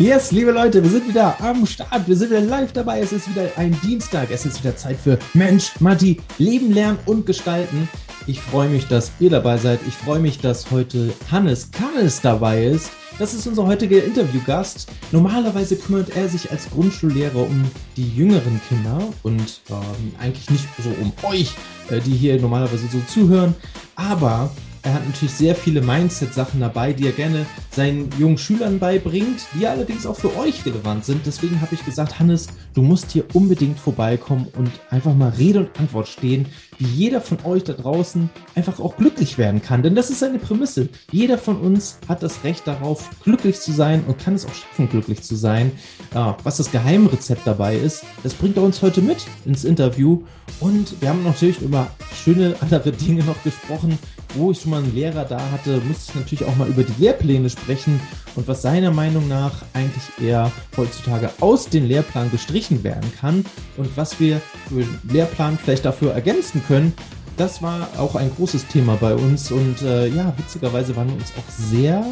Yes, 0.00 0.32
liebe 0.32 0.50
Leute, 0.50 0.82
wir 0.82 0.88
sind 0.88 1.08
wieder 1.08 1.38
am 1.42 1.66
Start. 1.66 2.08
Wir 2.08 2.16
sind 2.16 2.30
wieder 2.30 2.40
live 2.40 2.72
dabei. 2.72 3.00
Es 3.00 3.12
ist 3.12 3.28
wieder 3.28 3.50
ein 3.56 3.78
Dienstag. 3.82 4.30
Es 4.30 4.46
ist 4.46 4.64
wieder 4.64 4.74
Zeit 4.74 4.96
für 4.96 5.18
Mensch, 5.34 5.78
Matti, 5.78 6.18
Leben, 6.38 6.72
Lernen 6.72 6.98
und 7.04 7.26
Gestalten. 7.26 7.86
Ich 8.26 8.40
freue 8.40 8.70
mich, 8.70 8.88
dass 8.88 9.12
ihr 9.20 9.28
dabei 9.28 9.58
seid. 9.58 9.78
Ich 9.86 9.92
freue 9.92 10.18
mich, 10.18 10.38
dass 10.38 10.70
heute 10.70 11.12
Hannes 11.30 11.70
Kannes 11.70 12.18
dabei 12.22 12.64
ist. 12.64 12.90
Das 13.18 13.34
ist 13.34 13.46
unser 13.46 13.66
heutiger 13.66 14.02
Interviewgast. 14.02 14.90
Normalerweise 15.12 15.76
kümmert 15.76 16.16
er 16.16 16.30
sich 16.30 16.50
als 16.50 16.70
Grundschullehrer 16.70 17.42
um 17.42 17.70
die 17.98 18.08
jüngeren 18.08 18.58
Kinder 18.70 19.02
und 19.22 19.60
ähm, 19.68 20.14
eigentlich 20.18 20.48
nicht 20.48 20.66
so 20.82 20.88
um 21.02 21.12
euch, 21.30 21.52
äh, 21.90 22.00
die 22.00 22.16
hier 22.16 22.40
normalerweise 22.40 22.86
so 22.90 23.00
zuhören. 23.06 23.54
Aber 23.96 24.50
er 24.82 24.94
hat 24.94 25.06
natürlich 25.06 25.34
sehr 25.34 25.54
viele 25.54 25.82
Mindset-Sachen 25.82 26.60
dabei, 26.60 26.92
die 26.92 27.06
er 27.06 27.12
gerne 27.12 27.44
seinen 27.70 28.08
jungen 28.18 28.38
Schülern 28.38 28.78
beibringt, 28.78 29.46
die 29.54 29.66
allerdings 29.66 30.06
auch 30.06 30.16
für 30.16 30.34
euch 30.36 30.64
relevant 30.64 31.04
sind. 31.04 31.26
Deswegen 31.26 31.60
habe 31.60 31.74
ich 31.74 31.84
gesagt, 31.84 32.18
Hannes, 32.18 32.48
du 32.74 32.82
musst 32.82 33.10
hier 33.10 33.24
unbedingt 33.34 33.78
vorbeikommen 33.78 34.48
und 34.56 34.70
einfach 34.90 35.14
mal 35.14 35.30
Rede 35.30 35.60
und 35.60 35.78
Antwort 35.78 36.08
stehen, 36.08 36.46
wie 36.78 36.86
jeder 36.86 37.20
von 37.20 37.38
euch 37.44 37.64
da 37.64 37.74
draußen 37.74 38.30
einfach 38.54 38.80
auch 38.80 38.96
glücklich 38.96 39.36
werden 39.36 39.60
kann. 39.60 39.82
Denn 39.82 39.94
das 39.94 40.08
ist 40.08 40.20
seine 40.20 40.38
Prämisse. 40.38 40.88
Jeder 41.12 41.36
von 41.36 41.60
uns 41.60 41.98
hat 42.08 42.22
das 42.22 42.42
Recht 42.42 42.66
darauf, 42.66 43.10
glücklich 43.22 43.60
zu 43.60 43.72
sein 43.72 44.02
und 44.06 44.18
kann 44.18 44.34
es 44.34 44.46
auch 44.46 44.54
schaffen, 44.54 44.88
glücklich 44.88 45.22
zu 45.22 45.36
sein. 45.36 45.72
Ja, 46.14 46.38
was 46.42 46.56
das 46.56 46.70
Geheimrezept 46.70 47.42
dabei 47.46 47.76
ist, 47.76 48.04
das 48.22 48.32
bringt 48.32 48.56
er 48.56 48.62
uns 48.62 48.80
heute 48.80 49.02
mit 49.02 49.26
ins 49.44 49.64
Interview. 49.64 50.22
Und 50.58 51.00
wir 51.00 51.10
haben 51.10 51.22
natürlich 51.22 51.60
über 51.60 51.90
schöne 52.14 52.56
andere 52.60 52.92
Dinge 52.92 53.24
noch 53.24 53.42
gesprochen, 53.42 53.98
wo 54.34 54.50
ich 54.50 54.58
schon 54.70 54.82
mal 54.82 54.84
einen 54.84 54.94
Lehrer 54.94 55.24
da 55.24 55.40
hatte, 55.50 55.80
musste 55.86 56.12
ich 56.12 56.14
natürlich 56.14 56.44
auch 56.44 56.56
mal 56.56 56.68
über 56.68 56.84
die 56.84 57.02
Lehrpläne 57.02 57.50
sprechen 57.50 58.00
und 58.36 58.46
was 58.46 58.62
seiner 58.62 58.92
Meinung 58.92 59.26
nach 59.26 59.52
eigentlich 59.72 60.04
eher 60.24 60.52
heutzutage 60.76 61.30
aus 61.40 61.68
dem 61.68 61.86
Lehrplan 61.86 62.30
gestrichen 62.30 62.84
werden 62.84 63.12
kann 63.20 63.44
und 63.76 63.96
was 63.96 64.20
wir 64.20 64.40
für 64.68 64.82
den 64.82 64.98
Lehrplan 65.10 65.58
vielleicht 65.58 65.84
dafür 65.84 66.12
ergänzen 66.12 66.62
können. 66.66 66.92
Das 67.36 67.62
war 67.62 67.88
auch 67.98 68.14
ein 68.14 68.30
großes 68.36 68.66
Thema 68.68 68.96
bei 68.96 69.14
uns 69.14 69.50
und 69.50 69.82
äh, 69.82 70.08
ja, 70.08 70.32
witzigerweise 70.36 70.94
waren 70.94 71.08
wir 71.08 71.16
uns 71.16 71.32
auch 71.36 71.50
sehr, 71.50 72.04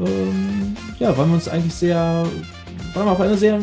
ähm, 0.00 0.76
ja, 0.98 1.16
waren 1.18 1.28
wir 1.28 1.34
uns 1.34 1.48
eigentlich 1.48 1.74
sehr, 1.74 2.26
waren 2.94 3.06
wir 3.06 3.12
auf 3.12 3.20
einer 3.20 3.36
sehr 3.36 3.60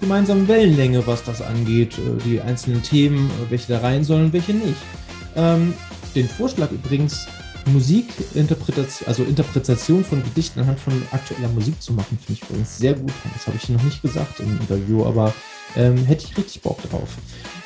gemeinsamen 0.00 0.48
Wellenlänge, 0.48 1.06
was 1.06 1.22
das 1.24 1.42
angeht, 1.42 1.98
äh, 1.98 2.22
die 2.24 2.40
einzelnen 2.40 2.82
Themen, 2.82 3.30
welche 3.50 3.72
da 3.72 3.80
rein 3.80 4.04
sollen 4.04 4.26
und 4.26 4.32
welche 4.32 4.54
nicht. 4.54 4.78
Ähm, 5.34 5.74
den 6.14 6.28
Vorschlag 6.28 6.70
übrigens, 6.70 7.26
Musikinterpretation, 7.66 9.08
also 9.08 9.22
Interpretation 9.24 10.04
von 10.04 10.22
Gedichten 10.22 10.60
anhand 10.60 10.80
von 10.80 10.94
aktueller 11.10 11.48
Musik 11.48 11.80
zu 11.82 11.92
machen, 11.92 12.18
finde 12.18 12.40
ich 12.40 12.48
übrigens 12.48 12.78
sehr 12.78 12.94
gut. 12.94 13.12
Das 13.34 13.46
habe 13.46 13.56
ich 13.56 13.68
noch 13.68 13.82
nicht 13.82 14.02
gesagt 14.02 14.40
im 14.40 14.58
Interview, 14.60 15.04
aber 15.04 15.32
ähm, 15.76 16.04
hätte 16.04 16.24
ich 16.24 16.36
richtig 16.36 16.62
Bock 16.62 16.78
drauf. 16.90 17.08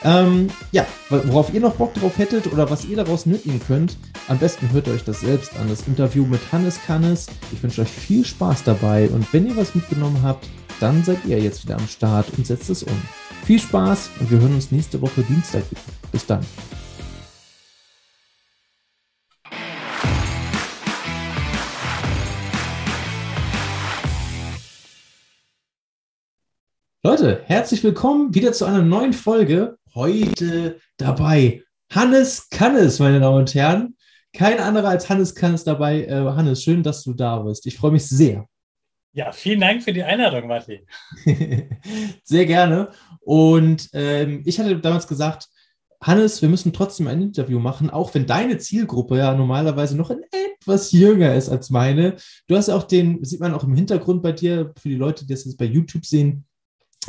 Ähm, 0.04 0.48
ja, 0.72 0.86
worauf 1.08 1.52
ihr 1.52 1.60
noch 1.60 1.74
Bock 1.74 1.94
drauf 1.94 2.18
hättet 2.18 2.52
oder 2.52 2.70
was 2.70 2.84
ihr 2.84 2.96
daraus 2.96 3.26
mitnehmen 3.26 3.60
könnt, 3.66 3.96
am 4.28 4.38
besten 4.38 4.70
hört 4.72 4.88
euch 4.88 5.04
das 5.04 5.20
selbst 5.20 5.56
an. 5.56 5.68
Das 5.68 5.86
Interview 5.86 6.24
mit 6.24 6.40
Hannes 6.52 6.78
Kannes. 6.86 7.26
Ich 7.52 7.62
wünsche 7.62 7.82
euch 7.82 7.90
viel 7.90 8.24
Spaß 8.24 8.64
dabei 8.64 9.08
und 9.08 9.32
wenn 9.32 9.46
ihr 9.46 9.56
was 9.56 9.74
mitgenommen 9.74 10.22
habt, 10.22 10.46
dann 10.80 11.04
seid 11.04 11.24
ihr 11.26 11.38
jetzt 11.38 11.64
wieder 11.64 11.76
am 11.76 11.88
Start 11.88 12.26
und 12.36 12.46
setzt 12.46 12.70
es 12.70 12.82
um. 12.82 13.00
Viel 13.44 13.60
Spaß 13.60 14.10
und 14.20 14.30
wir 14.30 14.40
hören 14.40 14.54
uns 14.54 14.72
nächste 14.72 15.00
Woche 15.00 15.22
Dienstag 15.22 15.62
wieder. 15.70 15.80
Bis 16.12 16.26
dann. 16.26 16.44
Leute, 27.08 27.40
herzlich 27.44 27.84
willkommen 27.84 28.34
wieder 28.34 28.52
zu 28.52 28.64
einer 28.64 28.82
neuen 28.82 29.12
Folge. 29.12 29.78
Heute 29.94 30.80
dabei 30.96 31.62
Hannes 31.92 32.48
Kannes, 32.50 32.98
meine 32.98 33.20
Damen 33.20 33.38
und 33.38 33.54
Herren. 33.54 33.96
Kein 34.32 34.58
anderer 34.58 34.88
als 34.88 35.08
Hannes 35.08 35.36
Kannes 35.36 35.62
dabei. 35.62 36.02
Äh, 36.02 36.24
Hannes, 36.24 36.64
schön, 36.64 36.82
dass 36.82 37.04
du 37.04 37.14
da 37.14 37.38
bist. 37.38 37.64
Ich 37.66 37.76
freue 37.76 37.92
mich 37.92 38.08
sehr. 38.08 38.48
Ja, 39.12 39.30
vielen 39.30 39.60
Dank 39.60 39.84
für 39.84 39.92
die 39.92 40.02
Einladung, 40.02 40.48
Martin. 40.48 40.80
sehr 42.24 42.44
gerne. 42.44 42.88
Und 43.20 43.88
ähm, 43.92 44.42
ich 44.44 44.58
hatte 44.58 44.76
damals 44.76 45.06
gesagt, 45.06 45.46
Hannes, 46.02 46.42
wir 46.42 46.48
müssen 46.48 46.72
trotzdem 46.72 47.06
ein 47.06 47.22
Interview 47.22 47.60
machen, 47.60 47.88
auch 47.88 48.12
wenn 48.14 48.26
deine 48.26 48.58
Zielgruppe 48.58 49.18
ja 49.18 49.32
normalerweise 49.32 49.96
noch 49.96 50.10
etwas 50.10 50.90
jünger 50.90 51.36
ist 51.36 51.50
als 51.50 51.70
meine. 51.70 52.16
Du 52.48 52.56
hast 52.56 52.66
ja 52.66 52.74
auch 52.74 52.82
den, 52.82 53.24
sieht 53.24 53.38
man 53.38 53.54
auch 53.54 53.62
im 53.62 53.76
Hintergrund 53.76 54.24
bei 54.24 54.32
dir, 54.32 54.72
für 54.76 54.88
die 54.88 54.96
Leute, 54.96 55.24
die 55.24 55.32
das 55.32 55.44
jetzt 55.44 55.56
bei 55.56 55.66
YouTube 55.66 56.04
sehen, 56.04 56.45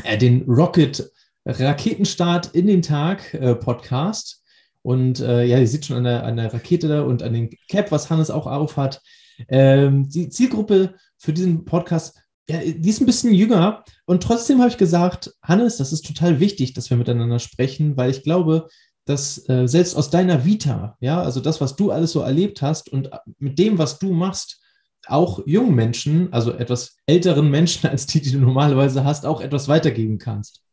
äh, 0.04 0.18
den 0.18 0.44
Rocket 0.44 1.12
Raketenstart 1.46 2.54
in 2.54 2.68
den 2.68 2.82
Tag 2.82 3.34
äh, 3.34 3.56
Podcast. 3.56 4.44
Und 4.82 5.20
äh, 5.20 5.44
ja, 5.44 5.60
ihr 5.60 5.68
seht 5.68 5.86
schon 5.86 5.98
an 5.98 6.04
der, 6.04 6.24
an 6.24 6.38
der 6.38 6.54
Rakete 6.54 6.88
da 6.88 7.02
und 7.02 7.24
an 7.24 7.34
dem 7.34 7.50
Cap, 7.70 7.92
was 7.92 8.10
Hannes 8.10 8.30
auch 8.30 8.48
aufhat. 8.48 9.02
Ähm, 9.50 10.10
die 10.10 10.30
Zielgruppe 10.30 10.96
für 11.18 11.34
diesen 11.34 11.66
Podcast, 11.66 12.20
ja, 12.50 12.60
die 12.60 12.90
ist 12.90 13.02
ein 13.02 13.06
bisschen 13.06 13.34
jünger. 13.34 13.84
Und 14.06 14.24
trotzdem 14.24 14.60
habe 14.60 14.70
ich 14.70 14.78
gesagt, 14.78 15.34
Hannes, 15.42 15.78
das 15.78 15.94
ist 15.94 16.06
total 16.06 16.40
wichtig, 16.40 16.74
dass 16.74 16.90
wir 16.90 16.98
miteinander 16.98 17.40
sprechen, 17.40 17.98
weil 17.98 18.12
ich 18.12 18.24
glaube, 18.24 18.68
dass 19.06 19.48
äh, 19.50 19.68
selbst 19.68 19.96
aus 19.96 20.10
deiner 20.10 20.46
Vita, 20.46 20.98
ja, 21.00 21.22
also 21.22 21.40
das, 21.40 21.62
was 21.62 21.76
du 21.76 21.92
alles 21.92 22.12
so 22.12 22.22
erlebt 22.22 22.62
hast 22.62 22.92
und 22.92 23.10
mit 23.40 23.58
dem, 23.58 23.78
was 23.78 24.00
du 24.00 24.12
machst, 24.12 24.62
auch 25.10 25.46
jungen 25.46 25.76
Menschen, 25.76 26.32
also 26.34 26.54
etwas 26.54 26.98
älteren 27.06 27.50
Menschen 27.50 27.90
als 27.90 28.06
die, 28.08 28.22
die 28.22 28.32
du 28.32 28.40
normalerweise 28.40 29.04
hast, 29.04 29.26
auch 29.26 29.42
etwas 29.42 29.68
weitergeben 29.68 30.18
kannst. 30.18 30.64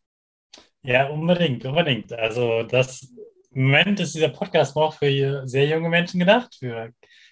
Ja, 0.82 1.08
unbedingt, 1.08 1.64
unbedingt. 1.64 2.12
Also 2.12 2.62
das 2.62 3.08
im 3.52 3.64
Moment 3.66 4.00
ist 4.00 4.14
dieser 4.14 4.28
Podcast 4.28 4.76
noch 4.76 4.94
für 4.94 5.46
sehr 5.46 5.66
junge 5.66 5.88
Menschen 5.88 6.20
gedacht, 6.20 6.56
für 6.58 6.90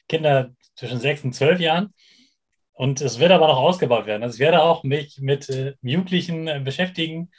Kinder 0.08 0.54
zwischen 0.76 1.00
sechs 1.00 1.22
und 1.24 1.34
zwölf 1.34 1.60
Jahren. 1.60 1.92
Und 2.72 3.00
es 3.00 3.18
wird 3.18 3.30
aber 3.32 3.48
noch 3.48 3.58
ausgebaut 3.58 4.06
werden. 4.06 4.22
Also 4.22 4.34
ich 4.34 4.40
werde 4.40 4.62
auch 4.62 4.82
mich 4.82 5.18
mit 5.20 5.48
äh, 5.50 5.74
Jugendlichen 5.82 6.48
äh, 6.48 6.60
beschäftigen, 6.64 7.30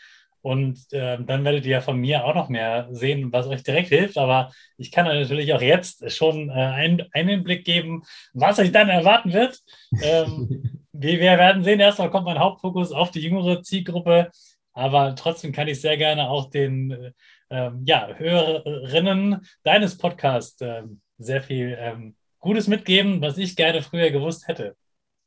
und 0.43 0.91
äh, 0.91 1.17
dann 1.23 1.45
werdet 1.45 1.65
ihr 1.65 1.71
ja 1.71 1.81
von 1.81 1.97
mir 1.97 2.25
auch 2.25 2.35
noch 2.35 2.49
mehr 2.49 2.89
sehen, 2.91 3.31
was 3.31 3.47
euch 3.47 3.63
direkt 3.63 3.87
hilft. 3.87 4.17
Aber 4.17 4.51
ich 4.77 4.91
kann 4.91 5.07
euch 5.07 5.21
natürlich 5.21 5.53
auch 5.53 5.61
jetzt 5.61 6.11
schon 6.11 6.49
äh, 6.49 6.51
einen, 6.51 7.07
einen 7.13 7.45
Blick 7.45 7.63
geben, 7.63 8.03
was 8.33 8.59
euch 8.59 8.73
dann 8.73 8.89
erwarten 8.89 9.31
wird. 9.31 9.61
Ähm, 10.03 10.81
wir, 10.91 11.19
wir, 11.21 11.37
werden 11.37 11.63
sehen, 11.63 11.79
erstmal 11.79 12.11
kommt 12.11 12.25
mein 12.25 12.39
Hauptfokus 12.39 12.91
auf 12.91 13.09
die 13.11 13.21
jüngere 13.21 13.63
Zielgruppe. 13.63 14.31
Aber 14.73 15.15
trotzdem 15.15 15.53
kann 15.53 15.69
ich 15.69 15.79
sehr 15.79 15.95
gerne 15.95 16.29
auch 16.29 16.49
den 16.49 17.13
äh, 17.47 17.71
ja, 17.85 18.09
Hörerinnen 18.13 19.47
deines 19.63 19.97
Podcasts 19.97 20.59
ähm, 20.59 20.99
sehr 21.19 21.41
viel 21.41 21.77
ähm, 21.79 22.15
Gutes 22.39 22.67
mitgeben, 22.67 23.21
was 23.21 23.37
ich 23.37 23.55
gerne 23.55 23.81
früher 23.81 24.11
gewusst 24.11 24.49
hätte. 24.49 24.75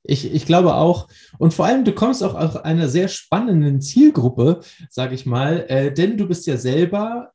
Ich, 0.09 0.33
ich 0.33 0.47
glaube 0.47 0.75
auch. 0.75 1.09
Und 1.39 1.55
vor 1.55 1.67
allem, 1.67 1.85
du 1.85 1.93
kommst 1.93 2.23
auch 2.23 2.35
aus 2.35 2.57
einer 2.57 2.89
sehr 2.89 3.09
spannenden 3.09 3.81
Zielgruppe, 3.81 4.61
sage 4.89 5.15
ich 5.15 5.27
mal, 5.27 5.65
äh, 5.69 5.93
denn 5.93 6.17
du 6.17 6.27
bist 6.27 6.47
ja 6.47 6.57
selber, 6.57 7.33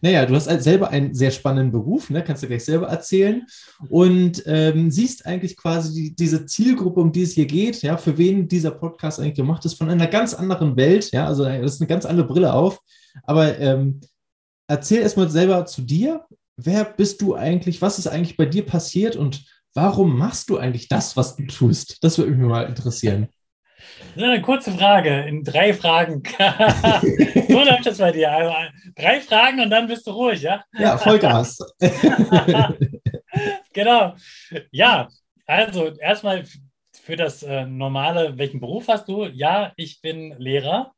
naja, 0.00 0.26
du 0.26 0.34
hast 0.34 0.44
selber 0.62 0.90
einen 0.90 1.14
sehr 1.14 1.30
spannenden 1.30 1.72
Beruf, 1.72 2.10
ne? 2.10 2.22
kannst 2.22 2.42
du 2.42 2.46
gleich 2.46 2.64
selber 2.64 2.88
erzählen. 2.88 3.46
Und 3.88 4.42
ähm, 4.46 4.90
siehst 4.90 5.26
eigentlich 5.26 5.56
quasi 5.56 5.92
die, 5.92 6.16
diese 6.16 6.46
Zielgruppe, 6.46 7.00
um 7.00 7.12
die 7.12 7.22
es 7.22 7.32
hier 7.32 7.46
geht, 7.46 7.82
ja, 7.82 7.96
für 7.96 8.16
wen 8.16 8.48
dieser 8.48 8.70
Podcast 8.70 9.18
eigentlich 9.18 9.34
gemacht 9.34 9.64
ist, 9.64 9.74
von 9.74 9.90
einer 9.90 10.06
ganz 10.06 10.34
anderen 10.34 10.76
Welt. 10.76 11.10
Ja, 11.12 11.26
also 11.26 11.44
das 11.44 11.74
ist 11.74 11.80
eine 11.80 11.88
ganz 11.88 12.04
andere 12.04 12.26
Brille 12.26 12.52
auf. 12.52 12.80
Aber 13.24 13.58
ähm, 13.58 14.00
erzähl 14.68 15.00
erstmal 15.00 15.30
selber 15.30 15.66
zu 15.66 15.82
dir. 15.82 16.24
Wer 16.56 16.84
bist 16.84 17.22
du 17.22 17.34
eigentlich? 17.34 17.82
Was 17.82 17.98
ist 17.98 18.08
eigentlich 18.08 18.36
bei 18.36 18.46
dir 18.46 18.66
passiert? 18.66 19.16
Und 19.16 19.44
warum 19.80 20.18
machst 20.18 20.50
du 20.50 20.58
eigentlich 20.58 20.88
das, 20.88 21.16
was 21.16 21.36
du 21.36 21.46
tust? 21.46 22.02
Das 22.02 22.18
würde 22.18 22.32
mich 22.32 22.48
mal 22.48 22.66
interessieren. 22.66 23.28
Das 24.14 24.16
ist 24.16 24.22
eine 24.22 24.42
kurze 24.42 24.72
Frage 24.72 25.20
in 25.20 25.44
drei 25.44 25.72
Fragen. 25.72 26.22
so 27.48 27.64
läuft 27.64 27.86
das 27.86 27.98
bei 27.98 28.10
dir. 28.10 28.32
Also 28.32 28.52
drei 28.96 29.20
Fragen 29.20 29.60
und 29.60 29.70
dann 29.70 29.86
bist 29.86 30.06
du 30.06 30.10
ruhig, 30.10 30.42
ja? 30.42 30.64
Ja, 30.76 30.98
Vollgas. 30.98 31.58
genau. 33.72 34.14
Ja, 34.72 35.08
also 35.46 35.92
erstmal 35.98 36.44
für 36.92 37.14
das 37.14 37.44
äh, 37.44 37.64
normale, 37.64 38.36
welchen 38.36 38.58
Beruf 38.58 38.88
hast 38.88 39.08
du? 39.08 39.26
Ja, 39.26 39.72
ich 39.76 40.00
bin 40.00 40.34
Lehrer. 40.38 40.92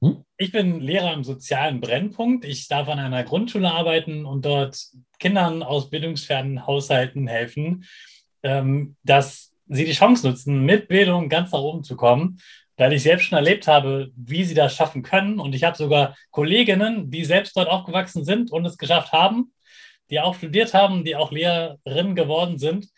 Mhm. 0.00 0.24
Ich 0.36 0.50
bin 0.50 0.80
Lehrer 0.80 1.12
im 1.12 1.22
sozialen 1.22 1.80
Brennpunkt. 1.80 2.44
Ich 2.44 2.66
darf 2.66 2.88
an 2.88 2.98
einer 2.98 3.22
Grundschule 3.22 3.70
arbeiten 3.70 4.24
und 4.24 4.44
dort 4.44 4.78
Kindern 5.20 5.62
aus 5.62 5.90
bildungsfernen 5.90 6.66
Haushalten 6.66 7.28
helfen, 7.28 7.84
ähm, 8.42 8.96
dass 9.04 9.52
sie 9.68 9.84
die 9.84 9.92
Chance 9.92 10.26
nutzen, 10.26 10.64
mit 10.64 10.88
Bildung 10.88 11.28
ganz 11.28 11.52
nach 11.52 11.60
oben 11.60 11.84
zu 11.84 11.96
kommen, 11.96 12.40
weil 12.76 12.92
ich 12.92 13.02
selbst 13.02 13.26
schon 13.26 13.36
erlebt 13.36 13.68
habe, 13.68 14.10
wie 14.16 14.42
sie 14.42 14.54
das 14.54 14.74
schaffen 14.74 15.02
können. 15.02 15.38
Und 15.38 15.54
ich 15.54 15.64
habe 15.64 15.76
sogar 15.76 16.16
Kolleginnen, 16.30 17.10
die 17.10 17.24
selbst 17.24 17.56
dort 17.56 17.68
aufgewachsen 17.68 18.24
sind 18.24 18.50
und 18.50 18.64
es 18.64 18.78
geschafft 18.78 19.12
haben, 19.12 19.52
die 20.08 20.18
auch 20.18 20.34
studiert 20.34 20.74
haben, 20.74 21.04
die 21.04 21.14
auch 21.14 21.30
Lehrerinnen 21.30 22.16
geworden 22.16 22.58
sind. 22.58 22.88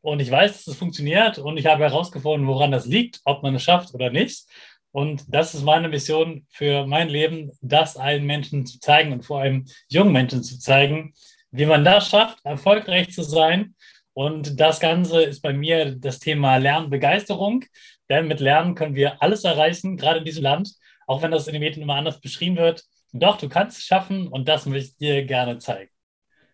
und 0.00 0.20
ich 0.20 0.30
weiß, 0.30 0.52
dass 0.52 0.66
es 0.68 0.76
funktioniert 0.76 1.38
und 1.38 1.58
ich 1.58 1.66
habe 1.66 1.82
herausgefunden, 1.82 2.46
woran 2.46 2.70
das 2.70 2.86
liegt, 2.86 3.20
ob 3.24 3.42
man 3.42 3.56
es 3.56 3.64
schafft 3.64 3.92
oder 3.92 4.10
nicht. 4.10 4.46
Und 4.92 5.24
das 5.28 5.54
ist 5.54 5.64
meine 5.64 5.88
Mission 5.88 6.46
für 6.48 6.86
mein 6.86 7.08
Leben, 7.08 7.50
das 7.60 7.96
allen 7.96 8.24
Menschen 8.24 8.66
zu 8.66 8.78
zeigen 8.78 9.12
und 9.12 9.24
vor 9.24 9.40
allem 9.40 9.66
jungen 9.88 10.12
Menschen 10.12 10.42
zu 10.42 10.58
zeigen, 10.58 11.12
wie 11.56 11.66
man 11.66 11.84
das 11.84 12.08
schafft, 12.08 12.38
erfolgreich 12.44 13.12
zu 13.12 13.22
sein. 13.22 13.74
Und 14.12 14.60
das 14.60 14.80
Ganze 14.80 15.22
ist 15.22 15.42
bei 15.42 15.52
mir 15.52 15.96
das 15.96 16.18
Thema 16.18 16.56
Lernbegeisterung. 16.56 17.64
Denn 18.08 18.28
mit 18.28 18.40
Lernen 18.40 18.74
können 18.74 18.94
wir 18.94 19.22
alles 19.22 19.44
erreichen, 19.44 19.96
gerade 19.96 20.20
in 20.20 20.24
diesem 20.24 20.44
Land, 20.44 20.72
auch 21.06 21.22
wenn 21.22 21.30
das 21.30 21.46
in 21.48 21.54
den 21.54 21.62
Medien 21.62 21.82
immer 21.82 21.96
anders 21.96 22.20
beschrieben 22.20 22.56
wird. 22.56 22.84
Doch, 23.12 23.38
du 23.38 23.48
kannst 23.48 23.78
es 23.78 23.84
schaffen 23.84 24.28
und 24.28 24.48
das 24.48 24.66
möchte 24.66 24.90
ich 24.90 24.96
dir 24.96 25.24
gerne 25.24 25.58
zeigen. 25.58 25.90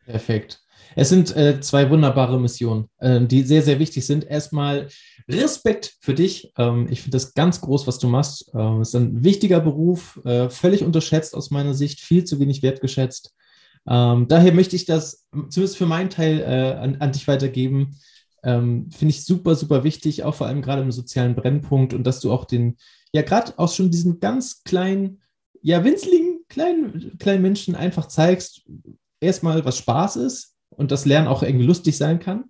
Perfekt. 0.06 0.60
Es 0.94 1.08
sind 1.08 1.34
äh, 1.36 1.60
zwei 1.60 1.88
wunderbare 1.90 2.38
Missionen, 2.38 2.88
äh, 2.98 3.20
die 3.20 3.42
sehr, 3.42 3.62
sehr 3.62 3.78
wichtig 3.78 4.06
sind. 4.06 4.24
Erstmal 4.24 4.88
Respekt 5.28 5.94
für 6.00 6.14
dich. 6.14 6.52
Ähm, 6.58 6.86
ich 6.90 7.02
finde 7.02 7.16
das 7.16 7.34
ganz 7.34 7.60
groß, 7.60 7.86
was 7.86 7.98
du 7.98 8.08
machst. 8.08 8.50
Ähm, 8.54 8.80
es 8.80 8.88
ist 8.88 8.94
ein 8.96 9.24
wichtiger 9.24 9.60
Beruf, 9.60 10.20
äh, 10.24 10.50
völlig 10.50 10.82
unterschätzt 10.82 11.34
aus 11.34 11.50
meiner 11.50 11.74
Sicht, 11.74 12.00
viel 12.00 12.24
zu 12.24 12.40
wenig 12.40 12.62
wertgeschätzt. 12.62 13.34
Ähm, 13.88 14.28
daher 14.28 14.52
möchte 14.52 14.76
ich 14.76 14.84
das 14.84 15.26
zumindest 15.48 15.76
für 15.76 15.86
meinen 15.86 16.10
Teil 16.10 16.40
äh, 16.40 16.78
an, 16.78 16.96
an, 17.00 17.12
dich 17.12 17.26
weitergeben. 17.26 17.98
Ähm, 18.44 18.90
finde 18.90 19.10
ich 19.10 19.24
super, 19.24 19.54
super 19.54 19.84
wichtig, 19.84 20.24
auch 20.24 20.34
vor 20.34 20.46
allem 20.46 20.62
gerade 20.62 20.82
im 20.82 20.92
sozialen 20.92 21.34
Brennpunkt 21.34 21.94
und 21.94 22.04
dass 22.04 22.20
du 22.20 22.32
auch 22.32 22.44
den, 22.44 22.76
ja, 23.12 23.22
gerade 23.22 23.52
auch 23.58 23.72
schon 23.72 23.90
diesen 23.90 24.20
ganz 24.20 24.62
kleinen, 24.64 25.22
ja, 25.62 25.84
winzligen, 25.84 26.40
kleinen, 26.48 27.18
kleinen 27.18 27.42
Menschen 27.42 27.74
einfach 27.74 28.06
zeigst, 28.06 28.62
erstmal, 29.20 29.64
was 29.64 29.78
Spaß 29.78 30.16
ist 30.16 30.56
und 30.70 30.90
das 30.90 31.04
Lernen 31.06 31.28
auch 31.28 31.42
irgendwie 31.42 31.66
lustig 31.66 31.96
sein 31.96 32.18
kann 32.18 32.44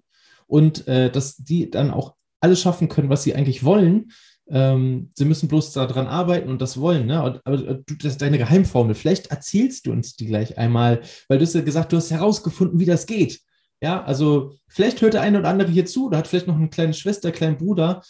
und 0.47 0.87
äh, 0.89 1.11
dass 1.11 1.37
die 1.37 1.71
dann 1.71 1.91
auch 1.91 2.15
alles 2.41 2.61
schaffen 2.61 2.89
können, 2.89 3.09
was 3.09 3.23
sie 3.23 3.35
eigentlich 3.35 3.65
wollen. 3.65 4.13
Ähm, 4.53 5.11
sie 5.15 5.25
müssen 5.25 5.49
bloß 5.49 5.73
daran 5.73 6.07
arbeiten 6.07 6.51
und 6.51 6.61
das 6.61 6.79
wollen. 6.79 7.07
Ne? 7.07 7.23
Und, 7.23 7.41
aber 7.45 7.57
du, 7.57 7.95
das 7.95 8.13
ist 8.13 8.23
deine 8.23 8.37
Geheimformel. 8.37 8.95
Vielleicht 8.95 9.29
erzählst 9.29 9.87
du 9.87 9.93
uns 9.93 10.15
die 10.15 10.27
gleich 10.27 10.59
einmal, 10.59 11.01
weil 11.29 11.39
du 11.39 11.45
hast 11.45 11.55
ja 11.55 11.63
gesagt, 11.63 11.93
du 11.93 11.97
hast 11.97 12.11
herausgefunden, 12.11 12.79
wie 12.79 12.85
das 12.85 13.07
geht. 13.07 13.41
Ja, 13.81 14.05
also 14.05 14.55
vielleicht 14.69 15.01
hört 15.01 15.15
der 15.15 15.23
eine 15.23 15.41
oder 15.41 15.49
andere 15.49 15.71
hier 15.71 15.87
zu 15.87 16.07
oder 16.07 16.19
hat 16.19 16.29
vielleicht 16.29 16.47
noch 16.47 16.57
eine 16.57 16.69
kleine 16.69 16.95
Schwester, 16.95 17.29
einen 17.29 17.37
kleinen 17.37 17.57
Bruder. 17.57 18.03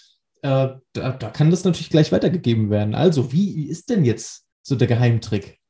Äh, 0.43 0.69
da, 0.93 1.12
da 1.12 1.31
kann 1.31 1.50
das 1.50 1.65
natürlich 1.65 1.91
gleich 1.91 2.12
weitergegeben 2.12 2.69
werden. 2.69 2.94
Also, 2.94 3.33
wie 3.33 3.69
ist 3.69 3.89
denn 3.89 4.05
jetzt 4.05 4.44
so 4.62 4.75
der 4.75 4.89
Geheimtrick? 4.89 5.62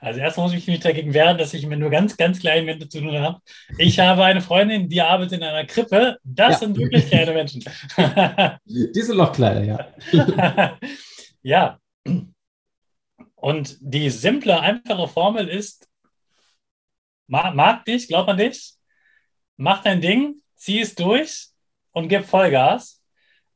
Also 0.00 0.20
erstmal 0.20 0.46
muss 0.46 0.56
ich 0.56 0.66
mich 0.66 0.80
dagegen 0.80 1.14
wehren, 1.14 1.38
dass 1.38 1.54
ich 1.54 1.66
mir 1.66 1.76
nur 1.76 1.90
ganz, 1.90 2.16
ganz 2.16 2.40
kleine 2.40 2.62
Menschen 2.62 2.90
zu 2.90 3.00
tun 3.00 3.18
habe. 3.18 3.40
Ich 3.78 3.98
habe 3.98 4.24
eine 4.24 4.40
Freundin, 4.40 4.88
die 4.88 5.00
arbeitet 5.00 5.38
in 5.38 5.44
einer 5.44 5.64
Krippe. 5.66 6.18
Das 6.24 6.52
ja. 6.52 6.58
sind 6.58 6.78
wirklich 6.78 7.08
kleine 7.08 7.32
Menschen. 7.32 7.64
die 8.64 9.02
sind 9.02 9.16
noch 9.16 9.32
kleiner, 9.32 9.62
ja. 9.62 10.78
ja. 11.42 11.78
Und 13.34 13.76
die 13.80 14.08
simple, 14.10 14.60
einfache 14.60 15.08
Formel 15.08 15.48
ist, 15.48 15.88
mag, 17.26 17.54
mag 17.54 17.84
dich, 17.84 18.06
glaub 18.06 18.28
an 18.28 18.36
dich, 18.36 18.74
mach 19.56 19.82
dein 19.82 20.00
Ding, 20.00 20.36
zieh 20.54 20.80
es 20.80 20.94
durch 20.94 21.48
und 21.90 22.08
gib 22.08 22.24
Vollgas. 22.24 23.02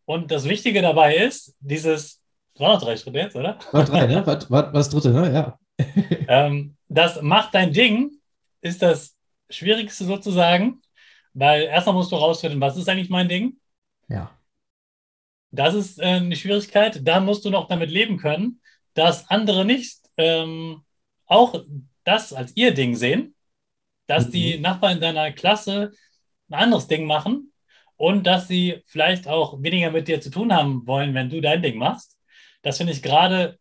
Und 0.04 0.30
das 0.30 0.44
Wichtige 0.44 0.82
dabei 0.82 1.16
ist, 1.16 1.54
dieses, 1.60 2.20
war 2.58 2.74
noch 2.74 2.82
drei 2.82 2.96
Schritte 2.96 3.18
jetzt, 3.18 3.36
oder? 3.36 3.58
War 3.72 3.84
drei, 3.84 4.06
ne? 4.06 4.26
War, 4.26 4.50
war 4.50 4.72
das 4.72 4.88
dritte, 4.88 5.10
ne? 5.10 5.32
Ja. 5.32 5.58
ähm, 6.28 6.76
das 6.88 7.20
macht 7.22 7.54
dein 7.54 7.72
Ding, 7.72 8.12
ist 8.60 8.82
das 8.82 9.16
Schwierigste 9.50 10.04
sozusagen, 10.04 10.82
weil 11.34 11.62
erstmal 11.62 11.94
musst 11.94 12.12
du 12.12 12.16
rausfinden, 12.16 12.60
was 12.60 12.76
ist 12.76 12.88
eigentlich 12.88 13.10
mein 13.10 13.28
Ding? 13.28 13.58
Ja. 14.08 14.30
Das 15.50 15.74
ist 15.74 15.98
äh, 15.98 16.04
eine 16.04 16.36
Schwierigkeit. 16.36 17.00
Da 17.06 17.20
musst 17.20 17.44
du 17.44 17.50
noch 17.50 17.68
damit 17.68 17.90
leben 17.90 18.18
können, 18.18 18.60
dass 18.94 19.28
andere 19.30 19.64
nicht 19.64 19.98
ähm, 20.16 20.82
auch 21.26 21.62
das 22.04 22.32
als 22.32 22.56
ihr 22.56 22.72
Ding 22.74 22.94
sehen, 22.94 23.34
dass 24.06 24.28
mhm. 24.28 24.32
die 24.32 24.58
Nachbarn 24.58 24.94
in 24.94 25.00
deiner 25.00 25.32
Klasse 25.32 25.92
ein 26.48 26.54
anderes 26.54 26.86
Ding 26.86 27.06
machen 27.06 27.52
und 27.96 28.26
dass 28.26 28.48
sie 28.48 28.82
vielleicht 28.86 29.26
auch 29.26 29.62
weniger 29.62 29.90
mit 29.90 30.08
dir 30.08 30.20
zu 30.20 30.30
tun 30.30 30.54
haben 30.54 30.86
wollen, 30.86 31.14
wenn 31.14 31.30
du 31.30 31.40
dein 31.40 31.62
Ding 31.62 31.78
machst. 31.78 32.16
Das 32.62 32.78
finde 32.78 32.92
ich 32.92 33.02
gerade 33.02 33.58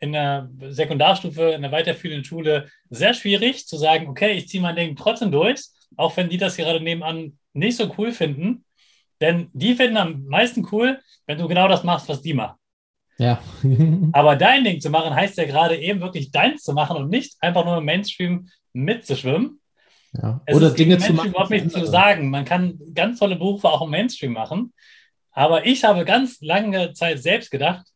in 0.00 0.12
der 0.12 0.50
Sekundarstufe, 0.68 1.50
in 1.50 1.62
der 1.62 1.72
weiterführenden 1.72 2.24
Schule 2.24 2.68
sehr 2.90 3.14
schwierig 3.14 3.66
zu 3.66 3.76
sagen, 3.76 4.08
okay, 4.08 4.32
ich 4.32 4.48
ziehe 4.48 4.62
mein 4.62 4.76
Ding 4.76 4.96
trotzdem 4.96 5.30
durch, 5.30 5.62
auch 5.96 6.16
wenn 6.16 6.28
die 6.28 6.38
das 6.38 6.56
gerade 6.56 6.80
nebenan 6.80 7.38
nicht 7.52 7.76
so 7.76 7.92
cool 7.96 8.12
finden. 8.12 8.64
Denn 9.20 9.48
die 9.52 9.74
finden 9.74 9.96
am 9.96 10.24
meisten 10.26 10.66
cool, 10.72 11.00
wenn 11.26 11.38
du 11.38 11.48
genau 11.48 11.68
das 11.68 11.84
machst, 11.84 12.08
was 12.08 12.20
die 12.20 12.34
machen. 12.34 12.58
Ja. 13.18 13.40
Aber 14.12 14.36
dein 14.36 14.64
Ding 14.64 14.80
zu 14.80 14.90
machen, 14.90 15.14
heißt 15.14 15.38
ja 15.38 15.44
gerade 15.44 15.76
eben 15.76 16.00
wirklich 16.00 16.30
deins 16.30 16.62
zu 16.62 16.72
machen 16.72 16.96
und 16.96 17.10
nicht 17.10 17.36
einfach 17.40 17.64
nur 17.64 17.78
im 17.78 17.84
Mainstream 17.84 18.48
mitzuschwimmen. 18.72 19.60
Ja. 20.20 20.40
Oder 20.52 20.70
Dinge 20.70 20.98
zu 20.98 21.12
machen. 21.12 21.30
überhaupt 21.30 21.50
nicht 21.50 21.70
zu 21.70 21.86
sagen. 21.86 22.30
Man 22.30 22.44
kann 22.44 22.78
ganz 22.94 23.18
tolle 23.18 23.36
Berufe 23.36 23.68
auch 23.68 23.82
im 23.82 23.90
Mainstream 23.90 24.32
machen. 24.32 24.72
Aber 25.32 25.66
ich 25.66 25.84
habe 25.84 26.04
ganz 26.04 26.40
lange 26.40 26.92
Zeit 26.92 27.20
selbst 27.20 27.50
gedacht, 27.50 27.86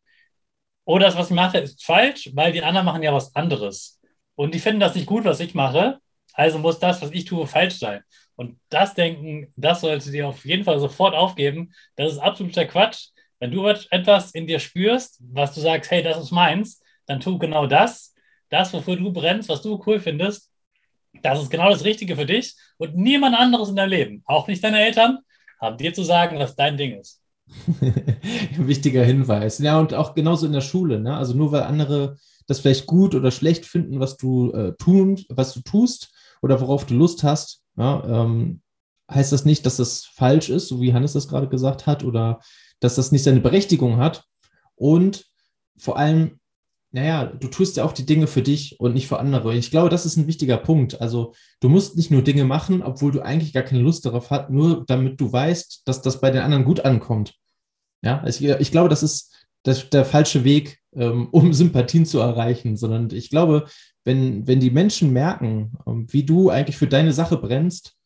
oh, 0.88 0.98
das, 0.98 1.16
was 1.16 1.28
ich 1.28 1.36
mache, 1.36 1.58
ist 1.58 1.84
falsch, 1.84 2.30
weil 2.32 2.50
die 2.50 2.62
anderen 2.62 2.86
machen 2.86 3.02
ja 3.02 3.12
was 3.12 3.36
anderes. 3.36 4.00
Und 4.36 4.54
die 4.54 4.58
finden 4.58 4.80
das 4.80 4.94
nicht 4.94 5.06
gut, 5.06 5.24
was 5.26 5.38
ich 5.38 5.54
mache. 5.54 5.98
Also 6.32 6.58
muss 6.58 6.78
das, 6.78 7.02
was 7.02 7.10
ich 7.12 7.26
tue, 7.26 7.46
falsch 7.46 7.74
sein. 7.74 8.00
Und 8.36 8.58
das 8.70 8.94
Denken, 8.94 9.52
das 9.56 9.82
solltet 9.82 10.14
ihr 10.14 10.26
auf 10.26 10.46
jeden 10.46 10.64
Fall 10.64 10.78
sofort 10.78 11.14
aufgeben. 11.14 11.74
Das 11.96 12.12
ist 12.12 12.18
absoluter 12.18 12.64
Quatsch. 12.64 13.08
Wenn 13.38 13.50
du 13.50 13.66
etwas 13.66 14.30
in 14.30 14.46
dir 14.46 14.60
spürst, 14.60 15.20
was 15.30 15.54
du 15.54 15.60
sagst, 15.60 15.90
hey, 15.90 16.02
das 16.02 16.16
ist 16.18 16.30
meins, 16.30 16.82
dann 17.04 17.20
tu 17.20 17.38
genau 17.38 17.66
das. 17.66 18.14
Das, 18.48 18.72
wofür 18.72 18.96
du 18.96 19.12
brennst, 19.12 19.50
was 19.50 19.60
du 19.60 19.82
cool 19.86 20.00
findest, 20.00 20.50
das 21.20 21.42
ist 21.42 21.50
genau 21.50 21.68
das 21.68 21.84
Richtige 21.84 22.16
für 22.16 22.24
dich 22.24 22.54
und 22.78 22.96
niemand 22.96 23.36
anderes 23.36 23.68
in 23.68 23.76
deinem 23.76 23.90
Leben, 23.90 24.22
auch 24.24 24.48
nicht 24.48 24.64
deine 24.64 24.80
Eltern, 24.80 25.18
haben 25.60 25.76
dir 25.76 25.92
zu 25.92 26.02
sagen, 26.02 26.38
was 26.38 26.56
dein 26.56 26.78
Ding 26.78 26.98
ist. 26.98 27.17
Wichtiger 28.58 29.04
Hinweis. 29.04 29.58
Ja, 29.58 29.78
und 29.78 29.94
auch 29.94 30.14
genauso 30.14 30.46
in 30.46 30.52
der 30.52 30.60
Schule. 30.60 31.00
Ne? 31.00 31.16
Also 31.16 31.34
nur 31.34 31.52
weil 31.52 31.62
andere 31.62 32.16
das 32.46 32.60
vielleicht 32.60 32.86
gut 32.86 33.14
oder 33.14 33.30
schlecht 33.30 33.66
finden, 33.66 34.00
was 34.00 34.16
du 34.16 34.52
äh, 34.52 34.74
tun, 34.78 35.20
was 35.28 35.52
du 35.52 35.60
tust 35.60 36.10
oder 36.42 36.60
worauf 36.60 36.86
du 36.86 36.94
Lust 36.94 37.22
hast, 37.22 37.62
ja, 37.76 38.02
ähm, 38.04 38.62
heißt 39.10 39.32
das 39.32 39.44
nicht, 39.44 39.64
dass 39.66 39.76
das 39.76 40.04
falsch 40.04 40.48
ist, 40.48 40.68
so 40.68 40.80
wie 40.80 40.92
Hannes 40.92 41.12
das 41.12 41.28
gerade 41.28 41.48
gesagt 41.48 41.86
hat, 41.86 42.04
oder 42.04 42.40
dass 42.80 42.94
das 42.94 43.12
nicht 43.12 43.22
seine 43.22 43.40
Berechtigung 43.40 43.98
hat. 43.98 44.24
Und 44.76 45.26
vor 45.78 45.98
allem, 45.98 46.37
naja, 46.90 47.26
du 47.26 47.48
tust 47.48 47.76
ja 47.76 47.84
auch 47.84 47.92
die 47.92 48.06
Dinge 48.06 48.26
für 48.26 48.42
dich 48.42 48.80
und 48.80 48.94
nicht 48.94 49.08
für 49.08 49.18
andere. 49.18 49.54
Ich 49.54 49.70
glaube, 49.70 49.90
das 49.90 50.06
ist 50.06 50.16
ein 50.16 50.26
wichtiger 50.26 50.56
Punkt. 50.56 51.00
Also 51.00 51.34
du 51.60 51.68
musst 51.68 51.96
nicht 51.96 52.10
nur 52.10 52.22
Dinge 52.22 52.44
machen, 52.44 52.82
obwohl 52.82 53.12
du 53.12 53.20
eigentlich 53.20 53.52
gar 53.52 53.62
keine 53.62 53.82
Lust 53.82 54.06
darauf 54.06 54.30
hast, 54.30 54.50
nur 54.50 54.84
damit 54.86 55.20
du 55.20 55.30
weißt, 55.30 55.82
dass 55.84 56.00
das 56.00 56.20
bei 56.20 56.30
den 56.30 56.40
anderen 56.40 56.64
gut 56.64 56.80
ankommt. 56.80 57.34
Ja, 58.02 58.24
ich, 58.26 58.42
ich 58.42 58.70
glaube, 58.70 58.88
das 58.88 59.02
ist 59.02 59.34
das, 59.64 59.90
der 59.90 60.04
falsche 60.06 60.44
Weg, 60.44 60.78
ähm, 60.94 61.28
um 61.32 61.52
Sympathien 61.52 62.06
zu 62.06 62.20
erreichen, 62.20 62.76
sondern 62.76 63.10
ich 63.10 63.28
glaube, 63.28 63.66
wenn, 64.04 64.46
wenn 64.46 64.60
die 64.60 64.70
Menschen 64.70 65.12
merken, 65.12 65.72
ähm, 65.86 66.06
wie 66.10 66.24
du 66.24 66.48
eigentlich 66.48 66.78
für 66.78 66.86
deine 66.86 67.12
Sache 67.12 67.36
brennst, 67.36 67.96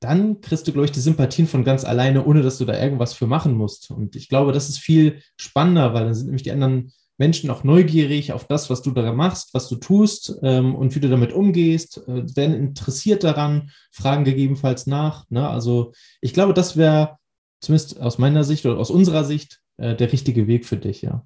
dann 0.00 0.42
kriegst 0.42 0.68
du, 0.68 0.72
glaube 0.72 0.84
ich, 0.84 0.92
die 0.92 1.00
Sympathien 1.00 1.46
von 1.46 1.64
ganz 1.64 1.84
alleine, 1.84 2.26
ohne 2.26 2.42
dass 2.42 2.58
du 2.58 2.66
da 2.66 2.78
irgendwas 2.78 3.14
für 3.14 3.26
machen 3.26 3.54
musst. 3.54 3.90
Und 3.90 4.16
ich 4.16 4.28
glaube, 4.28 4.52
das 4.52 4.68
ist 4.68 4.78
viel 4.78 5.22
spannender, 5.38 5.94
weil 5.94 6.04
dann 6.04 6.14
sind 6.14 6.26
nämlich 6.26 6.42
die 6.42 6.52
anderen 6.52 6.92
Menschen 7.16 7.50
auch 7.50 7.62
neugierig 7.62 8.32
auf 8.32 8.46
das, 8.46 8.70
was 8.70 8.82
du 8.82 8.90
da 8.90 9.12
machst, 9.12 9.54
was 9.54 9.68
du 9.68 9.76
tust 9.76 10.36
ähm, 10.42 10.74
und 10.74 10.94
wie 10.94 11.00
du 11.00 11.08
damit 11.08 11.32
umgehst, 11.32 11.98
äh, 12.08 12.36
werden 12.36 12.54
interessiert 12.54 13.22
daran, 13.22 13.70
fragen 13.92 14.24
gegebenenfalls 14.24 14.86
nach. 14.86 15.24
Ne? 15.30 15.48
Also 15.48 15.92
ich 16.20 16.34
glaube, 16.34 16.54
das 16.54 16.76
wäre 16.76 17.18
zumindest 17.60 18.00
aus 18.00 18.18
meiner 18.18 18.44
Sicht 18.44 18.66
oder 18.66 18.78
aus 18.78 18.90
unserer 18.90 19.24
Sicht 19.24 19.60
äh, 19.76 19.94
der 19.94 20.12
richtige 20.12 20.46
Weg 20.46 20.66
für 20.66 20.76
dich, 20.76 21.02
ja. 21.02 21.24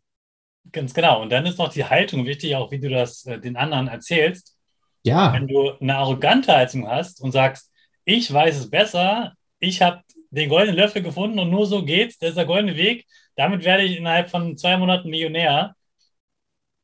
Ganz 0.70 0.92
genau. 0.92 1.22
Und 1.22 1.30
dann 1.30 1.46
ist 1.46 1.58
noch 1.58 1.70
die 1.70 1.84
Haltung 1.84 2.26
wichtig, 2.26 2.54
auch 2.54 2.70
wie 2.70 2.78
du 2.78 2.90
das 2.90 3.24
äh, 3.24 3.40
den 3.40 3.56
anderen 3.56 3.88
erzählst. 3.88 4.56
Ja. 5.04 5.32
Wenn 5.32 5.48
du 5.48 5.72
eine 5.80 5.96
arrogante 5.96 6.54
Haltung 6.54 6.86
hast 6.86 7.22
und 7.22 7.32
sagst, 7.32 7.72
ich 8.04 8.30
weiß 8.30 8.58
es 8.58 8.68
besser, 8.68 9.32
ich 9.60 9.80
habe 9.80 10.02
den 10.30 10.50
goldenen 10.50 10.76
Löffel 10.76 11.02
gefunden 11.02 11.38
und 11.38 11.50
nur 11.50 11.66
so 11.66 11.84
geht's, 11.84 12.18
das 12.18 12.30
ist 12.30 12.38
der 12.38 12.44
goldene 12.44 12.76
Weg, 12.76 13.06
damit 13.36 13.64
werde 13.64 13.84
ich 13.84 13.96
innerhalb 13.96 14.28
von 14.28 14.56
zwei 14.58 14.76
Monaten 14.76 15.08
Millionär 15.08 15.74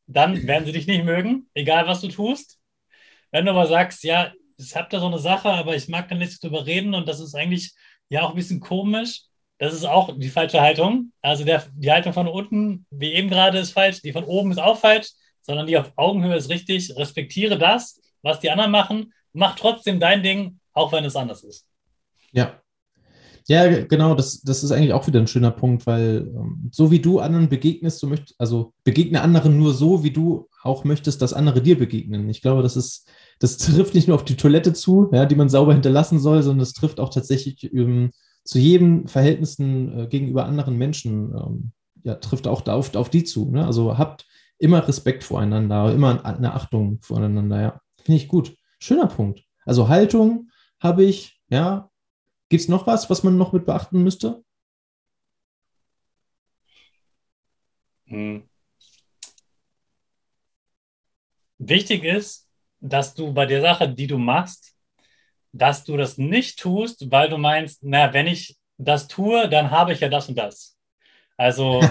dann 0.06 0.46
werden 0.46 0.66
sie 0.66 0.72
dich 0.72 0.86
nicht 0.86 1.04
mögen, 1.04 1.48
egal 1.54 1.86
was 1.86 2.00
du 2.00 2.08
tust. 2.08 2.58
Wenn 3.30 3.46
du 3.46 3.50
aber 3.52 3.66
sagst, 3.66 4.04
ja, 4.04 4.32
ich 4.56 4.76
habe 4.76 4.88
da 4.90 5.00
so 5.00 5.06
eine 5.06 5.18
Sache, 5.18 5.50
aber 5.50 5.74
ich 5.74 5.88
mag 5.88 6.08
da 6.08 6.14
nichts 6.14 6.38
drüber 6.38 6.66
reden 6.66 6.94
und 6.94 7.08
das 7.08 7.20
ist 7.20 7.34
eigentlich 7.34 7.72
ja 8.08 8.22
auch 8.22 8.30
ein 8.30 8.36
bisschen 8.36 8.60
komisch, 8.60 9.22
das 9.58 9.72
ist 9.72 9.84
auch 9.84 10.10
die 10.16 10.28
falsche 10.28 10.60
Haltung. 10.60 11.12
Also 11.22 11.44
der, 11.44 11.64
die 11.74 11.90
Haltung 11.90 12.12
von 12.12 12.28
unten, 12.28 12.86
wie 12.90 13.12
eben 13.12 13.30
gerade, 13.30 13.58
ist 13.58 13.72
falsch, 13.72 14.02
die 14.02 14.12
von 14.12 14.24
oben 14.24 14.50
ist 14.50 14.58
auch 14.58 14.78
falsch, 14.78 15.08
sondern 15.42 15.66
die 15.66 15.78
auf 15.78 15.92
Augenhöhe 15.96 16.36
ist 16.36 16.50
richtig. 16.50 16.96
Respektiere 16.96 17.56
das, 17.58 18.00
was 18.22 18.40
die 18.40 18.50
anderen 18.50 18.70
machen, 18.70 19.12
mach 19.32 19.56
trotzdem 19.56 20.00
dein 20.00 20.22
Ding, 20.22 20.60
auch 20.72 20.92
wenn 20.92 21.04
es 21.04 21.16
anders 21.16 21.44
ist. 21.44 21.68
Ja, 22.32 22.60
Ja, 23.46 23.84
genau, 23.84 24.14
das, 24.14 24.40
das 24.40 24.64
ist 24.64 24.72
eigentlich 24.72 24.94
auch 24.94 25.06
wieder 25.06 25.20
ein 25.20 25.26
schöner 25.26 25.50
Punkt, 25.50 25.86
weil 25.86 26.32
ähm, 26.34 26.70
so 26.72 26.90
wie 26.90 27.00
du 27.00 27.20
anderen 27.20 27.50
begegnest, 27.50 28.02
du 28.02 28.06
möchtest, 28.06 28.40
also 28.40 28.72
begegne 28.84 29.20
anderen 29.20 29.58
nur 29.58 29.74
so, 29.74 30.02
wie 30.02 30.12
du 30.12 30.48
auch 30.62 30.84
möchtest, 30.84 31.20
dass 31.20 31.34
andere 31.34 31.60
dir 31.60 31.78
begegnen. 31.78 32.28
Ich 32.30 32.40
glaube, 32.40 32.62
das 32.62 32.74
ist, 32.74 33.06
das 33.40 33.58
trifft 33.58 33.94
nicht 33.94 34.08
nur 34.08 34.14
auf 34.14 34.24
die 34.24 34.36
Toilette 34.36 34.72
zu, 34.72 35.10
ja, 35.12 35.26
die 35.26 35.34
man 35.34 35.50
sauber 35.50 35.74
hinterlassen 35.74 36.20
soll, 36.20 36.42
sondern 36.42 36.62
es 36.62 36.72
trifft 36.72 36.98
auch 37.00 37.10
tatsächlich 37.10 37.70
ähm, 37.74 38.12
zu 38.44 38.58
jedem 38.58 39.08
Verhältnissen 39.08 39.98
äh, 39.98 40.06
gegenüber 40.06 40.46
anderen 40.46 40.78
Menschen, 40.78 41.34
ähm, 41.34 41.72
ja, 42.02 42.14
trifft 42.14 42.46
auch 42.46 42.66
auf, 42.66 42.94
auf 42.94 43.10
die 43.10 43.24
zu. 43.24 43.50
Ne? 43.50 43.66
Also 43.66 43.98
habt 43.98 44.26
immer 44.58 44.86
Respekt 44.88 45.22
voreinander, 45.22 45.92
immer 45.92 46.24
eine 46.24 46.54
Achtung 46.54 46.98
voreinander, 47.02 47.60
ja. 47.60 47.80
Finde 48.02 48.16
ich 48.16 48.28
gut. 48.28 48.56
Schöner 48.78 49.06
Punkt. 49.06 49.42
Also 49.64 49.88
Haltung 49.88 50.50
habe 50.78 51.04
ich, 51.04 51.40
ja, 51.48 51.90
Gibt 52.48 52.62
es 52.62 52.68
noch 52.68 52.86
was, 52.86 53.08
was 53.10 53.22
man 53.22 53.36
noch 53.36 53.52
mit 53.52 53.66
beachten 53.66 54.02
müsste? 54.02 54.44
Hm. 58.06 58.48
Wichtig 61.58 62.04
ist, 62.04 62.48
dass 62.80 63.14
du 63.14 63.32
bei 63.32 63.46
der 63.46 63.60
Sache, 63.60 63.88
die 63.88 64.06
du 64.06 64.18
machst, 64.18 64.74
dass 65.52 65.84
du 65.84 65.96
das 65.96 66.18
nicht 66.18 66.58
tust, 66.58 67.10
weil 67.10 67.28
du 67.28 67.38
meinst, 67.38 67.78
na, 67.82 68.12
wenn 68.12 68.26
ich 68.26 68.58
das 68.76 69.08
tue, 69.08 69.48
dann 69.48 69.70
habe 69.70 69.92
ich 69.92 70.00
ja 70.00 70.08
das 70.08 70.28
und 70.28 70.36
das. 70.36 70.76
Also, 71.36 71.80
so, 71.82 71.88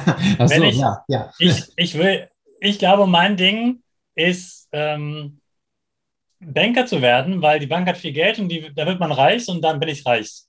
wenn 0.50 0.64
ich, 0.64 0.78
ja, 0.78 1.04
ja. 1.08 1.34
ich, 1.40 1.72
ich 1.76 1.98
will, 1.98 2.30
ich 2.60 2.78
glaube, 2.78 3.08
mein 3.08 3.38
Ding 3.38 3.82
ist, 4.16 4.68
ähm, 4.72 5.42
Banker 6.46 6.86
zu 6.86 7.02
werden, 7.02 7.42
weil 7.42 7.60
die 7.60 7.68
Bank 7.68 7.88
hat 7.88 7.98
viel 7.98 8.14
Geld 8.14 8.40
und 8.40 8.50
die, 8.50 8.74
da 8.74 8.86
wird 8.86 9.00
man 9.00 9.12
reich 9.12 9.48
und 9.48 9.62
dann 9.62 9.80
bin 9.80 9.90
ich 9.90 10.06
reich. 10.06 10.44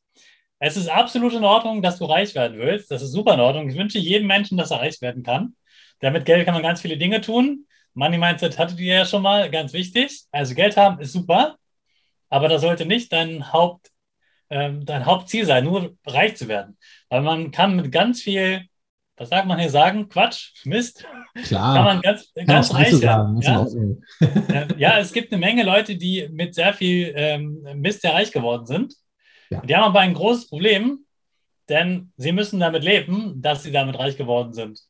Es 0.59 0.77
ist 0.77 0.89
absolut 0.89 1.33
in 1.35 1.45
Ordnung, 1.45 1.83
dass 1.83 1.99
du 1.99 2.05
reich 2.07 2.35
werden 2.35 2.59
willst. 2.59 2.91
Das 2.91 3.03
ist 3.03 3.13
super 3.13 3.35
in 3.35 3.41
Ordnung. 3.41 3.69
Ich 3.69 3.77
wünsche 3.77 3.99
jedem 3.99 4.27
Menschen, 4.27 4.57
dass 4.57 4.71
er 4.71 4.81
reich 4.81 5.01
werden 5.03 5.23
kann. 5.23 5.57
Damit 6.01 6.25
Geld 6.25 6.45
kann 6.45 6.55
man 6.55 6.63
ganz 6.63 6.81
viele 6.81 6.97
Dinge 6.97 7.21
tun. 7.21 7.67
Money 7.95 8.19
Mindset 8.19 8.59
hattet 8.59 8.81
ihr 8.81 8.95
ja 8.95 9.07
schon 9.07 9.23
mal, 9.23 9.51
ganz 9.51 9.73
wichtig. 9.73 10.23
Also 10.33 10.55
Geld 10.55 10.77
haben 10.77 11.01
ist 11.01 11.13
super, 11.13 11.57
aber 12.29 12.49
das 12.49 12.63
sollte 12.63 12.87
nicht 12.87 13.13
dein, 13.13 13.53
Haupt, 13.53 13.91
ähm, 14.51 14.85
dein 14.85 15.07
Hauptziel 15.07 15.47
sein, 15.47 15.65
nur 15.65 15.97
reich 16.07 16.37
zu 16.37 16.49
werden. 16.49 16.77
Weil 17.09 17.23
man 17.23 17.51
kann 17.51 17.77
mit 17.77 17.93
ganz 17.93 18.23
viel, 18.23 18.67
was 19.17 19.29
sagt 19.29 19.47
man 19.47 19.59
hier 19.59 19.71
sagen, 19.71 20.09
Quatsch, 20.09 20.53
Mist, 20.65 21.07
Klar. 21.45 21.77
kann 21.77 21.85
man 21.85 22.01
ganz, 22.01 22.33
ganz 22.47 22.75
reich 22.75 23.01
werden. 23.01 23.41
Ja? 23.41 23.67
ja? 24.77 24.99
es 24.99 25.13
gibt 25.13 25.33
eine 25.33 25.41
Menge 25.41 25.63
Leute, 25.63 25.97
die 25.97 26.29
mit 26.33 26.55
sehr 26.55 26.75
viel 26.75 27.13
ähm, 27.15 27.63
Mist 27.77 28.03
sehr 28.03 28.15
reich 28.15 28.33
geworden 28.33 28.67
sind. 28.67 28.95
Ja. 29.51 29.61
Die 29.61 29.75
haben 29.75 29.85
aber 29.85 30.01
ein 30.01 30.15
großes 30.15 30.49
Problem, 30.49 31.07
denn 31.69 32.13
sie 32.17 32.33
müssen 32.33 32.59
damit 32.61 32.83
leben, 32.83 33.41
dass 33.41 33.63
sie 33.63 33.71
damit 33.71 33.99
reich 33.99 34.17
geworden 34.17 34.53
sind. 34.53 34.81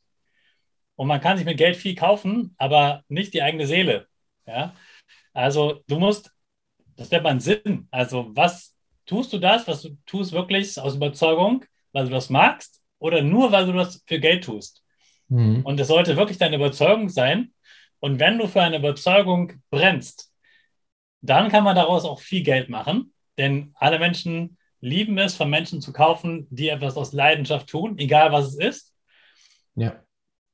Und 0.97 1.09
man 1.09 1.21
kann 1.21 1.37
sich 1.37 1.47
mit 1.47 1.59
Geld 1.59 1.77
viel 1.77 1.95
kaufen, 1.95 2.55
aber 2.57 3.03
nicht 3.09 3.35
die 3.35 3.43
eigene 3.43 3.67
Seele. 3.67 4.07
Ja? 4.47 4.75
Also 5.35 5.83
du 5.87 5.99
musst, 5.99 6.31
das 6.97 7.11
wäre 7.11 7.23
mein 7.23 7.41
Sinn. 7.41 7.89
Also 7.91 8.31
was 8.35 8.75
tust 9.05 9.33
du 9.35 9.39
das, 9.39 9.69
was 9.69 9.83
du 9.83 9.97
tust 10.07 10.33
wirklich 10.33 10.79
aus 10.81 10.95
Überzeugung, 10.95 11.65
weil 11.93 12.05
du 12.05 12.11
das 12.11 12.31
magst 12.31 12.84
oder 13.05 13.21
nur, 13.21 13.53
weil 13.53 13.67
du 13.67 13.73
das 13.73 14.03
für 14.07 14.19
Geld 14.19 14.45
tust? 14.45 14.83
Mhm. 15.29 15.61
Und 15.63 15.79
es 15.79 15.89
sollte 15.89 16.17
wirklich 16.17 16.39
deine 16.39 16.57
Überzeugung 16.57 17.11
sein. 17.11 17.53
Und 18.01 18.19
wenn 18.19 18.39
du 18.39 18.49
für 18.49 18.63
eine 18.63 18.79
Überzeugung 18.79 19.53
brennst, 19.69 20.33
dann 21.21 21.51
kann 21.51 21.65
man 21.65 21.77
daraus 21.77 22.07
auch 22.07 22.19
viel 22.19 22.43
Geld 22.43 22.71
machen. 22.71 23.13
Denn 23.37 23.75
alle 23.75 23.99
Menschen 23.99 24.57
lieben 24.81 25.19
es, 25.19 25.35
von 25.37 25.51
Menschen 25.51 25.83
zu 25.83 25.93
kaufen, 25.93 26.47
die 26.49 26.71
etwas 26.71 26.97
aus 26.97 27.13
Leidenschaft 27.13 27.69
tun, 27.69 27.99
egal 27.99 28.33
was 28.33 28.47
es 28.47 28.57
ist. 28.57 28.95
Ja. 29.75 30.03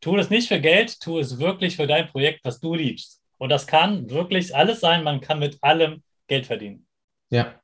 Tu 0.01 0.17
es 0.17 0.29
nicht 0.29 0.49
für 0.49 0.61
Geld, 0.61 1.01
tu 1.01 1.21
es 1.21 1.39
wirklich 1.39 1.77
für 1.77 1.87
dein 1.87 2.09
Projekt, 2.09 2.41
was 2.43 2.59
du 2.59 2.75
liebst. 2.75 3.23
Und 3.39 3.51
das 3.51 3.69
kann 3.69 4.11
wirklich 4.11 4.57
alles 4.57 4.81
sein. 4.81 5.05
Man 5.05 5.21
kann 5.21 5.39
mit 5.39 5.63
allem 5.63 6.03
Geld 6.27 6.47
verdienen. 6.47 6.85
Ja. 7.29 7.60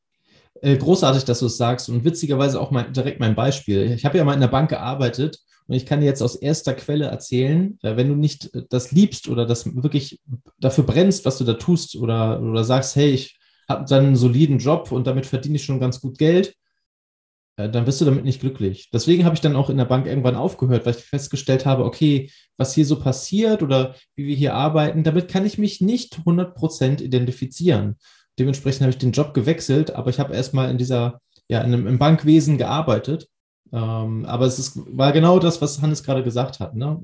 Äh, 0.62 0.76
großartig, 0.76 1.24
dass 1.24 1.40
du 1.40 1.46
es 1.46 1.56
sagst. 1.56 1.88
Und 1.88 2.04
witzigerweise 2.04 2.60
auch 2.60 2.70
mal 2.70 2.90
direkt 2.90 3.20
mein 3.20 3.34
Beispiel. 3.34 3.92
Ich 3.92 4.04
habe 4.04 4.18
ja 4.18 4.24
mal 4.24 4.34
in 4.34 4.40
der 4.40 4.48
Bank 4.48 4.70
gearbeitet 4.70 5.38
und 5.66 5.74
ich 5.74 5.86
kann 5.86 6.00
dir 6.00 6.06
jetzt 6.06 6.22
aus 6.22 6.36
erster 6.36 6.74
Quelle 6.74 7.06
erzählen, 7.06 7.78
äh, 7.82 7.96
wenn 7.96 8.08
du 8.08 8.14
nicht 8.14 8.54
äh, 8.54 8.62
das 8.68 8.92
liebst 8.92 9.28
oder 9.28 9.46
das 9.46 9.66
wirklich 9.74 10.20
dafür 10.58 10.84
brennst, 10.84 11.24
was 11.24 11.38
du 11.38 11.44
da 11.44 11.54
tust 11.54 11.96
oder, 11.96 12.40
oder 12.40 12.64
sagst, 12.64 12.96
hey, 12.96 13.10
ich 13.10 13.38
habe 13.68 13.84
dann 13.88 14.06
einen 14.06 14.16
soliden 14.16 14.58
Job 14.58 14.92
und 14.92 15.06
damit 15.06 15.26
verdiene 15.26 15.56
ich 15.56 15.64
schon 15.64 15.80
ganz 15.80 16.00
gut 16.00 16.18
Geld, 16.18 16.54
dann 17.56 17.86
bist 17.86 18.00
du 18.00 18.04
damit 18.04 18.24
nicht 18.24 18.40
glücklich. 18.40 18.90
Deswegen 18.92 19.24
habe 19.24 19.34
ich 19.34 19.40
dann 19.40 19.56
auch 19.56 19.70
in 19.70 19.78
der 19.78 19.86
Bank 19.86 20.06
irgendwann 20.06 20.36
aufgehört, 20.36 20.84
weil 20.84 20.94
ich 20.94 21.02
festgestellt 21.02 21.64
habe, 21.64 21.84
okay, 21.84 22.30
was 22.58 22.74
hier 22.74 22.84
so 22.84 23.00
passiert 23.00 23.62
oder 23.62 23.94
wie 24.14 24.26
wir 24.26 24.36
hier 24.36 24.54
arbeiten, 24.54 25.04
damit 25.04 25.28
kann 25.28 25.46
ich 25.46 25.56
mich 25.56 25.80
nicht 25.80 26.18
100% 26.18 27.00
identifizieren. 27.00 27.96
Dementsprechend 28.38 28.82
habe 28.82 28.90
ich 28.90 28.98
den 28.98 29.12
Job 29.12 29.34
gewechselt, 29.34 29.92
aber 29.92 30.10
ich 30.10 30.20
habe 30.20 30.34
erstmal 30.34 30.70
in 30.70 30.78
dieser, 30.78 31.20
ja, 31.48 31.60
in 31.60 31.72
einem, 31.72 31.86
im 31.86 31.98
Bankwesen 31.98 32.58
gearbeitet. 32.58 33.28
Ähm, 33.72 34.24
aber 34.26 34.46
es 34.46 34.58
ist, 34.58 34.78
war 34.96 35.12
genau 35.12 35.38
das, 35.38 35.60
was 35.60 35.80
Hannes 35.80 36.02
gerade 36.02 36.22
gesagt 36.22 36.60
hat. 36.60 36.74
Ne? 36.74 37.00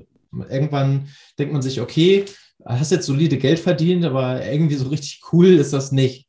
Irgendwann 0.49 1.09
denkt 1.37 1.53
man 1.53 1.61
sich, 1.61 1.81
okay, 1.81 2.25
hast 2.65 2.91
jetzt 2.91 3.05
solide 3.05 3.37
Geld 3.37 3.59
verdient, 3.59 4.05
aber 4.05 4.45
irgendwie 4.45 4.75
so 4.75 4.87
richtig 4.87 5.21
cool 5.31 5.47
ist 5.47 5.73
das 5.73 5.91
nicht. 5.91 6.27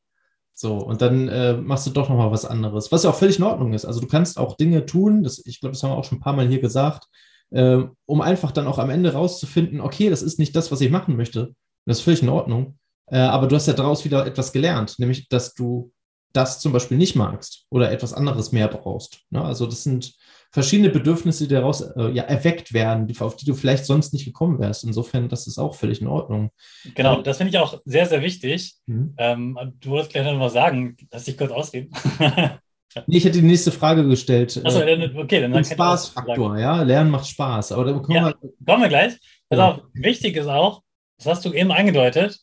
So, 0.57 0.79
und 0.79 1.03
dann 1.03 1.29
äh, 1.29 1.55
machst 1.55 1.87
du 1.87 1.91
doch 1.91 2.09
nochmal 2.09 2.31
was 2.31 2.45
anderes, 2.45 2.93
was 2.93 3.03
ja 3.03 3.11
auch 3.11 3.17
völlig 3.17 3.39
in 3.39 3.45
Ordnung 3.45 3.73
ist. 3.73 3.85
Also 3.85 4.01
du 4.01 4.07
kannst 4.07 4.39
auch 4.39 4.57
Dinge 4.57 4.87
tun, 4.87 5.25
das, 5.25 5.45
ich 5.45 5.61
glaube, 5.61 5.73
das 5.73 5.83
haben 5.83 5.91
wir 5.91 5.97
auch 5.97 6.05
schon 6.05 6.19
ein 6.19 6.23
paar 6.23 6.33
Mal 6.33 6.47
hier 6.47 6.61
gesagt, 6.61 7.09
äh, 7.51 7.83
um 8.07 8.21
einfach 8.21 8.53
dann 8.53 8.69
auch 8.69 8.79
am 8.79 8.91
Ende 8.91 9.13
rauszufinden, 9.13 9.81
okay, 9.81 10.11
das 10.11 10.23
ist 10.23 10.39
nicht 10.39 10.55
das, 10.55 10.71
was 10.71 10.81
ich 10.81 10.91
machen 10.91 11.17
möchte. 11.17 11.55
Das 11.87 11.99
ist 11.99 12.05
völlig 12.05 12.23
in 12.23 12.29
Ordnung. 12.29 12.79
Äh, 13.07 13.19
aber 13.19 13.47
du 13.47 13.57
hast 13.57 13.67
ja 13.67 13.75
daraus 13.75 14.05
wieder 14.05 14.27
etwas 14.27 14.53
gelernt, 14.53 14.99
nämlich, 14.99 15.29
dass 15.29 15.55
du 15.55 15.93
das 16.33 16.59
zum 16.59 16.73
Beispiel 16.73 16.99
nicht 16.99 17.15
magst 17.15 17.67
oder 17.71 17.93
etwas 17.93 18.13
anderes 18.13 18.53
mehr 18.53 18.69
brauchst. 18.69 19.21
Ne? 19.31 19.43
Also 19.43 19.67
das 19.67 19.85
sind 19.85 20.15
verschiedene 20.51 20.91
Bedürfnisse, 20.91 21.49
die 21.49 21.55
daraus 21.55 21.81
äh, 21.81 22.11
ja, 22.11 22.25
erweckt 22.25 22.73
werden, 22.73 23.07
die, 23.07 23.19
auf 23.21 23.37
die 23.37 23.45
du 23.45 23.55
vielleicht 23.55 23.87
sonst 23.87 24.13
nicht 24.13 24.25
gekommen 24.25 24.59
wärst. 24.59 24.85
Insofern, 24.85 25.29
das 25.29 25.47
ist 25.47 25.59
auch 25.59 25.75
völlig 25.75 26.01
in 26.01 26.07
Ordnung. 26.07 26.51
Genau, 26.95 27.23
das 27.23 27.39
finde 27.39 27.51
ich 27.51 27.59
auch 27.59 27.81
sehr, 27.85 28.07
sehr 28.07 28.23
wichtig. 28.23 28.75
Mhm. 28.87 29.15
Ähm, 29.19 29.59
du 29.81 29.91
wolltest 29.91 30.13
gleich 30.13 30.25
noch 30.25 30.39
mal 30.39 30.51
sagen, 30.51 30.97
lass 31.11 31.25
dich 31.25 31.37
kurz 31.37 31.51
ausreden. 31.51 31.91
nee, 33.07 33.17
ich 33.17 33.25
hätte 33.25 33.41
die 33.41 33.47
nächste 33.47 33.73
Frage 33.73 34.07
gestellt. 34.07 34.61
Achso, 34.65 34.81
dann, 34.81 35.17
okay, 35.17 35.41
dann, 35.41 35.53
dann 35.53 35.65
Spaßfaktor, 35.65 36.59
ja, 36.59 36.83
Lernen 36.83 37.11
macht 37.11 37.29
Spaß. 37.29 37.73
Aber 37.73 37.85
da 37.85 37.93
kommen, 37.99 38.17
ja, 38.17 38.27
wir, 38.27 38.53
kommen 38.65 38.83
wir 38.83 38.89
gleich. 38.89 39.15
Pass 39.49 39.59
ja. 39.59 39.71
auf, 39.71 39.81
wichtig 39.93 40.37
ist 40.37 40.49
auch, 40.49 40.83
das 41.19 41.27
hast 41.27 41.45
du 41.45 41.53
eben 41.53 41.73
angedeutet, 41.73 42.39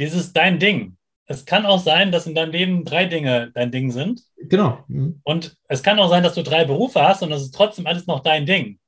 dieses 0.00 0.32
dein 0.32 0.58
Ding 0.58 0.96
es 1.30 1.44
kann 1.44 1.64
auch 1.64 1.78
sein, 1.78 2.10
dass 2.10 2.26
in 2.26 2.34
deinem 2.34 2.50
Leben 2.50 2.84
drei 2.84 3.04
Dinge 3.04 3.52
dein 3.54 3.70
Ding 3.70 3.92
sind. 3.92 4.22
Genau. 4.36 4.82
Mhm. 4.88 5.20
Und 5.22 5.56
es 5.68 5.80
kann 5.80 6.00
auch 6.00 6.08
sein, 6.08 6.24
dass 6.24 6.34
du 6.34 6.42
drei 6.42 6.64
Berufe 6.64 7.00
hast 7.00 7.22
und 7.22 7.30
das 7.30 7.42
ist 7.42 7.54
trotzdem 7.54 7.86
alles 7.86 8.08
noch 8.08 8.18
dein 8.20 8.46
Ding. 8.46 8.80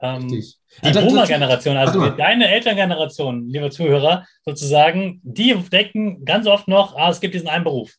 Ähm, 0.00 0.28
die 0.28 0.44
also, 0.80 1.02
Boomer-Generation, 1.02 1.76
also 1.76 2.08
deine 2.08 2.48
Elterngeneration, 2.48 3.50
liebe 3.50 3.68
Zuhörer, 3.68 4.24
sozusagen, 4.46 5.20
die 5.24 5.54
decken 5.54 6.24
ganz 6.24 6.46
oft 6.46 6.68
noch, 6.68 6.96
ah, 6.96 7.10
es 7.10 7.20
gibt 7.20 7.34
diesen 7.34 7.48
einen 7.48 7.64
Beruf. 7.64 7.92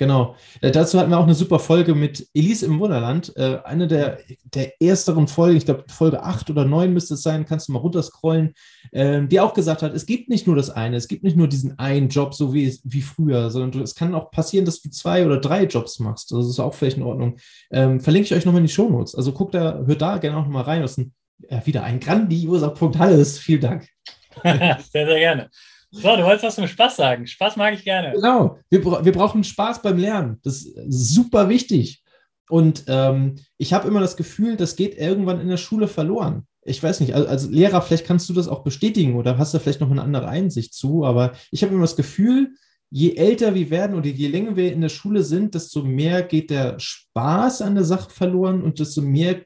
Genau. 0.00 0.34
Äh, 0.62 0.70
dazu 0.70 0.98
hatten 0.98 1.10
wir 1.10 1.18
auch 1.18 1.24
eine 1.24 1.34
super 1.34 1.58
Folge 1.58 1.94
mit 1.94 2.26
Elise 2.32 2.64
im 2.64 2.80
Wunderland. 2.80 3.36
Äh, 3.36 3.58
eine 3.64 3.86
der, 3.86 4.20
der 4.44 4.80
ersteren 4.80 5.28
Folgen, 5.28 5.58
ich 5.58 5.66
glaube 5.66 5.84
Folge 5.88 6.22
8 6.22 6.48
oder 6.48 6.64
9 6.64 6.90
müsste 6.90 7.12
es 7.12 7.22
sein, 7.22 7.44
kannst 7.44 7.68
du 7.68 7.72
mal 7.72 7.80
runterscrollen, 7.80 8.54
äh, 8.92 9.26
die 9.26 9.40
auch 9.40 9.52
gesagt 9.52 9.82
hat, 9.82 9.92
es 9.92 10.06
gibt 10.06 10.30
nicht 10.30 10.46
nur 10.46 10.56
das 10.56 10.70
eine, 10.70 10.96
es 10.96 11.06
gibt 11.06 11.22
nicht 11.22 11.36
nur 11.36 11.48
diesen 11.48 11.78
einen 11.78 12.08
Job, 12.08 12.32
so 12.32 12.54
wie, 12.54 12.74
wie 12.82 13.02
früher, 13.02 13.50
sondern 13.50 13.82
es 13.82 13.94
kann 13.94 14.14
auch 14.14 14.30
passieren, 14.30 14.64
dass 14.64 14.80
du 14.80 14.88
zwei 14.88 15.26
oder 15.26 15.36
drei 15.36 15.64
Jobs 15.64 15.98
machst. 15.98 16.32
Das 16.32 16.46
ist 16.46 16.60
auch 16.60 16.72
völlig 16.72 16.96
in 16.96 17.02
Ordnung. 17.02 17.36
Ähm, 17.70 18.00
verlinke 18.00 18.24
ich 18.24 18.34
euch 18.34 18.46
nochmal 18.46 18.62
in 18.62 18.68
die 18.68 18.72
Shownotes. 18.72 19.14
Also 19.14 19.32
guckt 19.32 19.52
da, 19.54 19.82
hört 19.84 20.00
da 20.00 20.16
gerne 20.16 20.38
auch 20.38 20.44
nochmal 20.44 20.64
rein. 20.64 20.80
Das 20.80 20.92
ist 20.92 20.98
ein, 20.98 21.12
ja, 21.46 21.66
wieder 21.66 21.84
ein 21.84 22.00
grandioser 22.00 22.70
Punkt. 22.70 22.98
Alles, 22.98 23.38
vielen 23.38 23.60
Dank. 23.60 23.86
sehr, 24.42 24.78
sehr 24.92 25.18
gerne. 25.18 25.50
So, 25.92 26.16
du 26.16 26.24
wolltest 26.24 26.44
was 26.44 26.54
zum 26.54 26.68
Spaß 26.68 26.96
sagen. 26.96 27.26
Spaß 27.26 27.56
mag 27.56 27.74
ich 27.74 27.84
gerne. 27.84 28.12
Genau. 28.12 28.58
Wir, 28.68 28.84
wir 28.84 29.12
brauchen 29.12 29.42
Spaß 29.42 29.82
beim 29.82 29.98
Lernen. 29.98 30.38
Das 30.42 30.62
ist 30.62 31.14
super 31.14 31.48
wichtig. 31.48 32.02
Und 32.48 32.84
ähm, 32.88 33.36
ich 33.58 33.72
habe 33.72 33.88
immer 33.88 34.00
das 34.00 34.16
Gefühl, 34.16 34.56
das 34.56 34.76
geht 34.76 34.96
irgendwann 34.96 35.40
in 35.40 35.48
der 35.48 35.56
Schule 35.56 35.88
verloren. 35.88 36.46
Ich 36.62 36.82
weiß 36.82 37.00
nicht, 37.00 37.14
als, 37.14 37.48
Lehrer, 37.48 37.80
vielleicht 37.80 38.06
kannst 38.06 38.28
du 38.28 38.32
das 38.32 38.48
auch 38.48 38.62
bestätigen 38.62 39.16
oder 39.16 39.38
hast 39.38 39.54
du 39.54 39.58
vielleicht 39.58 39.80
noch 39.80 39.90
eine 39.90 40.02
andere 40.02 40.28
Einsicht 40.28 40.74
zu, 40.74 41.04
aber 41.04 41.32
ich 41.50 41.62
habe 41.62 41.72
immer 41.72 41.82
das 41.82 41.96
Gefühl, 41.96 42.54
je 42.90 43.14
älter 43.14 43.54
wir 43.54 43.70
werden 43.70 43.96
oder 43.96 44.08
je 44.08 44.28
länger 44.28 44.56
wir 44.56 44.72
in 44.72 44.80
der 44.80 44.88
Schule 44.88 45.22
sind, 45.22 45.54
desto 45.54 45.82
mehr 45.82 46.22
geht 46.22 46.50
der 46.50 46.78
Spaß 46.78 47.62
an 47.62 47.76
der 47.76 47.84
Sache 47.84 48.10
verloren 48.10 48.62
und 48.62 48.78
desto 48.78 49.00
mehr 49.00 49.42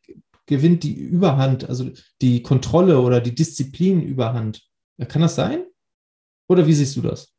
gewinnt 0.47 0.83
die 0.83 0.95
Überhand, 0.95 1.69
also 1.69 1.91
die 2.21 2.43
Kontrolle 2.43 3.01
oder 3.01 3.21
die 3.21 3.35
Disziplin 3.35 4.03
überhand. 4.03 4.63
Kann 5.09 5.23
das 5.23 5.35
sein? 5.35 5.65
Oder 6.49 6.67
wie 6.67 6.73
siehst 6.73 6.97
du 6.97 7.03
das? 7.03 7.33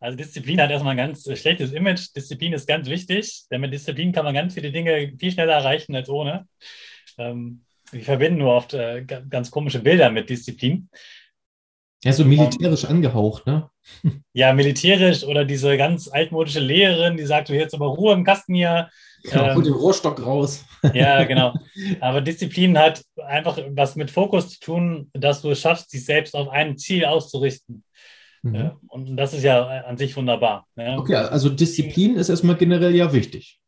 Also 0.00 0.16
Disziplin 0.16 0.60
hat 0.60 0.70
erstmal 0.70 0.92
ein 0.92 0.96
ganz 0.96 1.22
schlechtes 1.38 1.72
Image. 1.72 2.08
Disziplin 2.16 2.52
ist 2.52 2.66
ganz 2.66 2.88
wichtig, 2.88 3.44
denn 3.50 3.60
mit 3.60 3.72
Disziplin 3.72 4.12
kann 4.12 4.24
man 4.24 4.34
ganz 4.34 4.54
viele 4.54 4.72
Dinge 4.72 5.12
viel 5.16 5.30
schneller 5.30 5.54
erreichen 5.54 5.94
als 5.94 6.08
ohne. 6.08 6.48
Ähm, 7.18 7.64
wir 7.92 8.02
verbinden 8.02 8.38
nur 8.38 8.52
oft 8.52 8.74
äh, 8.74 9.04
ganz 9.04 9.50
komische 9.50 9.78
Bilder 9.78 10.10
mit 10.10 10.28
Disziplin. 10.28 10.88
Ja, 12.04 12.12
so 12.12 12.24
militärisch 12.24 12.84
angehaucht, 12.84 13.46
ne? 13.46 13.70
Ja, 14.32 14.52
militärisch 14.52 15.24
oder 15.24 15.44
diese 15.44 15.76
ganz 15.76 16.08
altmodische 16.08 16.60
Lehrerin, 16.60 17.16
die 17.16 17.24
sagt, 17.24 17.48
du 17.48 17.54
jetzt 17.54 17.74
aber 17.74 17.86
Ruhe 17.86 18.14
im 18.14 18.24
Kasten 18.24 18.54
hier. 18.54 18.88
Genau, 19.22 19.50
ähm, 19.50 19.62
den 19.62 19.72
Rohrstock 19.72 20.24
raus. 20.24 20.64
Ja, 20.94 21.22
genau. 21.22 21.54
Aber 22.00 22.20
Disziplin 22.20 22.76
hat 22.76 23.04
einfach 23.24 23.56
was 23.70 23.94
mit 23.94 24.10
Fokus 24.10 24.48
zu 24.48 24.58
tun, 24.58 25.10
dass 25.12 25.42
du 25.42 25.50
es 25.52 25.60
schaffst, 25.60 25.92
dich 25.92 26.04
selbst 26.04 26.34
auf 26.34 26.48
ein 26.48 26.76
Ziel 26.76 27.04
auszurichten. 27.04 27.84
Mhm. 28.42 28.72
Und 28.88 29.16
das 29.16 29.32
ist 29.32 29.44
ja 29.44 29.64
an 29.64 29.96
sich 29.96 30.16
wunderbar. 30.16 30.66
Okay, 30.74 31.14
also 31.14 31.50
Disziplin 31.50 32.16
ist 32.16 32.30
erstmal 32.30 32.56
generell 32.56 32.96
ja 32.96 33.12
wichtig. 33.12 33.60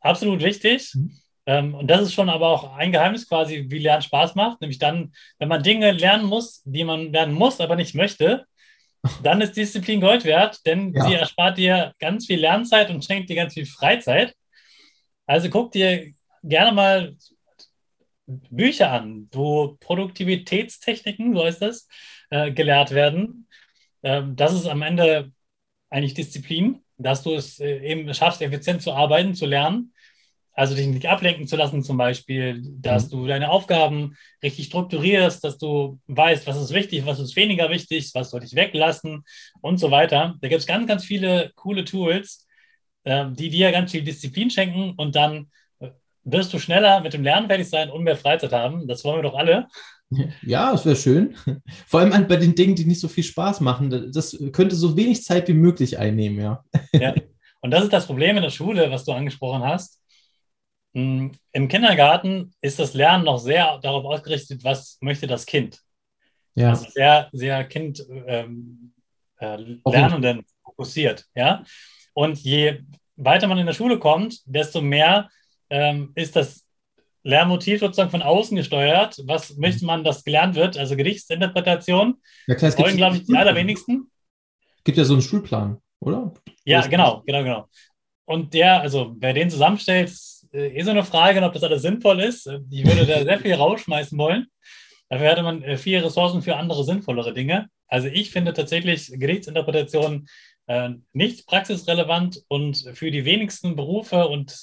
Absolut 0.00 0.42
wichtig. 0.42 0.92
Mhm. 0.96 1.12
Ähm, 1.48 1.74
und 1.74 1.86
das 1.86 2.02
ist 2.02 2.12
schon 2.12 2.28
aber 2.28 2.48
auch 2.48 2.76
ein 2.76 2.92
Geheimnis 2.92 3.26
quasi, 3.26 3.64
wie 3.68 3.78
Lernen 3.78 4.02
Spaß 4.02 4.34
macht. 4.34 4.60
Nämlich 4.60 4.78
dann, 4.78 5.14
wenn 5.38 5.48
man 5.48 5.62
Dinge 5.62 5.92
lernen 5.92 6.26
muss, 6.26 6.62
die 6.66 6.84
man 6.84 7.10
lernen 7.10 7.32
muss, 7.32 7.58
aber 7.58 7.74
nicht 7.74 7.94
möchte, 7.94 8.44
dann 9.22 9.40
ist 9.40 9.56
Disziplin 9.56 10.02
Gold 10.02 10.26
wert, 10.26 10.60
denn 10.66 10.92
ja. 10.92 11.06
sie 11.06 11.14
erspart 11.14 11.56
dir 11.56 11.94
ganz 12.00 12.26
viel 12.26 12.38
Lernzeit 12.38 12.90
und 12.90 13.02
schenkt 13.02 13.30
dir 13.30 13.36
ganz 13.36 13.54
viel 13.54 13.64
Freizeit. 13.64 14.34
Also 15.24 15.48
guck 15.48 15.72
dir 15.72 16.12
gerne 16.42 16.72
mal 16.72 17.16
Bücher 18.26 18.92
an, 18.92 19.28
wo 19.32 19.78
Produktivitätstechniken, 19.80 21.34
so 21.34 21.44
heißt 21.44 21.62
das, 21.62 21.88
äh, 22.28 22.52
gelehrt 22.52 22.90
werden. 22.90 23.48
Ähm, 24.02 24.36
das 24.36 24.52
ist 24.52 24.66
am 24.66 24.82
Ende 24.82 25.32
eigentlich 25.88 26.12
Disziplin, 26.12 26.84
dass 26.98 27.22
du 27.22 27.34
es 27.34 27.58
äh, 27.58 27.78
eben 27.78 28.12
schaffst, 28.12 28.42
effizient 28.42 28.82
zu 28.82 28.92
arbeiten, 28.92 29.34
zu 29.34 29.46
lernen 29.46 29.94
also 30.58 30.74
dich 30.74 30.88
nicht 30.88 31.06
ablenken 31.06 31.46
zu 31.46 31.54
lassen, 31.54 31.84
zum 31.84 31.96
Beispiel, 31.96 32.60
dass 32.80 33.06
mhm. 33.06 33.10
du 33.10 33.26
deine 33.28 33.48
Aufgaben 33.48 34.16
richtig 34.42 34.66
strukturierst, 34.66 35.44
dass 35.44 35.56
du 35.56 36.00
weißt, 36.08 36.48
was 36.48 36.60
ist 36.60 36.74
wichtig, 36.74 37.06
was 37.06 37.20
ist 37.20 37.36
weniger 37.36 37.70
wichtig, 37.70 38.10
was 38.14 38.30
soll 38.30 38.42
ich 38.42 38.56
weglassen 38.56 39.22
und 39.60 39.78
so 39.78 39.92
weiter. 39.92 40.34
Da 40.40 40.48
gibt 40.48 40.60
es 40.60 40.66
ganz, 40.66 40.88
ganz 40.88 41.04
viele 41.04 41.52
coole 41.54 41.84
Tools, 41.84 42.48
äh, 43.04 43.26
die 43.30 43.50
dir 43.50 43.70
ganz 43.70 43.92
viel 43.92 44.02
Disziplin 44.02 44.50
schenken 44.50 44.94
und 44.96 45.14
dann 45.14 45.46
äh, 45.78 45.90
wirst 46.24 46.52
du 46.52 46.58
schneller 46.58 47.02
mit 47.02 47.12
dem 47.12 47.22
Lernen 47.22 47.46
fertig 47.46 47.68
sein 47.68 47.88
und 47.88 48.02
mehr 48.02 48.16
Freizeit 48.16 48.52
haben. 48.52 48.88
Das 48.88 49.04
wollen 49.04 49.18
wir 49.18 49.30
doch 49.30 49.38
alle. 49.38 49.68
Ja, 50.42 50.72
das 50.72 50.84
wäre 50.84 50.96
schön. 50.96 51.36
Vor 51.86 52.00
allem 52.00 52.26
bei 52.26 52.36
den 52.36 52.56
Dingen, 52.56 52.74
die 52.74 52.84
nicht 52.84 53.00
so 53.00 53.06
viel 53.06 53.22
Spaß 53.22 53.60
machen. 53.60 54.10
Das 54.12 54.36
könnte 54.50 54.74
so 54.74 54.96
wenig 54.96 55.22
Zeit 55.22 55.46
wie 55.46 55.52
möglich 55.52 55.98
einnehmen, 55.98 56.40
ja. 56.40 56.64
Ja, 56.92 57.14
und 57.60 57.70
das 57.70 57.84
ist 57.84 57.92
das 57.92 58.06
Problem 58.06 58.36
in 58.36 58.42
der 58.42 58.50
Schule, 58.50 58.90
was 58.90 59.04
du 59.04 59.12
angesprochen 59.12 59.62
hast 59.62 59.97
Im 60.92 61.68
Kindergarten 61.68 62.52
ist 62.60 62.78
das 62.78 62.94
Lernen 62.94 63.24
noch 63.24 63.38
sehr 63.38 63.78
darauf 63.78 64.04
ausgerichtet, 64.04 64.64
was 64.64 64.98
möchte 65.00 65.26
das 65.26 65.46
Kind. 65.46 65.80
Ja. 66.54 66.70
Also 66.70 66.88
sehr, 66.90 67.28
sehr 67.32 67.64
Kind 67.64 68.04
ähm, 68.26 68.92
äh, 69.38 69.56
Lernenden 69.84 70.44
fokussiert. 70.64 71.24
Ja? 71.34 71.62
Und 72.14 72.38
je 72.38 72.80
weiter 73.16 73.46
man 73.46 73.58
in 73.58 73.66
der 73.66 73.74
Schule 73.74 73.98
kommt, 73.98 74.40
desto 74.46 74.80
mehr 74.80 75.28
ähm, 75.70 76.12
ist 76.14 76.34
das 76.36 76.64
Lernmotiv 77.22 77.80
sozusagen 77.80 78.10
von 78.10 78.22
außen 78.22 78.56
gesteuert. 78.56 79.20
Was 79.24 79.56
möchte 79.56 79.84
man, 79.84 80.02
dass 80.02 80.24
gelernt 80.24 80.54
wird? 80.54 80.78
Also 80.78 80.96
Gedichtsinterpretation. 80.96 82.20
Ja, 82.46 82.54
klar, 82.54 82.68
es 82.70 82.78
wollen, 82.78 82.96
glaube 82.96 83.16
ich, 83.16 83.24
die 83.24 83.36
allerwenigsten. 83.36 84.10
Es 84.78 84.84
gibt 84.84 84.98
ja 84.98 85.04
so 85.04 85.14
einen 85.14 85.22
Schulplan, 85.22 85.78
oder? 86.00 86.32
Ja, 86.64 86.86
genau, 86.86 87.22
genau, 87.26 87.42
genau. 87.42 87.68
Und 88.24 88.54
der, 88.54 88.80
also 88.80 89.14
wer 89.18 89.32
den 89.32 89.50
zusammenstellt, 89.50 90.12
eh 90.66 90.82
so 90.82 90.90
eine 90.90 91.04
Frage, 91.04 91.42
ob 91.42 91.52
das 91.52 91.62
alles 91.62 91.82
sinnvoll 91.82 92.20
ist. 92.20 92.46
Äh, 92.46 92.60
ich 92.70 92.84
würde 92.84 93.06
da 93.06 93.22
sehr 93.22 93.38
viel 93.38 93.54
rausschmeißen 93.54 94.18
wollen. 94.18 94.46
Dafür 95.08 95.28
hätte 95.28 95.42
man 95.42 95.62
äh, 95.62 95.76
viele 95.76 96.04
Ressourcen 96.04 96.42
für 96.42 96.56
andere 96.56 96.84
sinnvollere 96.84 97.32
Dinge. 97.32 97.68
Also 97.86 98.08
ich 98.08 98.30
finde 98.30 98.52
tatsächlich 98.52 99.10
Gerichtsinterpretation 99.12 100.28
äh, 100.66 100.90
nicht 101.12 101.46
praxisrelevant 101.46 102.42
und 102.48 102.90
für 102.94 103.10
die 103.10 103.24
wenigsten 103.24 103.76
Berufe 103.76 104.28
und 104.28 104.54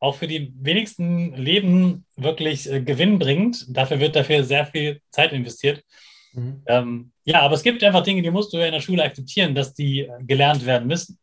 auch 0.00 0.16
für 0.16 0.26
die 0.26 0.52
wenigsten 0.56 1.34
Leben 1.34 2.06
wirklich 2.16 2.70
äh, 2.70 2.80
gewinnbringend. 2.80 3.66
Dafür 3.68 4.00
wird 4.00 4.16
dafür 4.16 4.42
sehr 4.44 4.66
viel 4.66 5.00
Zeit 5.10 5.32
investiert. 5.32 5.84
Mhm. 6.32 6.62
Ähm, 6.66 7.12
ja, 7.24 7.42
aber 7.42 7.54
es 7.54 7.62
gibt 7.62 7.84
einfach 7.84 8.02
Dinge, 8.02 8.22
die 8.22 8.30
musst 8.30 8.52
du 8.52 8.56
ja 8.56 8.66
in 8.66 8.72
der 8.72 8.80
Schule 8.80 9.04
akzeptieren, 9.04 9.54
dass 9.54 9.74
die 9.74 10.08
gelernt 10.20 10.64
werden 10.66 10.88
müssen. 10.88 11.18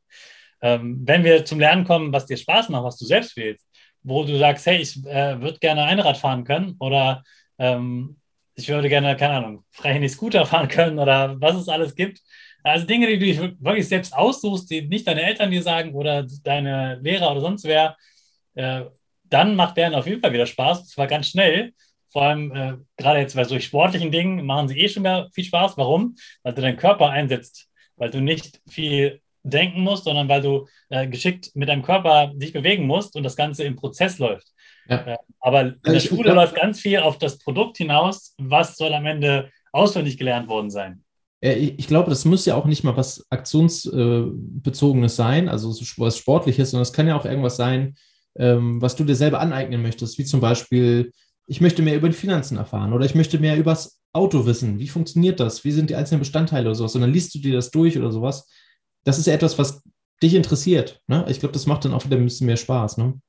Ähm, 0.61 1.01
wenn 1.05 1.23
wir 1.23 1.45
zum 1.45 1.59
Lernen 1.59 1.85
kommen, 1.85 2.13
was 2.13 2.25
dir 2.25 2.37
Spaß 2.37 2.69
macht, 2.69 2.83
was 2.83 2.97
du 2.97 3.05
selbst 3.05 3.35
willst, 3.35 3.65
wo 4.03 4.23
du 4.23 4.37
sagst, 4.37 4.65
hey, 4.65 4.77
ich 4.77 5.05
äh, 5.05 5.41
würde 5.41 5.59
gerne 5.59 5.83
Einrad 5.83 6.17
fahren 6.17 6.43
können 6.43 6.75
oder 6.79 7.23
ähm, 7.57 8.17
ich 8.55 8.67
würde 8.67 8.89
gerne, 8.89 9.15
keine 9.15 9.35
Ahnung, 9.35 9.63
freihändig 9.71 10.11
Scooter 10.11 10.45
fahren 10.45 10.67
können 10.67 10.99
oder 10.99 11.39
was 11.39 11.55
es 11.55 11.69
alles 11.69 11.95
gibt. 11.95 12.21
Also 12.63 12.85
Dinge, 12.85 13.07
die 13.07 13.35
du 13.35 13.55
wirklich 13.63 13.87
selbst 13.87 14.13
aussuchst, 14.13 14.69
die 14.69 14.81
nicht 14.81 15.07
deine 15.07 15.23
Eltern 15.23 15.51
dir 15.51 15.63
sagen 15.63 15.93
oder 15.93 16.25
deine 16.43 16.99
Lehrer 17.01 17.31
oder 17.31 17.41
sonst 17.41 17.63
wer, 17.63 17.95
äh, 18.55 18.83
dann 19.23 19.55
macht 19.55 19.77
deren 19.77 19.95
auf 19.95 20.07
jeden 20.07 20.21
Fall 20.21 20.33
wieder 20.33 20.45
Spaß. 20.45 20.87
zwar 20.89 21.07
ganz 21.07 21.29
schnell. 21.29 21.73
Vor 22.11 22.23
allem 22.23 22.51
äh, 22.51 22.77
gerade 22.97 23.19
jetzt 23.19 23.35
bei 23.35 23.43
solch 23.43 23.65
sportlichen 23.65 24.11
Dingen 24.11 24.45
machen 24.45 24.67
sie 24.67 24.79
eh 24.79 24.89
schon 24.89 25.03
mehr 25.03 25.29
viel 25.31 25.43
Spaß. 25.43 25.77
Warum? 25.77 26.15
Weil 26.43 26.53
du 26.53 26.61
deinen 26.61 26.77
Körper 26.77 27.09
einsetzt, 27.09 27.69
weil 27.95 28.09
du 28.09 28.19
nicht 28.19 28.59
viel 28.67 29.21
denken 29.43 29.81
musst, 29.81 30.03
sondern 30.03 30.27
weil 30.27 30.41
du 30.41 30.67
äh, 30.89 31.07
geschickt 31.07 31.51
mit 31.55 31.69
deinem 31.69 31.83
Körper 31.83 32.31
dich 32.35 32.53
bewegen 32.53 32.85
musst 32.85 33.15
und 33.15 33.23
das 33.23 33.35
Ganze 33.35 33.63
im 33.63 33.75
Prozess 33.75 34.19
läuft. 34.19 34.47
Ja. 34.87 34.97
Äh, 35.05 35.17
aber 35.39 35.61
in 35.61 35.79
der 35.85 35.99
Schule 35.99 36.33
läuft 36.33 36.55
ganz 36.55 36.79
viel 36.79 36.99
auf 36.99 37.17
das 37.17 37.39
Produkt 37.39 37.77
hinaus. 37.77 38.35
Was 38.37 38.75
soll 38.75 38.93
am 38.93 39.05
Ende 39.05 39.49
auswendig 39.71 40.17
gelernt 40.17 40.47
worden 40.47 40.69
sein? 40.69 41.03
Ich 41.41 41.87
glaube, 41.87 42.09
das 42.09 42.25
muss 42.25 42.45
ja 42.45 42.55
auch 42.55 42.65
nicht 42.65 42.83
mal 42.83 42.97
was 42.97 43.25
Aktionsbezogenes 43.29 45.15
sein, 45.15 45.47
also 45.47 45.69
was 45.97 46.17
Sportliches, 46.17 46.71
sondern 46.71 46.83
es 46.83 46.91
kann 46.91 47.07
ja 47.07 47.17
auch 47.17 47.23
irgendwas 47.23 47.55
sein, 47.55 47.95
ähm, 48.37 48.81
was 48.81 48.97
du 48.97 49.05
dir 49.05 49.15
selber 49.15 49.39
aneignen 49.39 49.81
möchtest, 49.81 50.17
wie 50.17 50.25
zum 50.25 50.41
Beispiel, 50.41 51.13
ich 51.47 51.61
möchte 51.61 51.81
mehr 51.81 51.95
über 51.95 52.09
die 52.09 52.15
Finanzen 52.15 52.57
erfahren 52.57 52.91
oder 52.91 53.05
ich 53.05 53.15
möchte 53.15 53.39
mehr 53.39 53.55
über 53.55 53.71
das 53.71 54.01
Auto 54.11 54.45
wissen. 54.45 54.79
Wie 54.79 54.89
funktioniert 54.89 55.39
das? 55.39 55.63
Wie 55.63 55.71
sind 55.71 55.89
die 55.89 55.95
einzelnen 55.95 56.19
Bestandteile 56.19 56.67
oder 56.67 56.75
sowas? 56.75 56.95
Und 56.95 57.01
dann 57.01 57.13
liest 57.13 57.33
du 57.35 57.39
dir 57.39 57.53
das 57.53 57.71
durch 57.71 57.97
oder 57.97 58.11
sowas 58.11 58.45
das 59.03 59.17
ist 59.17 59.27
ja 59.27 59.33
etwas, 59.33 59.57
was 59.57 59.83
dich 60.21 60.33
interessiert. 60.33 61.01
Ne? 61.07 61.25
Ich 61.29 61.39
glaube, 61.39 61.53
das 61.53 61.65
macht 61.65 61.85
dann 61.85 61.93
auch 61.93 62.05
wieder 62.05 62.17
ein 62.17 62.25
bisschen 62.25 62.47
mehr 62.47 62.57
Spaß. 62.57 62.97
Ne? 62.97 63.19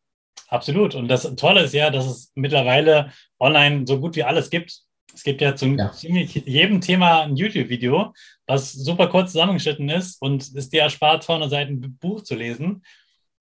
Absolut. 0.49 0.95
Und 0.95 1.09
das 1.09 1.23
Tolle 1.37 1.63
ist 1.63 1.75
ja, 1.75 1.91
dass 1.91 2.07
es 2.07 2.33
mittlerweile 2.35 3.13
online 3.39 3.87
so 3.87 4.01
gut 4.01 4.17
wie 4.17 4.25
alles 4.25 4.51
gibt. 4.51 4.81
Es 5.15 5.23
gibt 5.23 5.41
ja 5.41 5.57
zu 5.57 5.67
ja. 5.67 5.93
ziemlich 5.93 6.35
jedem 6.35 6.81
Thema 6.81 7.23
ein 7.23 7.37
YouTube-Video, 7.37 8.13
was 8.47 8.73
super 8.73 9.09
kurz 9.09 9.33
zusammengeschnitten 9.33 9.89
ist 9.89 10.21
und 10.23 10.43
es 10.55 10.69
dir 10.71 10.83
erspart, 10.83 11.25
200 11.25 11.51
Seiten 11.51 11.85
ein 11.85 11.99
Buch 11.99 12.23
zu 12.23 12.35
lesen. 12.35 12.83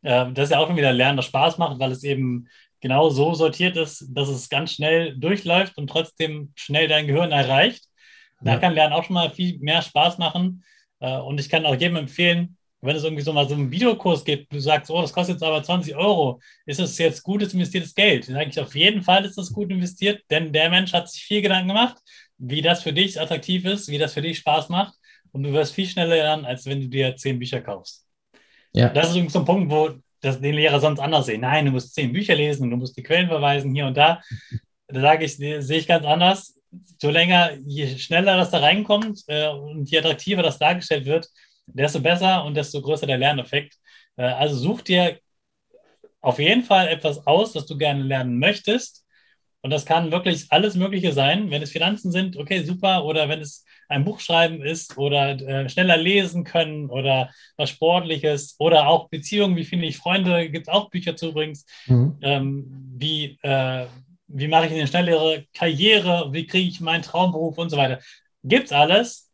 Äh, 0.02 0.32
das 0.34 0.46
ist 0.46 0.52
ja 0.52 0.60
auch 0.60 0.76
wieder 0.76 0.94
Lernen, 0.94 1.18
das 1.18 1.26
Spaß 1.26 1.58
macht, 1.58 1.80
weil 1.80 1.92
es 1.92 2.04
eben 2.04 2.48
genau 2.82 3.10
so 3.10 3.34
sortiert 3.34 3.78
ist, 3.78 4.06
dass 4.10 4.30
es 4.30 4.50
ganz 4.50 4.74
schnell 4.74 5.18
durchläuft 5.18 5.78
und 5.78 5.90
trotzdem 5.90 6.54
schnell 6.56 6.88
dein 6.88 7.08
Gehirn 7.08 7.32
erreicht. 7.32 7.86
Da 8.42 8.54
ja. 8.54 8.60
kann 8.60 8.74
Lernen 8.74 8.94
auch 8.94 9.04
schon 9.04 9.16
mal 9.16 9.30
viel 9.30 9.60
mehr 9.60 9.82
Spaß 9.82 10.18
machen. 10.18 10.64
Äh, 11.00 11.18
und 11.18 11.40
ich 11.40 11.50
kann 11.50 11.66
auch 11.66 11.76
jedem 11.76 11.98
empfehlen, 11.98 12.58
wenn 12.82 12.96
es 12.96 13.04
irgendwie 13.04 13.24
so 13.24 13.34
mal 13.34 13.48
so 13.48 13.56
einen 13.56 13.72
Videokurs 13.72 14.24
gibt, 14.24 14.54
du 14.54 14.60
sagst, 14.60 14.90
oh, 14.90 15.02
das 15.02 15.12
kostet 15.12 15.36
jetzt 15.36 15.44
aber 15.44 15.62
20 15.62 15.96
Euro, 15.96 16.40
ist 16.66 16.80
das 16.80 16.98
jetzt 16.98 17.24
gutes 17.24 17.54
investiertes 17.54 17.94
Geld? 17.94 18.28
Dann 18.28 18.36
sage 18.36 18.50
ich, 18.50 18.60
auf 18.60 18.76
jeden 18.76 19.02
Fall 19.02 19.26
ist 19.26 19.38
das 19.38 19.52
gut 19.52 19.70
investiert, 19.70 20.24
denn 20.30 20.54
der 20.54 20.70
Mensch 20.70 20.94
hat 20.94 21.10
sich 21.10 21.24
viel 21.24 21.42
Gedanken 21.42 21.70
gemacht, 21.70 21.98
wie 22.38 22.62
das 22.62 22.84
für 22.84 22.94
dich 22.94 23.20
attraktiv 23.20 23.66
ist, 23.66 23.90
wie 23.90 23.98
das 23.98 24.14
für 24.14 24.22
dich 24.22 24.38
Spaß 24.38 24.70
macht 24.70 24.94
und 25.32 25.44
du 25.44 25.52
wirst 25.52 25.74
viel 25.74 25.88
schneller 25.88 26.16
lernen, 26.16 26.46
als 26.46 26.66
wenn 26.66 26.82
du 26.82 26.88
dir 26.88 27.16
zehn 27.16 27.38
Bücher 27.38 27.62
kaufst. 27.62 28.06
Ja. 28.72 28.90
Das 28.90 29.10
ist 29.10 29.16
irgendwie 29.16 29.34
so 29.34 29.40
ein 29.40 29.46
Punkt, 29.46 29.72
wo 29.72 29.92
das 30.22 30.40
den 30.40 30.56
Lehrer 30.56 30.80
sonst 30.80 31.00
anders 31.00 31.26
sehen. 31.26 31.42
Nein, 31.42 31.66
du 31.66 31.72
musst 31.72 31.94
zehn 31.94 32.14
Bücher 32.14 32.36
lesen 32.36 32.64
und 32.64 32.72
du 32.72 32.78
musst 32.78 32.96
die 32.96 33.04
Quellen 33.04 33.28
verweisen 33.28 33.74
hier 33.74 33.88
und 33.88 33.98
da. 33.98 34.22
Da 34.88 35.02
sage 35.02 35.26
ich, 35.26 35.36
sehe 35.36 35.78
ich 35.78 35.88
ganz 35.88 36.06
anders 36.06 36.59
so 37.02 37.10
länger, 37.10 37.58
je 37.66 37.98
schneller 37.98 38.38
das 38.38 38.52
da 38.52 38.60
reinkommt 38.60 39.24
äh, 39.28 39.48
und 39.48 39.90
je 39.90 40.00
attraktiver 40.00 40.44
das 40.44 40.60
dargestellt 40.60 41.06
wird, 41.06 41.28
desto 41.66 42.00
besser 42.00 42.44
und 42.46 42.56
desto 42.56 42.82
größer 42.82 43.08
der 43.08 43.18
Lerneffekt. 43.18 43.76
Äh, 44.18 44.24
also 44.24 44.56
such 44.56 44.82
dir 44.82 45.20
auf 46.22 46.40
jeden 46.40 46.64
Fall 46.64 46.88
etwas 46.88 47.26
aus, 47.26 47.54
das 47.54 47.66
du 47.66 47.78
gerne 47.78 48.04
lernen 48.04 48.40
möchtest. 48.40 49.06
Und 49.62 49.72
das 49.72 49.86
kann 49.86 50.12
wirklich 50.12 50.46
alles 50.50 50.76
Mögliche 50.76 51.12
sein. 51.12 51.52
Wenn 51.52 51.62
es 51.62 51.72
Finanzen 51.72 52.12
sind, 52.12 52.38
okay, 52.38 52.64
super. 52.64 53.04
Oder 53.04 53.28
wenn 53.28 53.42
es 53.42 53.66
ein 53.90 54.06
Buch 54.06 54.22
schreiben 54.22 54.62
ist 54.62 54.98
oder 54.98 55.32
äh, 55.32 55.68
schneller 55.68 55.98
lesen 55.98 56.46
können 56.46 56.90
oder 56.90 57.30
was 57.58 57.70
Sportliches 57.70 58.56
oder 58.60 58.88
auch 58.88 59.10
Beziehungen, 59.10 59.58
wie 59.58 59.66
finde 59.66 59.88
ich 59.88 59.98
Freunde, 59.98 60.50
gibt 60.50 60.68
es 60.68 60.74
auch 60.74 60.90
Bücher 60.90 61.16
zu 61.18 61.30
übrigens, 61.30 61.66
mhm. 61.88 62.18
ähm, 62.22 62.94
wie 62.96 63.38
äh, 63.42 63.88
wie 64.30 64.48
mache 64.48 64.68
ich 64.68 64.74
eine 64.74 64.88
schnellere 64.88 65.46
Karriere, 65.54 66.30
wie 66.32 66.48
kriege 66.48 66.70
ich 66.70 66.82
meinen 66.82 67.04
Traumberuf 67.04 67.58
und 67.58 67.70
so 67.70 67.78
weiter. 67.78 68.00
Gibt's 68.44 68.72
alles. 68.72 69.32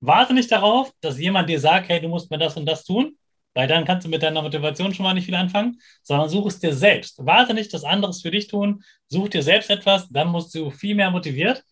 warte 0.00 0.34
nicht 0.34 0.50
darauf, 0.52 0.92
dass 1.00 1.18
jemand 1.18 1.48
dir 1.48 1.60
sagt, 1.60 1.88
hey, 1.88 2.00
du 2.00 2.08
musst 2.08 2.30
mir 2.30 2.38
das 2.38 2.56
und 2.56 2.66
das 2.66 2.84
tun, 2.84 3.16
weil 3.54 3.68
dann 3.68 3.84
kannst 3.84 4.06
du 4.06 4.10
mit 4.10 4.22
deiner 4.22 4.42
Motivation 4.42 4.94
schon 4.94 5.04
mal 5.04 5.14
nicht 5.14 5.26
viel 5.26 5.34
anfangen, 5.34 5.80
sondern 6.02 6.28
such 6.28 6.46
es 6.46 6.58
dir 6.58 6.74
selbst. 6.74 7.16
Warte 7.18 7.54
nicht, 7.54 7.72
dass 7.74 7.84
andere 7.84 8.10
es 8.10 8.22
für 8.22 8.30
dich 8.30 8.48
tun, 8.48 8.82
such 9.08 9.30
dir 9.30 9.42
selbst 9.42 9.70
etwas, 9.70 10.08
dann 10.08 10.28
musst 10.28 10.54
du 10.54 10.70
viel 10.70 10.94
mehr 10.94 11.10
motiviert. 11.10 11.64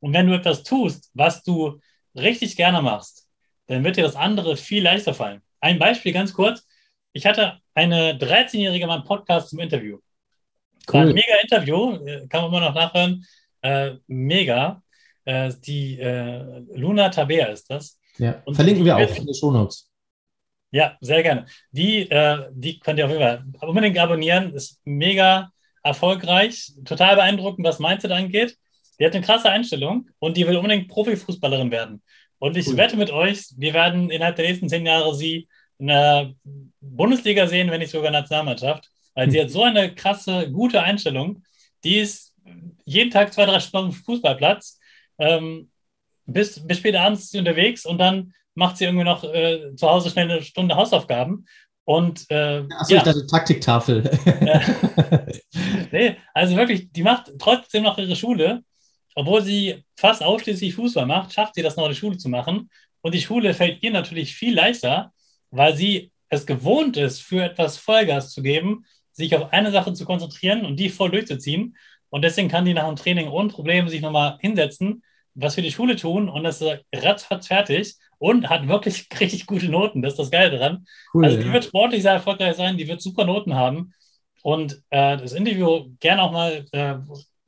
Und 0.00 0.12
wenn 0.12 0.26
du 0.26 0.34
etwas 0.34 0.62
tust, 0.62 1.10
was 1.14 1.42
du 1.42 1.80
richtig 2.14 2.56
gerne 2.56 2.82
machst, 2.82 3.26
dann 3.66 3.84
wird 3.84 3.96
dir 3.96 4.04
das 4.04 4.16
andere 4.16 4.56
viel 4.56 4.82
leichter 4.82 5.14
fallen. 5.14 5.42
Ein 5.60 5.78
Beispiel 5.78 6.12
ganz 6.12 6.32
kurz. 6.34 6.66
Ich 7.12 7.26
hatte 7.26 7.58
eine 7.74 8.18
13-Jährige 8.18 8.86
beim 8.86 9.04
Podcast 9.04 9.50
zum 9.50 9.60
Interview. 9.60 9.98
Cool. 10.88 11.00
War 11.00 11.08
ein 11.08 11.14
mega 11.14 11.34
Interview, 11.42 11.94
äh, 12.06 12.26
kann 12.28 12.42
man 12.42 12.50
immer 12.50 12.60
noch 12.60 12.74
nachhören. 12.74 13.24
Äh, 13.62 13.92
mega. 14.06 14.82
Äh, 15.24 15.52
die 15.64 15.98
äh, 15.98 16.62
Luna 16.74 17.08
Tabea 17.08 17.46
ist 17.46 17.70
das. 17.70 17.98
Ja, 18.18 18.42
Und 18.44 18.54
verlinken 18.54 18.84
wir 18.84 18.96
auch 18.96 19.16
in 19.16 19.26
den 19.26 19.34
Shownotes. 19.34 19.90
Ja, 20.70 20.96
sehr 21.00 21.22
gerne. 21.22 21.46
Die, 21.70 22.10
äh, 22.10 22.48
die 22.52 22.78
könnt 22.78 22.98
ihr 22.98 23.06
auf 23.06 23.12
jeden 23.12 23.22
Fall 23.22 23.68
unbedingt 23.68 23.98
abonnieren. 23.98 24.52
Ist 24.54 24.80
mega 24.84 25.50
erfolgreich, 25.84 26.72
total 26.84 27.16
beeindruckend, 27.16 27.66
was 27.66 27.78
Mindset 27.78 28.10
angeht. 28.10 28.56
Die 28.98 29.04
hat 29.04 29.14
eine 29.14 29.24
krasse 29.24 29.50
Einstellung 29.50 30.08
und 30.18 30.36
die 30.36 30.46
will 30.46 30.56
unbedingt 30.56 30.88
Profifußballerin 30.88 31.70
werden. 31.70 32.02
Und 32.38 32.56
ich 32.56 32.66
cool. 32.66 32.76
wette 32.76 32.96
mit 32.96 33.10
euch, 33.10 33.46
wir 33.56 33.74
werden 33.74 34.10
innerhalb 34.10 34.36
der 34.36 34.46
nächsten 34.46 34.68
zehn 34.68 34.86
Jahre 34.86 35.14
sie 35.14 35.48
in 35.78 35.88
der 35.88 36.32
Bundesliga 36.80 37.46
sehen, 37.46 37.70
wenn 37.70 37.80
nicht 37.80 37.90
sogar 37.90 38.10
Nationalmannschaft. 38.10 38.90
Weil 39.14 39.30
sie 39.30 39.40
hat 39.40 39.50
so 39.50 39.62
eine 39.62 39.94
krasse, 39.94 40.50
gute 40.50 40.82
Einstellung. 40.82 41.42
Die 41.84 41.98
ist 41.98 42.34
jeden 42.84 43.10
Tag 43.10 43.32
zwei, 43.32 43.46
drei 43.46 43.60
Stunden 43.60 43.92
Fußballplatz. 43.92 44.78
Ähm, 45.18 45.70
bis, 46.26 46.66
bis 46.66 46.78
spät 46.78 46.96
abends 46.96 47.24
ist 47.24 47.30
sie 47.32 47.38
unterwegs 47.38 47.86
und 47.86 47.98
dann 47.98 48.32
macht 48.54 48.76
sie 48.76 48.84
irgendwie 48.84 49.04
noch 49.04 49.24
äh, 49.24 49.74
zu 49.76 49.88
Hause 49.88 50.10
schnell 50.10 50.30
eine 50.30 50.42
Stunde 50.42 50.76
Hausaufgaben. 50.76 51.46
Und 51.84 52.30
äh, 52.30 52.64
Achso, 52.70 52.94
ja. 52.94 52.98
ich 52.98 53.02
dachte 53.02 53.26
Taktiktafel. 53.26 54.02
nee, 55.92 56.16
also 56.32 56.56
wirklich, 56.56 56.90
die 56.92 57.02
macht 57.02 57.32
trotzdem 57.38 57.82
noch 57.82 57.98
ihre 57.98 58.16
Schule, 58.16 58.62
obwohl 59.14 59.42
sie 59.42 59.84
fast 59.96 60.22
ausschließlich 60.22 60.74
Fußball 60.74 61.06
macht, 61.06 61.32
schafft 61.32 61.54
sie 61.54 61.62
das 61.62 61.76
noch, 61.76 61.88
die 61.88 61.94
Schule 61.94 62.16
zu 62.16 62.28
machen. 62.28 62.70
Und 63.02 63.14
die 63.14 63.20
Schule 63.20 63.52
fällt 63.52 63.82
ihr 63.82 63.90
natürlich 63.90 64.34
viel 64.34 64.54
leichter, 64.54 65.12
weil 65.50 65.76
sie 65.76 66.10
es 66.30 66.46
gewohnt 66.46 66.96
ist, 66.96 67.20
für 67.20 67.44
etwas 67.44 67.76
Vollgas 67.76 68.30
zu 68.30 68.42
geben, 68.42 68.86
sich 69.14 69.34
auf 69.34 69.52
eine 69.52 69.70
Sache 69.70 69.94
zu 69.94 70.04
konzentrieren 70.04 70.66
und 70.66 70.78
die 70.78 70.90
voll 70.90 71.10
durchzuziehen. 71.10 71.76
Und 72.10 72.22
deswegen 72.22 72.48
kann 72.48 72.64
die 72.64 72.74
nach 72.74 72.86
dem 72.86 72.96
Training 72.96 73.28
ohne 73.28 73.48
Probleme 73.48 73.88
sich 73.88 74.02
nochmal 74.02 74.36
hinsetzen, 74.40 75.02
was 75.34 75.54
für 75.54 75.62
die 75.62 75.72
Schule 75.72 75.96
tun 75.96 76.28
und 76.28 76.44
das 76.44 76.60
ist 76.60 76.84
ratzfatz 76.94 77.48
fertig 77.48 77.94
und 78.18 78.48
hat 78.48 78.68
wirklich 78.68 79.06
richtig 79.20 79.46
gute 79.46 79.66
Noten. 79.66 80.02
Das 80.02 80.12
ist 80.12 80.18
das 80.18 80.30
Geile 80.30 80.56
daran. 80.56 80.86
Cool, 81.12 81.24
also 81.24 81.38
die 81.38 81.46
ja. 81.46 81.52
wird 81.52 81.64
sportlich 81.64 82.02
sehr 82.02 82.12
erfolgreich 82.12 82.56
sein, 82.56 82.76
die 82.76 82.86
wird 82.86 83.00
super 83.00 83.24
Noten 83.24 83.54
haben. 83.54 83.94
Und 84.42 84.82
äh, 84.90 85.16
das 85.16 85.32
Interview 85.32 85.86
gerne 86.00 86.22
auch 86.22 86.30
mal 86.30 86.66
äh, 86.72 86.96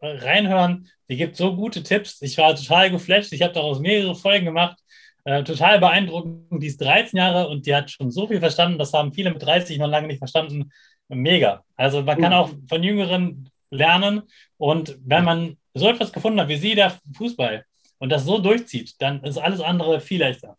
reinhören. 0.01 0.89
Die 1.09 1.17
gibt 1.17 1.37
so 1.37 1.55
gute 1.55 1.83
Tipps. 1.83 2.23
Ich 2.23 2.39
war 2.39 2.55
total 2.55 2.91
geflasht. 2.91 3.33
Ich 3.33 3.43
habe 3.43 3.53
daraus 3.53 3.81
mehrere 3.81 4.15
Folgen 4.15 4.47
gemacht. 4.47 4.79
Äh, 5.25 5.45
total 5.45 5.79
beeindruckend. 5.79 6.63
Die 6.63 6.69
ist 6.69 6.81
13 6.81 7.19
Jahre 7.19 7.49
und 7.49 7.67
die 7.67 7.75
hat 7.75 7.91
schon 7.91 8.11
so 8.11 8.27
viel 8.27 8.41
verstanden. 8.41 8.79
Das 8.79 8.93
haben 8.93 9.13
viele 9.13 9.31
mit 9.31 9.43
30 9.43 9.79
noch 9.79 9.89
lange 9.89 10.07
nicht 10.07 10.19
verstanden. 10.19 10.71
Mega. 11.09 11.65
Also 11.77 12.03
man 12.03 12.21
kann 12.21 12.33
auch 12.33 12.51
von 12.69 12.83
Jüngeren 12.83 13.51
lernen. 13.71 14.23
Und 14.57 14.99
wenn 15.05 15.25
man 15.25 15.57
so 15.75 15.89
etwas 15.89 16.13
gefunden 16.13 16.41
hat 16.41 16.49
wie 16.49 16.57
sie, 16.57 16.75
der 16.75 16.99
Fußball, 17.17 17.65
und 17.99 18.11
das 18.11 18.25
so 18.25 18.39
durchzieht, 18.39 18.95
dann 19.01 19.23
ist 19.23 19.39
alles 19.39 19.61
andere 19.61 20.01
viel 20.01 20.21
leichter. 20.21 20.57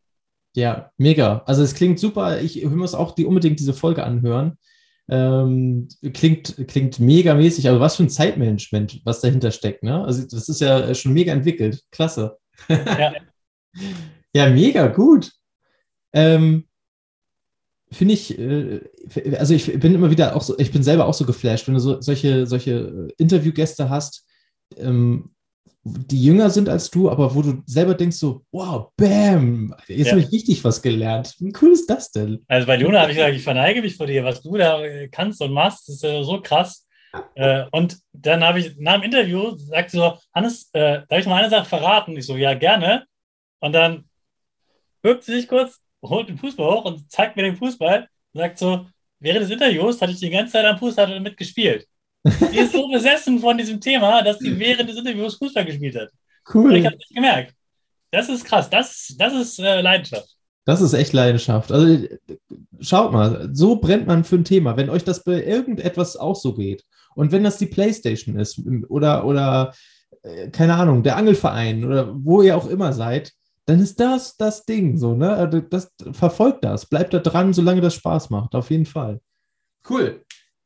Ja, 0.56 0.92
mega. 0.98 1.44
Also 1.46 1.62
es 1.62 1.76
klingt 1.76 2.00
super. 2.00 2.42
Ich 2.42 2.64
muss 2.66 2.96
auch 2.96 3.14
die 3.14 3.26
unbedingt 3.26 3.60
diese 3.60 3.74
Folge 3.74 4.04
anhören. 4.04 4.58
Ähm, 5.10 5.88
klingt, 6.14 6.56
klingt 6.68 7.00
mega 7.00 7.34
mäßig, 7.34 7.70
aber 7.70 7.80
was 7.80 7.96
für 7.96 8.04
ein 8.04 8.10
Zeitmanagement, 8.10 9.02
was 9.06 9.22
dahinter 9.22 9.52
steckt, 9.52 9.84
ne? 9.84 10.04
Also 10.04 10.24
das 10.28 10.50
ist 10.50 10.60
ja 10.60 10.94
schon 10.96 11.14
mega 11.14 11.32
entwickelt. 11.32 11.84
Klasse. 11.92 12.38
Ja, 12.68 13.14
ja 14.34 14.50
mega 14.50 14.88
gut. 14.88 15.32
Ähm, 16.12 16.67
Finde 17.92 18.14
ich, 18.14 18.38
äh, 18.38 18.82
also 19.38 19.54
ich 19.54 19.80
bin 19.80 19.96
immer 19.96 20.12
wieder 20.12 20.36
auch 20.36 20.42
so, 20.42 20.58
ich 20.60 20.72
bin 20.72 20.84
selber 20.84 21.06
auch 21.06 21.14
so 21.14 21.26
geflasht, 21.26 21.68
wenn 21.68 21.76
du 21.76 21.80
so, 21.80 22.02
solche, 22.02 22.46
solche 22.46 23.08
Interviewgäste 23.18 23.90
hast, 23.90 24.26
ähm, 24.78 25.32
die 25.84 26.22
jünger 26.22 26.50
sind 26.50 26.68
als 26.68 26.90
du, 26.90 27.10
aber 27.10 27.34
wo 27.34 27.42
du 27.42 27.64
selber 27.66 27.94
denkst 27.94 28.18
so, 28.18 28.44
wow, 28.52 28.92
bam, 28.98 29.74
jetzt 29.88 30.08
ja. 30.08 30.12
habe 30.12 30.22
ich 30.22 30.32
richtig 30.32 30.64
was 30.64 30.82
gelernt. 30.82 31.34
Wie 31.40 31.54
cool 31.62 31.72
ist 31.72 31.90
das 31.90 32.12
denn? 32.12 32.44
Also 32.48 32.68
bei 32.68 32.78
Jona 32.78 33.02
habe 33.02 33.12
ich 33.12 33.18
gesagt, 33.18 33.36
ich 33.36 33.44
verneige 33.44 33.82
mich 33.82 33.96
vor 33.96 34.08
dir, 34.08 34.24
was 34.24 34.42
du 34.42 34.58
da 34.58 34.82
kannst 35.12 35.42
und 35.42 35.54
machst, 35.54 35.88
ist 35.90 36.04
äh, 36.04 36.24
so 36.24 36.42
krass. 36.42 36.86
Äh, 37.36 37.66
und 37.72 37.98
dann 38.14 38.44
habe 38.44 38.60
ich 38.60 38.76
nach 38.78 38.96
dem 38.96 39.04
Interview 39.04 39.56
sagt 39.56 39.92
so, 39.92 40.18
Hannes, 40.34 40.70
äh, 40.74 41.02
darf 41.08 41.20
ich 41.20 41.26
mal 41.26 41.42
eine 41.42 41.50
Sache 41.50 41.66
verraten? 41.66 42.18
Ich 42.18 42.26
so, 42.26 42.36
ja, 42.36 42.54
gerne. 42.54 43.06
Und 43.60 43.74
dann 43.74 44.06
bückt 45.02 45.24
sie 45.24 45.36
sich 45.36 45.48
kurz, 45.48 45.80
holt 46.04 46.30
den 46.30 46.38
Fußball 46.38 46.66
hoch 46.66 46.86
und 46.86 47.12
zeigt 47.12 47.36
mir 47.36 47.44
den 47.44 47.56
Fußball 47.56 48.08
und 48.34 48.40
sagt 48.40 48.58
so, 48.58 48.88
während 49.20 49.44
des 49.44 49.52
Interviews 49.52 50.02
hatte 50.02 50.12
ich 50.12 50.20
die 50.20 50.30
ganze 50.30 50.54
Zeit 50.54 50.66
am 50.66 50.78
Fußball 50.78 51.08
damit 51.08 51.38
gespielt. 51.38 51.88
Die 52.24 52.58
ist 52.58 52.74
so 52.74 52.88
besessen 52.92 53.40
von 53.40 53.58
diesem 53.58 53.80
Thema, 53.80 54.22
dass 54.22 54.40
sie 54.40 54.58
während 54.58 54.90
des 54.90 54.98
Interviews 54.98 55.36
Fußball 55.36 55.66
gespielt 55.66 55.96
hat. 55.96 56.10
Cool. 56.54 56.72
Und 56.72 56.76
ich 56.76 56.86
habe 56.86 56.96
es 56.96 57.00
nicht 57.00 57.16
gemerkt. 57.16 57.54
Das 58.12 58.30
ist 58.30 58.46
krass. 58.46 58.70
Das, 58.70 59.16
das 59.18 59.34
ist 59.34 59.60
äh, 59.60 59.82
Leidenschaft. 59.82 60.30
Das 60.66 60.82
ist 60.82 60.94
echt 60.94 61.14
Leidenschaft. 61.14 61.72
Also 61.72 62.08
schaut 62.80 63.14
mal, 63.14 63.50
so 63.54 63.78
brennt 63.78 64.06
man 64.06 64.24
für 64.24 64.36
ein 64.36 64.44
Thema. 64.44 64.76
Wenn 64.76 64.90
euch 64.90 65.04
das 65.04 65.24
bei 65.24 65.44
irgendetwas 65.44 66.18
auch 66.18 66.36
so 66.36 66.54
geht 66.54 66.84
und 67.16 67.32
wenn 67.32 67.44
das 67.44 67.58
die 67.58 67.68
Playstation 67.68 68.38
ist 68.38 68.62
oder, 68.90 69.26
oder 69.26 69.74
äh, 70.24 70.50
keine 70.50 70.76
Ahnung, 70.76 71.04
der 71.04 71.16
Angelverein 71.16 71.86
oder 71.86 72.14
wo 72.14 72.42
ihr 72.42 72.58
auch 72.58 72.68
immer 72.68 72.92
seid, 72.92 73.32
dann 73.68 73.82
ist 73.82 74.00
das 74.00 74.38
das 74.38 74.66
Ding 74.66 74.98
so, 74.98 75.14
ne? 75.14 75.30
Also 75.30 75.60
das 75.60 75.94
verfolgt 76.14 76.64
das, 76.64 76.86
bleibt 76.86 77.14
da 77.14 77.20
dran, 77.20 77.54
solange 77.54 77.82
das 77.82 77.96
Spaß 77.96 78.30
macht, 78.30 78.56
auf 78.56 78.72
jeden 78.72 78.86
Fall. 78.86 79.20
Cool. 79.88 80.24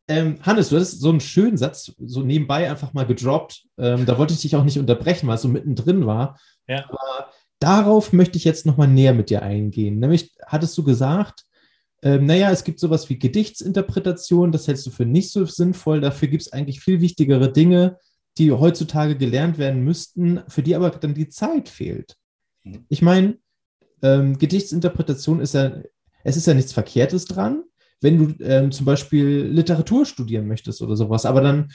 Ähm, 0.08 0.38
Hannes, 0.44 0.70
du 0.70 0.76
hattest 0.76 1.02
so 1.02 1.10
einen 1.10 1.20
schönen 1.20 1.58
Satz 1.58 1.94
so 1.98 2.22
nebenbei 2.22 2.70
einfach 2.70 2.94
mal 2.94 3.06
gedroppt. 3.06 3.68
Ähm, 3.78 4.06
da 4.06 4.18
wollte 4.18 4.34
ich 4.34 4.42
dich 4.42 4.56
auch 4.56 4.64
nicht 4.64 4.78
unterbrechen, 4.78 5.28
weil 5.28 5.36
es 5.36 5.42
so 5.42 5.48
mittendrin 5.48 6.06
war. 6.06 6.40
Ja. 6.68 6.86
Aber 6.90 7.32
darauf 7.60 8.14
möchte 8.14 8.38
ich 8.38 8.44
jetzt 8.44 8.66
nochmal 8.66 8.88
näher 8.88 9.14
mit 9.14 9.30
dir 9.30 9.42
eingehen. 9.42 10.00
Nämlich 10.00 10.32
hattest 10.46 10.78
du 10.78 10.84
gesagt, 10.84 11.46
ähm, 12.04 12.26
naja, 12.28 12.52
es 12.52 12.64
gibt 12.64 12.80
sowas 12.80 13.10
wie 13.10 13.18
Gedichtsinterpretation, 13.18 14.52
das 14.52 14.68
hältst 14.68 14.86
du 14.86 14.92
für 14.92 15.06
nicht 15.06 15.32
so 15.32 15.46
sinnvoll. 15.46 16.02
Dafür 16.02 16.28
gibt 16.28 16.44
es 16.44 16.54
eigentlich 16.54 16.82
viel 16.82 17.02
wichtigere 17.02 17.52
Dinge, 17.52 17.98
die 18.38 18.52
heutzutage 18.52 19.18
gelernt 19.18 19.58
werden 19.58 19.84
müssten, 19.84 20.42
für 20.48 20.62
die 20.62 20.76
aber 20.76 20.92
dann 20.92 21.16
die 21.16 21.30
Zeit 21.30 21.68
fehlt. 21.68 22.16
Ich 22.90 23.02
meine, 23.02 23.38
ähm, 24.02 24.38
Gedichtsinterpretation 24.38 25.40
ist 25.40 25.54
ja, 25.54 25.82
es 26.24 26.38
ist 26.38 26.48
ja 26.48 26.54
nichts 26.54 26.74
Verkehrtes 26.74 27.26
dran 27.26 27.64
wenn 28.02 28.18
du 28.18 28.44
ähm, 28.44 28.72
zum 28.72 28.86
Beispiel 28.86 29.44
Literatur 29.46 30.06
studieren 30.06 30.48
möchtest 30.48 30.82
oder 30.82 30.96
sowas. 30.96 31.26
Aber 31.26 31.42
dann, 31.42 31.70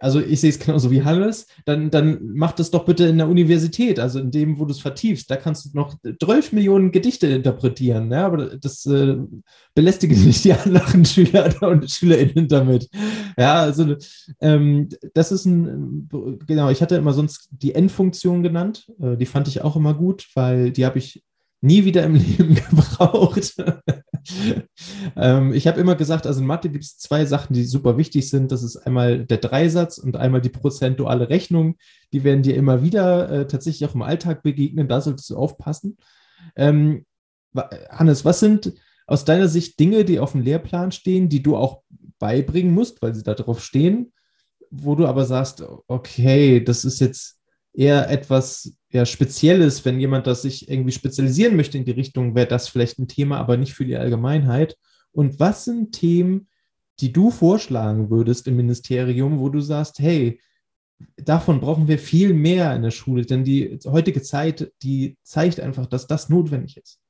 also 0.00 0.20
ich 0.20 0.40
sehe 0.40 0.50
es 0.50 0.58
genauso 0.58 0.90
wie 0.90 1.02
Hannes, 1.02 1.46
dann, 1.64 1.90
dann 1.90 2.18
mach 2.34 2.52
das 2.52 2.70
doch 2.72 2.84
bitte 2.84 3.06
in 3.06 3.18
der 3.18 3.28
Universität, 3.28 4.00
also 4.00 4.18
in 4.18 4.32
dem, 4.32 4.58
wo 4.58 4.64
du 4.64 4.72
es 4.72 4.80
vertiefst. 4.80 5.30
Da 5.30 5.36
kannst 5.36 5.66
du 5.66 5.70
noch 5.74 5.94
12 6.20 6.52
Millionen 6.52 6.90
Gedichte 6.90 7.28
interpretieren. 7.28 8.08
Ne? 8.08 8.18
Aber 8.18 8.56
das 8.56 8.84
äh, 8.86 9.16
belästige 9.74 10.16
nicht 10.16 10.44
die 10.44 10.52
anderen 10.52 11.04
Schüler 11.04 11.54
und 11.62 11.88
SchülerInnen 11.88 12.48
damit. 12.48 12.88
Ja, 13.38 13.60
also 13.60 13.94
ähm, 14.40 14.88
das 15.14 15.30
ist 15.30 15.44
ein, 15.46 16.08
genau, 16.46 16.70
ich 16.70 16.82
hatte 16.82 16.96
immer 16.96 17.12
sonst 17.12 17.48
die 17.52 17.74
Endfunktion 17.74 18.42
genannt. 18.42 18.90
Äh, 19.00 19.16
die 19.16 19.26
fand 19.26 19.46
ich 19.46 19.62
auch 19.62 19.76
immer 19.76 19.94
gut, 19.94 20.26
weil 20.34 20.72
die 20.72 20.84
habe 20.84 20.98
ich 20.98 21.22
nie 21.60 21.84
wieder 21.84 22.04
im 22.04 22.14
Leben 22.16 22.54
gebraucht. 22.54 23.54
ähm, 25.16 25.52
ich 25.52 25.66
habe 25.66 25.80
immer 25.80 25.94
gesagt, 25.94 26.26
also 26.26 26.40
in 26.40 26.46
Mathe 26.46 26.70
gibt 26.70 26.84
es 26.84 26.98
zwei 26.98 27.24
Sachen, 27.24 27.54
die 27.54 27.64
super 27.64 27.96
wichtig 27.96 28.28
sind. 28.28 28.52
Das 28.52 28.62
ist 28.62 28.76
einmal 28.76 29.24
der 29.24 29.38
Dreisatz 29.38 29.98
und 29.98 30.16
einmal 30.16 30.40
die 30.40 30.48
prozentuale 30.48 31.28
Rechnung. 31.28 31.76
Die 32.12 32.24
werden 32.24 32.42
dir 32.42 32.56
immer 32.56 32.82
wieder 32.82 33.30
äh, 33.30 33.46
tatsächlich 33.46 33.88
auch 33.88 33.94
im 33.94 34.02
Alltag 34.02 34.42
begegnen. 34.42 34.88
Da 34.88 35.00
solltest 35.00 35.30
du 35.30 35.36
aufpassen. 35.36 35.96
Ähm, 36.56 37.04
Hannes, 37.90 38.24
was 38.24 38.40
sind 38.40 38.74
aus 39.06 39.24
deiner 39.24 39.48
Sicht 39.48 39.80
Dinge, 39.80 40.04
die 40.04 40.20
auf 40.20 40.32
dem 40.32 40.42
Lehrplan 40.42 40.92
stehen, 40.92 41.28
die 41.28 41.42
du 41.42 41.56
auch 41.56 41.82
beibringen 42.18 42.74
musst, 42.74 43.00
weil 43.00 43.14
sie 43.14 43.22
da 43.22 43.34
drauf 43.34 43.64
stehen, 43.64 44.12
wo 44.70 44.94
du 44.94 45.06
aber 45.06 45.24
sagst, 45.24 45.64
okay, 45.86 46.62
das 46.62 46.84
ist 46.84 47.00
jetzt 47.00 47.40
eher 47.72 48.10
etwas 48.10 48.74
ja, 48.90 49.04
Spezielles, 49.04 49.84
wenn 49.84 50.00
jemand 50.00 50.26
das 50.26 50.42
sich 50.42 50.68
irgendwie 50.68 50.92
spezialisieren 50.92 51.56
möchte 51.56 51.76
in 51.76 51.84
die 51.84 51.90
Richtung, 51.90 52.34
wäre 52.34 52.46
das 52.46 52.68
vielleicht 52.68 52.98
ein 52.98 53.08
Thema, 53.08 53.38
aber 53.38 53.56
nicht 53.56 53.74
für 53.74 53.84
die 53.84 53.96
Allgemeinheit. 53.96 54.76
Und 55.12 55.38
was 55.40 55.64
sind 55.64 55.92
Themen, 55.92 56.48
die 57.00 57.12
du 57.12 57.30
vorschlagen 57.30 58.10
würdest 58.10 58.46
im 58.46 58.56
Ministerium, 58.56 59.40
wo 59.40 59.50
du 59.50 59.60
sagst, 59.60 59.98
hey, 59.98 60.40
davon 61.16 61.60
brauchen 61.60 61.86
wir 61.86 61.98
viel 61.98 62.34
mehr 62.34 62.74
in 62.74 62.82
der 62.82 62.90
Schule, 62.90 63.24
denn 63.24 63.44
die 63.44 63.78
heutige 63.84 64.22
Zeit, 64.22 64.72
die 64.82 65.16
zeigt 65.22 65.60
einfach, 65.60 65.86
dass 65.86 66.06
das 66.06 66.28
notwendig 66.28 66.76
ist. 66.76 67.00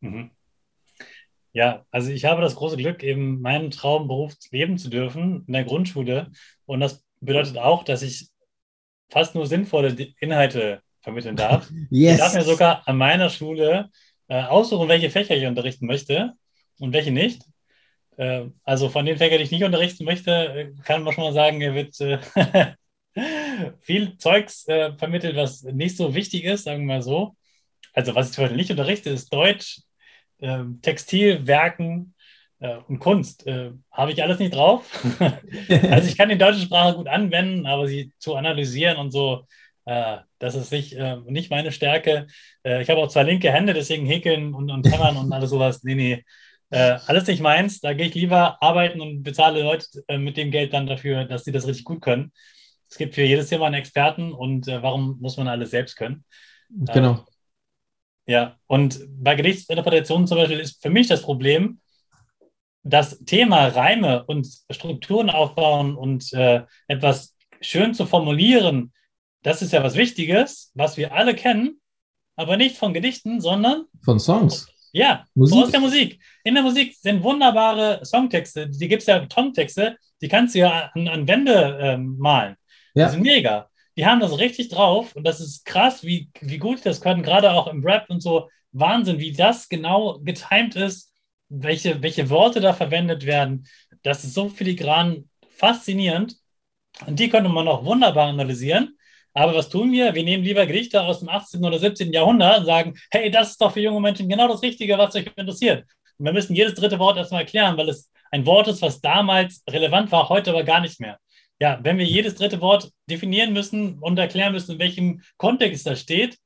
Mhm. 0.00 0.30
Ja, 1.52 1.86
also 1.90 2.10
ich 2.10 2.26
habe 2.26 2.42
das 2.42 2.54
große 2.54 2.76
Glück, 2.76 3.02
eben 3.02 3.40
meinen 3.40 3.70
Traumberuf 3.70 4.34
leben 4.50 4.76
zu 4.76 4.90
dürfen 4.90 5.44
in 5.46 5.54
der 5.54 5.64
Grundschule. 5.64 6.30
Und 6.66 6.80
das 6.80 7.02
bedeutet 7.20 7.56
auch, 7.56 7.82
dass 7.82 8.02
ich 8.02 8.28
fast 9.08 9.34
nur 9.34 9.46
sinnvolle 9.46 9.96
Inhalte 10.20 10.82
vermitteln 11.06 11.36
darf. 11.44 11.70
Yes. 11.88 12.14
Ich 12.14 12.18
darf 12.18 12.34
mir 12.34 12.42
sogar 12.42 12.82
an 12.86 12.96
meiner 12.96 13.30
Schule 13.30 13.90
äh, 14.26 14.42
aussuchen, 14.42 14.88
welche 14.88 15.08
Fächer 15.08 15.36
ich 15.36 15.46
unterrichten 15.46 15.86
möchte 15.86 16.34
und 16.80 16.92
welche 16.92 17.12
nicht. 17.12 17.42
Äh, 18.16 18.46
also 18.64 18.88
von 18.88 19.06
den 19.06 19.16
Fächern, 19.16 19.38
die 19.38 19.44
ich 19.44 19.52
nicht 19.52 19.62
unterrichten 19.62 20.04
möchte, 20.04 20.32
äh, 20.32 20.72
kann 20.82 21.04
man 21.04 21.14
schon 21.14 21.24
mal 21.24 21.32
sagen, 21.32 21.60
er 21.60 21.74
wird 21.74 21.98
äh, 22.00 22.18
viel 23.80 24.18
Zeugs 24.18 24.66
äh, 24.66 24.92
vermittelt, 24.94 25.36
was 25.36 25.62
nicht 25.62 25.96
so 25.96 26.14
wichtig 26.14 26.42
ist, 26.44 26.64
sagen 26.64 26.80
wir 26.80 26.96
mal 26.96 27.02
so. 27.02 27.36
Also 27.92 28.14
was 28.16 28.28
ich 28.28 28.34
zum 28.34 28.42
Beispiel 28.42 28.58
nicht 28.58 28.70
unterrichte, 28.72 29.10
ist 29.10 29.32
Deutsch, 29.32 29.82
äh, 30.40 30.64
Textilwerken 30.82 32.14
äh, 32.58 32.78
und 32.88 32.98
Kunst. 32.98 33.46
Habe 33.92 34.10
ich 34.10 34.22
alles 34.24 34.40
nicht 34.40 34.56
drauf. 34.56 34.90
also 35.90 36.08
ich 36.08 36.18
kann 36.18 36.30
die 36.30 36.36
deutsche 36.36 36.60
Sprache 36.60 36.96
gut 36.96 37.06
anwenden, 37.06 37.64
aber 37.64 37.86
sie 37.86 38.12
zu 38.18 38.34
analysieren 38.34 38.98
und 38.98 39.12
so, 39.12 39.46
das 39.86 40.54
ist 40.54 40.72
nicht, 40.72 40.94
äh, 40.94 41.16
nicht 41.26 41.50
meine 41.50 41.72
Stärke. 41.72 42.26
Äh, 42.64 42.82
ich 42.82 42.90
habe 42.90 43.00
auch 43.00 43.08
zwei 43.08 43.22
linke 43.22 43.52
Hände, 43.52 43.72
deswegen 43.72 44.06
häkeln 44.06 44.54
und, 44.54 44.70
und 44.70 44.90
hämmern 44.90 45.16
und 45.16 45.32
alles 45.32 45.50
sowas. 45.50 45.82
Nee, 45.84 45.94
nee. 45.94 46.24
alles 46.70 47.28
nicht 47.28 47.40
meins. 47.40 47.80
Da 47.80 47.94
gehe 47.94 48.06
ich 48.06 48.14
lieber 48.14 48.60
arbeiten 48.60 49.00
und 49.00 49.22
bezahle 49.22 49.62
Leute 49.62 49.86
mit 50.18 50.36
dem 50.36 50.50
Geld 50.50 50.72
dann 50.72 50.88
dafür, 50.88 51.24
dass 51.24 51.44
sie 51.44 51.52
das 51.52 51.66
richtig 51.66 51.84
gut 51.84 52.02
können. 52.02 52.32
Es 52.90 52.98
gibt 52.98 53.14
für 53.14 53.22
jedes 53.22 53.48
Thema 53.48 53.66
einen 53.66 53.76
Experten 53.76 54.32
und 54.32 54.66
warum 54.66 55.18
muss 55.20 55.36
man 55.36 55.46
alles 55.46 55.70
selbst 55.70 55.94
können? 55.94 56.24
Genau. 56.68 57.24
Ja, 58.26 58.56
und 58.66 59.00
bei 59.08 59.36
Gedichtsinterpretationen 59.36 60.26
zum 60.26 60.38
Beispiel 60.38 60.58
ist 60.58 60.82
für 60.82 60.90
mich 60.90 61.06
das 61.06 61.22
Problem, 61.22 61.80
das 62.82 63.18
Thema 63.24 63.68
Reime 63.68 64.24
und 64.24 64.48
Strukturen 64.70 65.30
aufbauen 65.30 65.96
und 65.96 66.32
äh, 66.32 66.62
etwas 66.88 67.36
schön 67.60 67.94
zu 67.94 68.06
formulieren, 68.06 68.92
das 69.46 69.62
ist 69.62 69.72
ja 69.72 69.82
was 69.82 69.94
Wichtiges, 69.94 70.72
was 70.74 70.96
wir 70.96 71.12
alle 71.12 71.34
kennen, 71.34 71.80
aber 72.36 72.56
nicht 72.56 72.76
von 72.76 72.92
Gedichten, 72.92 73.40
sondern 73.40 73.84
von 74.04 74.18
Songs. 74.18 74.68
Ja, 74.92 75.24
Musik. 75.34 75.58
aus 75.58 75.70
der 75.70 75.80
Musik. 75.80 76.20
In 76.44 76.54
der 76.54 76.62
Musik 76.62 76.96
sind 76.96 77.22
wunderbare 77.22 78.04
Songtexte, 78.04 78.68
die 78.68 78.88
gibt 78.88 79.02
es 79.02 79.06
ja 79.06 79.24
Tontexte, 79.26 79.96
die 80.22 80.28
kannst 80.28 80.54
du 80.54 80.60
ja 80.60 80.90
an, 80.94 81.08
an 81.08 81.28
Wände 81.28 81.78
äh, 81.80 81.96
malen. 81.96 82.56
Ja. 82.94 83.06
Die 83.06 83.12
sind 83.12 83.22
mega 83.22 83.68
die 83.96 84.04
haben 84.04 84.20
das 84.20 84.38
richtig 84.38 84.68
drauf 84.68 85.16
und 85.16 85.24
das 85.24 85.40
ist 85.40 85.64
krass, 85.64 86.04
wie, 86.04 86.30
wie 86.40 86.58
gut 86.58 86.84
das 86.84 87.00
können, 87.00 87.22
gerade 87.22 87.52
auch 87.52 87.66
im 87.66 87.84
Rap 87.84 88.10
und 88.10 88.20
so. 88.22 88.48
Wahnsinn, 88.72 89.18
wie 89.18 89.32
das 89.32 89.68
genau 89.70 90.18
getimt 90.22 90.76
ist, 90.76 91.12
welche, 91.48 92.02
welche 92.02 92.28
Worte 92.28 92.60
da 92.60 92.74
verwendet 92.74 93.24
werden. 93.24 93.66
Das 94.02 94.22
ist 94.22 94.34
so 94.34 94.50
filigran 94.50 95.30
faszinierend 95.48 96.36
und 97.06 97.18
die 97.18 97.30
könnte 97.30 97.48
man 97.48 97.68
auch 97.68 97.84
wunderbar 97.84 98.28
analysieren. 98.28 98.98
Aber 99.36 99.54
was 99.54 99.68
tun 99.68 99.92
wir? 99.92 100.14
Wir 100.14 100.24
nehmen 100.24 100.44
lieber 100.44 100.66
Gedichte 100.66 101.02
aus 101.02 101.20
dem 101.20 101.28
18. 101.28 101.64
oder 101.64 101.78
17. 101.78 102.12
Jahrhundert 102.12 102.60
und 102.60 102.66
sagen, 102.66 102.94
hey, 103.10 103.30
das 103.30 103.50
ist 103.50 103.60
doch 103.60 103.72
für 103.72 103.80
junge 103.80 104.00
Menschen 104.00 104.28
genau 104.28 104.48
das 104.48 104.62
Richtige, 104.62 104.96
was 104.96 105.14
euch 105.14 105.30
interessiert. 105.36 105.84
Und 106.18 106.24
wir 106.24 106.32
müssen 106.32 106.56
jedes 106.56 106.74
dritte 106.74 106.98
Wort 106.98 107.18
erstmal 107.18 107.42
erklären, 107.42 107.76
weil 107.76 107.90
es 107.90 108.10
ein 108.30 108.46
Wort 108.46 108.68
ist, 108.68 108.82
was 108.82 109.00
damals 109.00 109.62
relevant 109.68 110.10
war, 110.10 110.28
heute 110.28 110.50
aber 110.50 110.64
gar 110.64 110.80
nicht 110.80 111.00
mehr 111.00 111.18
ja, 111.58 111.78
wenn 111.82 111.98
wir 111.98 112.04
jedes 112.04 112.34
dritte 112.34 112.60
Wort 112.60 112.92
definieren 113.08 113.52
müssen 113.52 113.98
und 114.00 114.18
erklären 114.18 114.52
müssen, 114.52 114.72
in 114.72 114.78
welchem 114.78 115.22
Kontext 115.36 115.86
das 115.86 116.00
steht, 116.00 116.38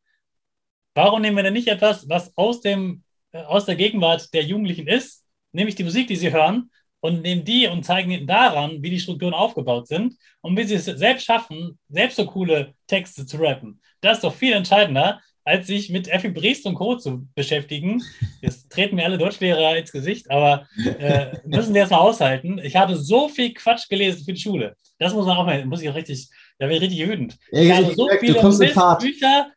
warum 0.95 1.23
nehmen 1.23 1.37
wir 1.37 1.43
denn 1.43 1.53
nicht 1.53 1.69
etwas, 1.69 2.09
was 2.09 2.37
aus, 2.37 2.61
dem, 2.61 3.03
äh, 3.33 3.43
aus 3.43 3.67
der 3.67 3.77
Gegenwart 3.77 4.33
der 4.35 4.45
Jugendlichen 4.45 4.87
ist, 4.87 5.25
nämlich 5.53 5.75
die 5.75 5.85
Musik, 5.85 6.07
die 6.07 6.17
sie 6.17 6.33
hören, 6.33 6.71
und 7.01 7.23
nehmen 7.23 7.45
die 7.45 7.67
und 7.67 7.85
zeigen 7.85 8.11
ihnen 8.11 8.27
daran, 8.27 8.83
wie 8.83 8.91
die 8.91 9.01
Strukturen 9.01 9.35
aufgebaut 9.35 9.89
sind 9.89 10.17
und 10.41 10.57
wie 10.57 10.65
sie 10.65 10.75
es 10.75 10.85
selbst 10.85 11.25
schaffen, 11.25 11.79
selbst 11.89 12.17
so 12.17 12.27
coole 12.27 12.75
Texte 12.87 13.27
zu 13.27 13.39
rappen. 13.39 13.81
Das 14.01 14.19
ist 14.19 14.25
doch 14.25 14.35
viel 14.35 14.53
entscheidender, 14.53 15.21
als 15.45 15.67
sich 15.67 15.91
mit 15.91 16.09
Effi 16.09 16.29
Briest 16.29 16.67
und 16.67 16.75
Co. 16.75 16.97
zu 16.97 17.27
beschäftigen. 17.35 18.03
Jetzt 18.41 18.71
treten 18.71 18.97
mir 18.97 19.05
alle 19.05 19.19
Deutschlehrer 19.19 19.77
ins 19.77 19.91
Gesicht, 19.91 20.31
aber 20.31 20.67
äh, 20.77 21.39
müssen 21.47 21.73
sie 21.73 21.79
erstmal 21.79 22.01
aushalten. 22.01 22.59
Ich 22.63 22.77
habe 22.77 22.97
so 22.97 23.29
viel 23.29 23.55
Quatsch 23.55 23.89
gelesen 23.89 24.25
für 24.25 24.33
die 24.33 24.41
Schule. 24.41 24.77
Das 24.99 25.15
muss 25.15 25.27
man 25.27 25.37
auch 25.37 25.47
mal, 25.47 25.65
muss 25.65 25.83
ich 25.83 25.89
auch 25.89 25.95
richtig, 25.95 26.29
da 26.59 26.67
bin 26.67 26.77
ich 26.77 26.83
richtig 26.83 27.09
wütend. 27.09 27.39
Ich 27.53 27.69
ja, 27.69 27.77
habe 27.77 27.95
so 27.95 28.09
viele 28.21 28.35
Bücher 28.35 29.51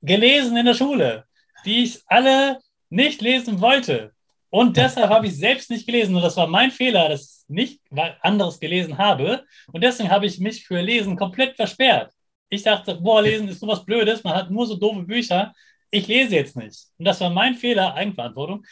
gelesen 0.00 0.56
in 0.56 0.66
der 0.66 0.74
Schule, 0.74 1.24
die 1.64 1.84
ich 1.84 2.00
alle 2.06 2.58
nicht 2.88 3.20
lesen 3.20 3.60
wollte. 3.60 4.12
Und 4.50 4.76
deshalb 4.76 5.10
habe 5.10 5.26
ich 5.26 5.36
selbst 5.36 5.70
nicht 5.70 5.86
gelesen. 5.86 6.14
Und 6.14 6.22
das 6.22 6.36
war 6.36 6.46
mein 6.46 6.70
Fehler, 6.70 7.08
dass 7.08 7.44
ich 7.46 7.54
nicht 7.54 7.82
anderes 8.22 8.58
gelesen 8.58 8.96
habe. 8.96 9.44
Und 9.72 9.82
deswegen 9.82 10.10
habe 10.10 10.26
ich 10.26 10.38
mich 10.38 10.66
für 10.66 10.80
Lesen 10.80 11.16
komplett 11.16 11.56
versperrt. 11.56 12.12
Ich 12.48 12.62
dachte, 12.62 12.94
boah, 12.94 13.20
lesen 13.20 13.48
ist 13.48 13.60
sowas 13.60 13.84
Blödes, 13.84 14.24
man 14.24 14.34
hat 14.34 14.50
nur 14.50 14.66
so 14.66 14.76
doofe 14.76 15.02
Bücher. 15.02 15.52
Ich 15.90 16.06
lese 16.06 16.34
jetzt 16.34 16.56
nicht. 16.56 16.86
Und 16.96 17.04
das 17.04 17.20
war 17.20 17.30
mein 17.30 17.54
Fehler, 17.54 17.94
Eigenverantwortung. 17.94 18.64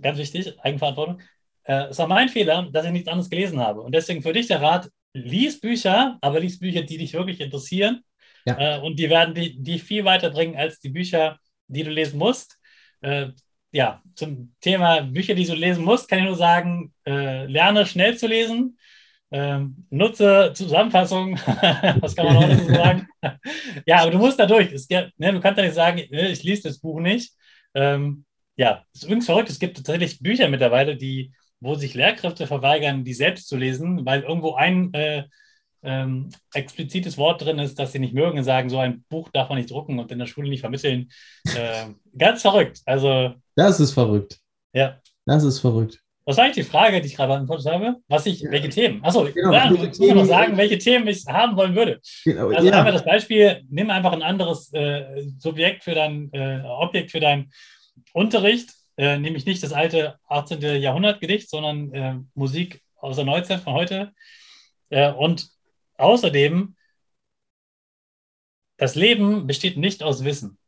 Ganz 0.00 0.18
wichtig, 0.18 0.54
Eigenverantwortung. 0.60 1.20
Äh, 1.64 1.86
es 1.88 1.98
war 1.98 2.06
mein 2.06 2.28
Fehler, 2.28 2.68
dass 2.72 2.86
ich 2.86 2.92
nichts 2.92 3.08
anderes 3.08 3.28
gelesen 3.28 3.58
habe. 3.58 3.80
Und 3.80 3.92
deswegen 3.92 4.22
für 4.22 4.32
dich 4.32 4.46
der 4.46 4.62
Rat, 4.62 4.88
lies 5.12 5.60
Bücher, 5.60 6.18
aber 6.20 6.38
lies 6.38 6.60
Bücher, 6.60 6.82
die 6.82 6.98
dich 6.98 7.12
wirklich 7.12 7.40
interessieren. 7.40 8.04
Ja. 8.46 8.76
Äh, 8.76 8.80
und 8.80 8.98
die 8.98 9.10
werden 9.10 9.34
dich 9.34 9.56
die 9.58 9.80
viel 9.80 10.04
weiterbringen 10.04 10.56
als 10.56 10.78
die 10.78 10.90
Bücher, 10.90 11.38
die 11.66 11.82
du 11.82 11.90
lesen 11.90 12.18
musst. 12.18 12.58
Ja, 13.70 14.02
zum 14.14 14.54
Thema 14.60 15.02
Bücher, 15.02 15.34
die 15.34 15.44
du 15.44 15.54
lesen 15.54 15.84
musst, 15.84 16.08
kann 16.08 16.20
ich 16.20 16.24
nur 16.24 16.36
sagen, 16.36 16.92
äh, 17.06 17.44
lerne 17.46 17.84
schnell 17.84 18.16
zu 18.16 18.26
lesen, 18.26 18.78
ähm, 19.30 19.86
nutze 19.90 20.52
Zusammenfassung, 20.54 21.36
was 22.00 22.16
kann 22.16 22.26
man 22.26 22.36
auch 22.36 22.48
dazu 22.48 22.64
sagen? 22.72 23.08
ja, 23.86 23.98
aber 24.02 24.10
du 24.10 24.18
musst 24.18 24.38
da 24.38 24.46
durch. 24.46 24.72
Es, 24.72 24.88
ne, 24.88 25.12
du 25.18 25.40
kannst 25.40 25.58
ja 25.58 25.64
nicht 25.64 25.74
sagen, 25.74 26.02
ne, 26.10 26.28
ich 26.30 26.42
lese 26.42 26.68
das 26.68 26.78
Buch 26.80 27.00
nicht. 27.00 27.34
Ähm, 27.74 28.24
ja, 28.56 28.84
ist 28.94 29.04
übrigens 29.04 29.26
verrückt. 29.26 29.50
Es 29.50 29.58
gibt 29.58 29.76
tatsächlich 29.76 30.20
Bücher 30.20 30.48
mittlerweile, 30.48 30.96
die, 30.96 31.32
wo 31.60 31.74
sich 31.74 31.94
Lehrkräfte 31.94 32.46
verweigern, 32.46 33.04
die 33.04 33.14
selbst 33.14 33.48
zu 33.48 33.56
lesen, 33.56 34.06
weil 34.06 34.22
irgendwo 34.22 34.54
ein 34.54 34.92
äh, 34.94 35.24
ähm, 35.82 36.30
explizites 36.54 37.16
Wort 37.18 37.42
drin 37.42 37.58
ist, 37.58 37.78
das 37.78 37.92
sie 37.92 37.98
nicht 37.98 38.14
mögen 38.14 38.38
und 38.38 38.44
sagen, 38.44 38.68
so 38.68 38.78
ein 38.78 39.04
Buch 39.08 39.28
darf 39.32 39.48
man 39.48 39.58
nicht 39.58 39.70
drucken 39.70 39.98
und 39.98 40.10
in 40.10 40.18
der 40.18 40.26
Schule 40.26 40.48
nicht 40.48 40.60
vermitteln. 40.60 41.10
Äh, 41.44 41.86
ganz 42.16 42.42
verrückt. 42.42 42.80
Also. 42.84 43.34
Das 43.54 43.80
ist 43.80 43.92
verrückt. 43.92 44.38
Ja. 44.72 44.98
Das 45.24 45.44
ist 45.44 45.60
verrückt. 45.60 46.02
Was 46.28 46.36
war 46.36 46.44
eigentlich 46.44 46.66
die 46.66 46.70
Frage, 46.70 47.00
die 47.00 47.06
ich 47.06 47.16
gerade 47.16 47.32
beantwortet 47.32 47.72
habe? 47.72 47.96
Was 48.06 48.26
ich, 48.26 48.40
ja. 48.40 48.50
welche 48.50 48.68
Themen? 48.68 49.02
Achso, 49.02 49.24
genau, 49.32 49.50
ja, 49.50 49.72
ich 49.72 49.98
muss 49.98 49.98
noch 49.98 50.24
sagen, 50.26 50.58
welche 50.58 50.76
Themen 50.76 51.06
ich 51.08 51.24
haben 51.26 51.56
wollen 51.56 51.74
würde. 51.74 52.00
Genau, 52.22 52.50
also 52.50 52.68
ja. 52.68 52.76
haben 52.76 52.84
wir 52.84 52.92
das 52.92 53.04
Beispiel, 53.04 53.62
nimm 53.70 53.88
einfach 53.88 54.12
ein 54.12 54.22
anderes 54.22 54.70
äh, 54.74 55.22
Subjekt 55.38 55.84
für 55.84 55.94
dein, 55.94 56.30
äh, 56.34 56.60
Objekt 56.66 57.12
für 57.12 57.20
deinen 57.20 57.50
Unterricht, 58.12 58.74
äh, 58.98 59.18
nämlich 59.18 59.46
nicht 59.46 59.62
das 59.62 59.72
alte 59.72 60.16
18. 60.28 60.60
Jahrhundert-Gedicht, 60.82 61.48
sondern 61.48 61.92
äh, 61.94 62.16
Musik 62.34 62.82
aus 62.96 63.16
der 63.16 63.24
Neuzeit 63.24 63.60
von 63.60 63.72
heute. 63.72 64.12
Äh, 64.90 65.10
und 65.12 65.48
außerdem, 65.98 66.74
das 68.76 68.94
Leben 68.94 69.46
besteht 69.46 69.76
nicht 69.76 70.02
aus 70.02 70.24
Wissen. 70.24 70.58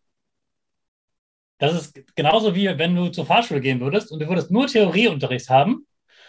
Das 1.59 1.75
ist 1.75 2.17
genauso 2.17 2.55
wie 2.55 2.67
wenn 2.79 2.97
du 2.97 3.09
zur 3.09 3.27
Fahrschule 3.27 3.61
gehen 3.61 3.81
würdest 3.81 4.11
und 4.11 4.21
du 4.21 4.29
würdest 4.29 4.51
nur 4.51 4.67
Theorieunterricht 4.67 5.49
haben 5.49 5.87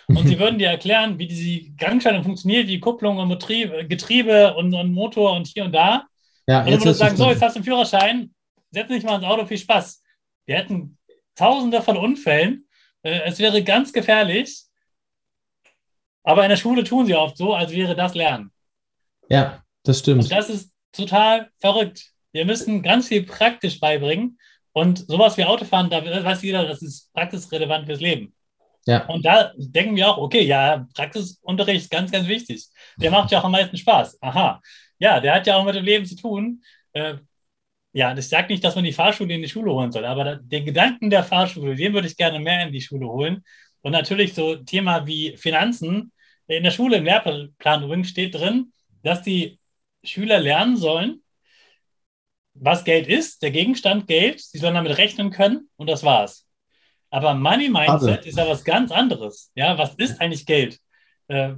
und 0.07 0.27
sie 0.27 0.37
würden 0.39 0.59
dir 0.59 0.69
erklären, 0.69 1.17
wie 1.17 1.27
diese 1.27 1.71
Gangschaltung 1.71 2.23
funktioniert, 2.23 2.67
wie 2.67 2.79
Kupplung 2.79 3.17
und 3.17 3.29
Betrieb, 3.29 3.71
Getriebe 3.89 4.53
und, 4.55 4.73
und, 4.73 4.93
Motor 4.93 5.33
und 5.33 5.47
hier 5.47 5.65
und 5.65 5.71
da. 5.71 6.05
Ja, 6.47 6.59
und 6.63 6.71
du 6.71 6.79
würdest 6.79 6.99
sagen, 6.99 7.15
so, 7.15 7.29
jetzt 7.29 7.41
hast 7.41 7.55
du 7.55 7.59
einen 7.59 7.65
Führerschein, 7.65 8.33
setz 8.71 8.89
dich 8.89 9.03
mal 9.03 9.15
ins 9.15 9.23
Auto, 9.23 9.45
viel 9.45 9.57
Spaß. 9.57 10.03
Wir 10.45 10.57
hätten 10.57 10.97
tausende 11.35 11.81
von 11.81 11.97
Unfällen. 11.97 12.67
Äh, 13.03 13.21
es 13.25 13.39
wäre 13.39 13.63
ganz 13.63 13.93
gefährlich. 13.93 14.63
Aber 16.23 16.43
in 16.43 16.49
der 16.49 16.57
Schule 16.57 16.83
tun 16.83 17.05
sie 17.05 17.15
oft 17.15 17.37
so, 17.37 17.53
als 17.53 17.71
wäre 17.71 17.95
das 17.95 18.13
Lernen. 18.13 18.51
Ja, 19.31 19.63
das 19.83 19.99
stimmt. 19.99 20.23
Und 20.23 20.31
das 20.31 20.49
ist 20.49 20.71
total 20.91 21.49
verrückt. 21.59 22.11
Wir 22.33 22.45
müssen 22.45 22.81
ganz 22.81 23.07
viel 23.07 23.23
praktisch 23.23 23.79
beibringen. 23.79 24.37
Und 24.73 24.99
sowas 24.99 25.37
wie 25.37 25.43
Autofahren, 25.43 25.89
da 25.89 26.03
weiß 26.03 26.43
jeder, 26.43 26.65
das 26.65 26.81
ist 26.81 27.11
praxisrelevant 27.13 27.85
fürs 27.85 27.99
Leben. 27.99 28.33
Ja. 28.85 29.05
Und 29.07 29.25
da 29.25 29.51
denken 29.57 29.95
wir 29.95 30.09
auch, 30.09 30.17
okay, 30.17 30.43
ja, 30.43 30.87
Praxisunterricht 30.95 31.83
ist 31.83 31.91
ganz, 31.91 32.11
ganz 32.11 32.27
wichtig. 32.27 32.65
Der 32.97 33.11
macht 33.11 33.31
ja 33.31 33.39
auch 33.39 33.43
am 33.43 33.51
meisten 33.51 33.77
Spaß. 33.77 34.21
Aha. 34.21 34.61
Ja, 34.97 35.19
der 35.19 35.35
hat 35.35 35.47
ja 35.47 35.57
auch 35.57 35.65
mit 35.65 35.75
dem 35.75 35.85
Leben 35.85 36.05
zu 36.05 36.15
tun. 36.15 36.63
Äh, 36.93 37.15
ja, 37.93 38.17
ich 38.17 38.27
sage 38.27 38.47
nicht, 38.47 38.63
dass 38.63 38.75
man 38.75 38.85
die 38.85 38.93
Fahrschule 38.93 39.33
in 39.33 39.41
die 39.41 39.49
Schule 39.49 39.71
holen 39.71 39.91
soll, 39.91 40.05
aber 40.05 40.37
den 40.37 40.65
Gedanken 40.65 41.09
der 41.09 41.23
Fahrschule, 41.23 41.75
den 41.75 41.93
würde 41.93 42.07
ich 42.07 42.15
gerne 42.15 42.39
mehr 42.39 42.65
in 42.65 42.71
die 42.71 42.81
Schule 42.81 43.07
holen. 43.07 43.43
Und 43.81 43.91
natürlich 43.91 44.33
so 44.33 44.55
Thema 44.55 45.05
wie 45.05 45.35
Finanzen. 45.37 46.11
In 46.47 46.63
der 46.63 46.71
Schule 46.71 46.97
im 46.97 47.05
Lehrplan 47.05 47.83
übrigens 47.83 48.09
steht 48.09 48.35
drin, 48.35 48.71
dass 49.03 49.21
die 49.21 49.59
Schüler 50.03 50.39
lernen 50.39 50.77
sollen, 50.77 51.21
was 52.53 52.83
Geld 52.83 53.07
ist, 53.07 53.41
der 53.43 53.51
Gegenstand 53.51 54.07
Geld, 54.07 54.39
sie 54.41 54.57
sollen 54.57 54.75
damit 54.75 54.97
rechnen 54.97 55.31
können 55.31 55.69
und 55.77 55.89
das 55.89 56.03
war's. 56.03 56.47
Aber 57.09 57.33
Money 57.33 57.69
Mindset 57.69 58.15
Schade. 58.15 58.29
ist 58.29 58.37
ja 58.37 58.47
was 58.47 58.63
ganz 58.63 58.91
anderes. 58.91 59.51
Ja, 59.55 59.77
was 59.77 59.95
ist 59.95 60.19
eigentlich 60.21 60.45
Geld? 60.45 60.79
Äh, 61.27 61.53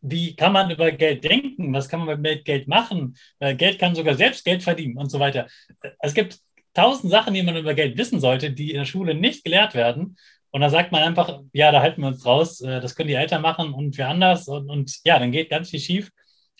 wie 0.00 0.34
kann 0.36 0.52
man 0.52 0.70
über 0.70 0.90
Geld 0.92 1.24
denken? 1.24 1.72
Was 1.72 1.88
kann 1.88 2.04
man 2.04 2.20
mit 2.20 2.44
Geld 2.44 2.68
machen? 2.68 3.16
Äh, 3.38 3.54
Geld 3.54 3.78
kann 3.78 3.94
sogar 3.94 4.14
selbst 4.14 4.44
Geld 4.44 4.62
verdienen 4.62 4.96
und 4.96 5.10
so 5.10 5.18
weiter. 5.18 5.46
Äh, 5.82 5.90
Es 6.00 6.14
gibt 6.14 6.38
tausend 6.72 7.10
Sachen, 7.10 7.34
die 7.34 7.42
man 7.42 7.56
über 7.56 7.74
Geld 7.74 7.98
wissen 7.98 8.20
sollte, 8.20 8.50
die 8.50 8.70
in 8.70 8.78
der 8.78 8.84
Schule 8.84 9.14
nicht 9.14 9.44
gelehrt 9.44 9.74
werden. 9.74 10.16
Und 10.50 10.60
da 10.62 10.70
sagt 10.70 10.92
man 10.92 11.02
einfach, 11.02 11.40
ja, 11.52 11.70
da 11.72 11.82
halten 11.82 12.00
wir 12.00 12.08
uns 12.08 12.24
raus, 12.24 12.60
äh, 12.60 12.80
das 12.80 12.94
können 12.94 13.08
die 13.08 13.14
Eltern 13.14 13.42
machen 13.42 13.72
und 13.74 13.98
wir 13.98 14.08
anders. 14.08 14.48
Und, 14.48 14.70
und 14.70 15.00
ja, 15.04 15.18
dann 15.18 15.32
geht 15.32 15.50
ganz 15.50 15.70
viel 15.70 15.80
schief. 15.80 16.10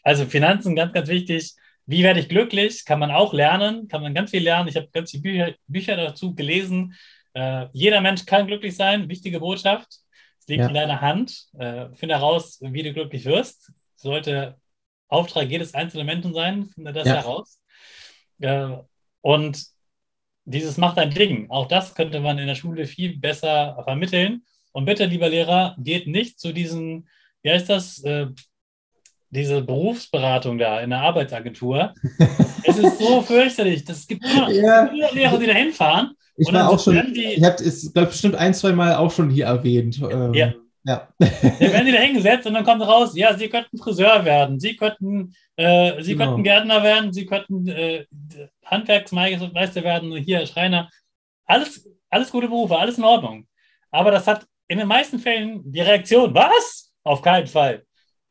Also 0.02 0.24
Finanzen, 0.26 0.76
ganz, 0.76 0.92
ganz 0.92 1.08
wichtig. 1.08 1.54
Wie 1.87 2.02
werde 2.02 2.20
ich 2.20 2.28
glücklich? 2.28 2.84
Kann 2.84 2.98
man 2.98 3.11
auch 3.11 3.32
lernen, 3.32 3.88
kann 3.88 4.02
man 4.02 4.14
ganz 4.14 4.30
viel 4.30 4.42
lernen. 4.42 4.68
Ich 4.68 4.76
habe 4.76 4.88
ganz 4.92 5.11
viele 5.11 5.22
Bücher, 5.22 5.54
Bücher 5.66 5.96
dazu 5.96 6.34
gelesen. 6.34 6.94
Äh, 7.34 7.66
jeder 7.72 8.00
Mensch 8.00 8.26
kann 8.26 8.46
glücklich 8.46 8.76
sein, 8.76 9.08
wichtige 9.08 9.40
Botschaft. 9.40 9.88
Es 10.40 10.46
liegt 10.48 10.61
Ja. 10.61 10.68
in 10.68 10.74
deiner 10.74 11.00
Hand. 11.00 11.46
Äh, 11.58 11.87
finde 11.94 12.16
heraus, 12.16 12.58
wie 12.61 12.82
du 12.82 12.92
glücklich 12.92 13.24
wirst. 13.24 13.72
Sollte 13.96 14.56
Auftrag 15.08 15.48
jedes 15.48 15.74
einzelnen 15.74 16.06
Menschen 16.06 16.34
sein, 16.34 16.66
finde 16.74 16.92
das 16.92 17.08
Ja. 17.08 17.14
heraus. 17.16 17.61
Äh, 18.40 18.68
und 19.22 19.64
dieses 20.44 20.76
macht 20.76 20.98
ein 20.98 21.11
Ding. 21.11 21.50
Auch 21.50 21.68
das 21.68 21.94
könnte 21.94 22.20
man 22.20 22.38
in 22.38 22.46
der 22.46 22.54
Schule 22.54 22.87
viel 22.87 23.18
besser 23.18 23.80
vermitteln. 23.84 24.44
Und 24.72 24.84
bitte, 24.84 25.06
lieber 25.06 25.28
Lehrer, 25.28 25.74
geht 25.78 26.06
nicht 26.06 26.38
zu 26.38 26.52
diesen, 26.52 27.08
wie 27.42 27.50
heißt 27.50 27.68
das, 27.68 28.02
äh, 28.04 28.26
diese 29.30 29.62
Berufsberatung 29.62 30.58
da 30.58 30.80
in 30.80 30.90
der 30.90 31.00
Arbeitsagentur. 31.00 31.92
es 32.64 32.78
ist 32.78 32.98
so 32.98 33.20
fürchterlich. 33.22 33.84
Das 33.84 34.06
gibt 34.06 34.24
immer 34.24 34.50
Ja. 34.50 34.90
Lehrer, 35.12 35.38
die 35.38 35.46
da 35.46 35.52
hinfahren. 35.52 36.12
Ich 36.36 36.52
war 36.52 36.70
auch 36.70 36.78
schon, 36.82 37.12
die- 37.12 37.34
ich 37.34 37.42
habe 37.44 37.56
es, 37.62 37.92
glaube 37.92 38.08
bestimmt 38.08 38.36
ein, 38.36 38.54
zwei 38.54 38.72
Mal 38.72 38.94
auch 38.94 39.10
schon 39.10 39.28
hier 39.30 39.46
erwähnt. 39.46 40.00
Ähm, 40.10 40.32
Ja. 40.34 40.52
ja. 40.84 41.08
Dann 41.18 41.60
werden 41.60 41.86
die 41.86 41.92
da 41.92 41.98
hingesetzt 41.98 42.46
und 42.46 42.54
dann 42.54 42.64
kommt 42.64 42.80
raus, 42.82 43.16
ja, 43.16 43.36
sie 43.36 43.48
könnten 43.48 43.76
Friseur 43.76 44.24
werden, 44.24 44.58
sie 44.60 44.76
könnten, 44.76 45.34
äh, 45.56 46.00
sie 46.02 46.12
Genau. 46.12 46.26
könnten 46.26 46.44
Gärtner 46.44 46.82
werden, 46.82 47.12
sie 47.12 47.26
könnten 47.26 47.66
äh, 47.68 48.04
Handwerksmeister 48.64 49.82
werden, 49.82 50.14
hier 50.16 50.46
Schreiner. 50.46 50.88
Alles, 51.46 51.88
alles 52.10 52.30
gute 52.30 52.48
Berufe, 52.48 52.76
alles 52.78 52.98
in 52.98 53.04
Ordnung. 53.04 53.46
Aber 53.90 54.10
das 54.10 54.26
hat 54.26 54.46
in 54.68 54.78
den 54.78 54.86
meisten 54.88 55.18
Fällen 55.18 55.62
die 55.64 55.80
Reaktion, 55.80 56.34
was? 56.34 56.92
Auf 57.02 57.22
keinen 57.22 57.46
Fall. 57.46 57.82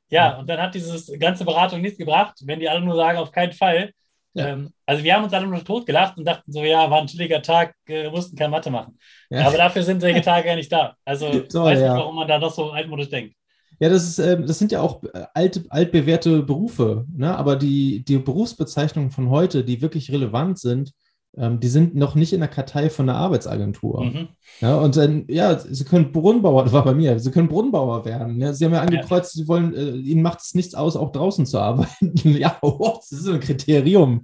Ja, 0.09 0.37
und 0.39 0.47
dann 0.47 0.61
hat 0.61 0.73
diese 0.73 1.17
ganze 1.17 1.43
Beratung 1.45 1.81
nichts 1.81 1.97
gebracht, 1.97 2.35
wenn 2.45 2.59
die 2.59 2.69
alle 2.69 2.81
nur 2.81 2.95
sagen, 2.95 3.17
auf 3.17 3.31
keinen 3.31 3.53
Fall. 3.53 3.91
Ja. 4.33 4.49
Ähm, 4.49 4.71
also 4.85 5.03
wir 5.03 5.13
haben 5.15 5.23
uns 5.23 5.33
alle 5.33 5.47
nur 5.47 5.63
totgelacht 5.63 6.17
und 6.17 6.25
dachten 6.25 6.51
so, 6.51 6.63
ja, 6.63 6.89
war 6.89 7.01
ein 7.01 7.07
chilliger 7.07 7.41
Tag, 7.41 7.73
äh, 7.87 8.09
mussten 8.09 8.37
keine 8.37 8.51
Mathe 8.51 8.69
machen. 8.69 8.97
Ja. 9.29 9.47
Aber 9.47 9.57
dafür 9.57 9.83
sind 9.83 9.99
solche 10.01 10.21
Tage 10.21 10.47
ja 10.47 10.55
nicht 10.55 10.71
da. 10.71 10.95
Also 11.03 11.27
ich 11.43 11.51
So, 11.51 11.63
weiß 11.63 11.79
ja. 11.79 11.93
nicht, 11.93 11.99
warum 12.01 12.15
man 12.15 12.27
da 12.27 12.39
noch 12.39 12.53
so 12.53 12.71
altmodisch 12.71 13.09
denkt. 13.09 13.35
Ja, 13.79 13.89
das 13.89 14.07
ist, 14.07 14.19
ähm, 14.19 14.45
das 14.47 14.57
sind 14.57 14.71
ja 14.71 14.81
auch 14.81 15.03
äh, 15.03 15.25
alte, 15.33 15.65
altbewährte 15.69 16.41
Berufe, 16.41 17.05
ne? 17.15 17.35
Aber 17.37 17.55
die, 17.55 18.03
die 18.03 18.17
Berufsbezeichnungen 18.17 19.11
von 19.11 19.29
heute, 19.29 19.63
die 19.63 19.81
wirklich 19.81 20.11
relevant 20.11 20.57
sind, 20.57 20.93
ähm, 21.37 21.59
die 21.59 21.67
sind 21.67 21.95
noch 21.95 22.15
nicht 22.15 22.33
in 22.33 22.39
der 22.39 22.49
Kartei 22.49 22.89
von 22.89 23.07
der 23.07 23.15
Arbeitsagentur. 23.15 24.03
Mhm. 24.05 24.27
Ja, 24.59 24.75
und 24.77 24.95
dann, 24.97 25.25
ja, 25.27 25.57
sie 25.59 25.83
können 25.85 26.11
Brunnenbauer, 26.11 26.63
das 26.65 26.73
war 26.73 26.83
bei 26.83 26.93
mir, 26.93 27.19
sie 27.19 27.31
können 27.31 27.47
Brunnenbauer 27.47 28.05
werden. 28.05 28.39
Ja, 28.41 28.53
sie 28.53 28.65
haben 28.65 28.73
ja 28.73 28.81
angekreuzt, 28.81 29.33
sie 29.33 29.47
wollen, 29.47 29.73
äh, 29.75 29.91
ihnen 29.91 30.21
macht 30.21 30.39
es 30.41 30.53
nichts 30.55 30.73
aus, 30.75 30.95
auch 30.95 31.11
draußen 31.11 31.45
zu 31.45 31.59
arbeiten. 31.61 32.13
ja, 32.37 32.57
oh, 32.61 32.95
das 32.97 33.11
ist 33.11 33.23
so 33.23 33.33
ein 33.33 33.39
Kriterium. 33.39 34.23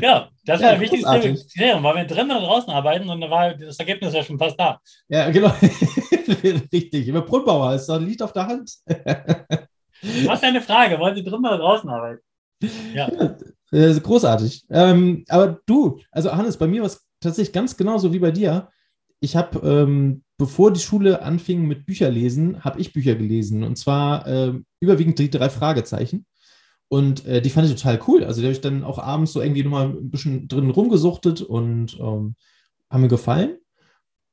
Ja, 0.00 0.28
das 0.44 0.60
Ja, 0.60 0.66
war 0.68 0.74
ein 0.74 0.80
wichtiges 0.80 1.04
großartig. 1.04 1.40
Kriterium, 1.52 1.82
weil 1.82 1.96
wir 1.96 2.04
drinnen 2.04 2.30
oder 2.30 2.46
draußen 2.46 2.70
arbeiten 2.72 3.08
und 3.08 3.20
da 3.20 3.30
war 3.30 3.54
das 3.54 3.78
Ergebnis 3.78 4.14
ja 4.14 4.22
schon 4.22 4.38
fast 4.38 4.58
da. 4.58 4.78
ja, 5.08 5.30
genau. 5.30 5.52
Richtig. 6.72 7.10
Aber 7.10 7.22
Brunnenbauer 7.22 7.74
ist, 7.74 7.86
doch- 7.88 8.00
liegt 8.00 8.22
auf 8.22 8.32
der 8.32 8.46
Hand. 8.46 8.72
Was 10.24 10.38
ist 10.38 10.44
eine 10.44 10.60
Frage? 10.60 10.98
Wollen 10.98 11.16
Sie 11.16 11.24
drinnen 11.24 11.44
oder 11.46 11.58
draußen 11.58 11.88
arbeiten? 11.90 12.20
Ja, 12.94 13.08
großartig. 13.70 14.64
Ähm, 14.70 15.24
aber 15.28 15.60
du, 15.66 16.00
also 16.10 16.32
Hannes, 16.32 16.56
bei 16.56 16.66
mir 16.66 16.82
war 16.82 16.88
es 16.88 17.06
tatsächlich 17.20 17.52
ganz 17.52 17.76
genauso 17.76 18.12
wie 18.12 18.18
bei 18.18 18.30
dir. 18.30 18.68
Ich 19.20 19.36
habe, 19.36 19.58
ähm, 19.66 20.22
bevor 20.38 20.72
die 20.72 20.80
Schule 20.80 21.22
anfing 21.22 21.66
mit 21.66 21.86
Bücherlesen, 21.86 22.64
habe 22.64 22.80
ich 22.80 22.92
Bücher 22.92 23.14
gelesen. 23.14 23.64
Und 23.64 23.76
zwar 23.76 24.26
ähm, 24.26 24.64
überwiegend 24.80 25.18
die 25.18 25.30
drei 25.30 25.50
Fragezeichen. 25.50 26.24
Und 26.88 27.26
äh, 27.26 27.42
die 27.42 27.50
fand 27.50 27.68
ich 27.68 27.74
total 27.74 28.00
cool. 28.06 28.24
Also 28.24 28.40
die 28.40 28.46
habe 28.46 28.52
ich 28.52 28.60
dann 28.60 28.84
auch 28.84 28.98
abends 28.98 29.32
so 29.32 29.42
irgendwie 29.42 29.62
nochmal 29.62 29.88
ein 29.88 30.10
bisschen 30.10 30.48
drin 30.48 30.70
rumgesuchtet 30.70 31.42
und 31.42 31.98
ähm, 32.00 32.34
haben 32.90 33.02
mir 33.02 33.08
gefallen. 33.08 33.58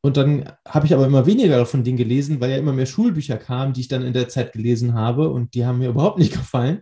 Und 0.02 0.18
dann 0.18 0.54
habe 0.68 0.86
ich 0.86 0.94
aber 0.94 1.08
immer 1.08 1.26
weniger 1.26 1.66
von 1.66 1.84
denen 1.84 1.98
gelesen, 1.98 2.40
weil 2.40 2.52
ja 2.52 2.58
immer 2.58 2.74
mehr 2.74 2.86
Schulbücher 2.86 3.38
kamen, 3.38 3.74
die 3.74 3.82
ich 3.82 3.88
dann 3.88 4.04
in 4.04 4.14
der 4.14 4.30
Zeit 4.30 4.54
gelesen 4.54 4.94
habe. 4.94 5.30
Und 5.30 5.56
die 5.56 5.66
haben 5.66 5.80
mir 5.80 5.90
überhaupt 5.90 6.20
nicht 6.20 6.32
gefallen. 6.32 6.82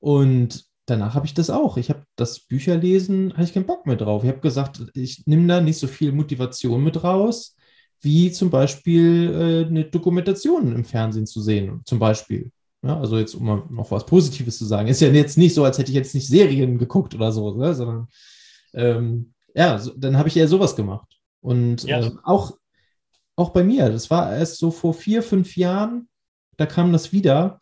Und 0.00 0.66
danach 0.86 1.14
habe 1.14 1.26
ich 1.26 1.34
das 1.34 1.50
auch. 1.50 1.76
Ich 1.76 1.90
habe 1.90 2.04
das 2.16 2.40
Bücherlesen, 2.40 3.32
hatte 3.34 3.44
ich 3.44 3.54
keinen 3.54 3.66
Bock 3.66 3.86
mehr 3.86 3.96
drauf. 3.96 4.24
Ich 4.24 4.30
habe 4.30 4.40
gesagt, 4.40 4.82
ich 4.94 5.26
nehme 5.26 5.46
da 5.46 5.60
nicht 5.60 5.78
so 5.78 5.86
viel 5.86 6.12
Motivation 6.12 6.82
mit 6.82 7.02
raus, 7.04 7.56
wie 8.00 8.32
zum 8.32 8.50
Beispiel 8.50 9.30
äh, 9.64 9.66
eine 9.68 9.84
Dokumentation 9.84 10.74
im 10.74 10.84
Fernsehen 10.84 11.26
zu 11.26 11.40
sehen, 11.40 11.82
zum 11.84 11.98
Beispiel. 11.98 12.50
Ja, 12.84 12.98
also 12.98 13.16
jetzt, 13.16 13.34
um 13.34 13.46
mal 13.46 13.62
noch 13.70 13.90
was 13.92 14.04
Positives 14.06 14.58
zu 14.58 14.64
sagen, 14.64 14.88
ist 14.88 15.00
ja 15.00 15.08
jetzt 15.08 15.38
nicht 15.38 15.54
so, 15.54 15.62
als 15.64 15.78
hätte 15.78 15.90
ich 15.90 15.96
jetzt 15.96 16.14
nicht 16.16 16.26
Serien 16.26 16.78
geguckt 16.78 17.14
oder 17.14 17.30
so, 17.30 17.54
ne? 17.56 17.74
sondern 17.74 18.08
ähm, 18.74 19.32
ja, 19.54 19.78
so, 19.78 19.92
dann 19.96 20.18
habe 20.18 20.28
ich 20.28 20.36
eher 20.36 20.48
sowas 20.48 20.74
gemacht. 20.74 21.06
Und 21.40 21.84
Ja. 21.84 22.00
ähm, 22.00 22.18
auch, 22.24 22.56
auch 23.36 23.50
bei 23.50 23.62
mir, 23.62 23.88
das 23.88 24.10
war 24.10 24.34
erst 24.34 24.58
so 24.58 24.72
vor 24.72 24.94
vier, 24.94 25.22
fünf 25.22 25.56
Jahren, 25.56 26.08
da 26.56 26.66
kam 26.66 26.92
das 26.92 27.12
wieder, 27.12 27.60
äh, 27.60 27.61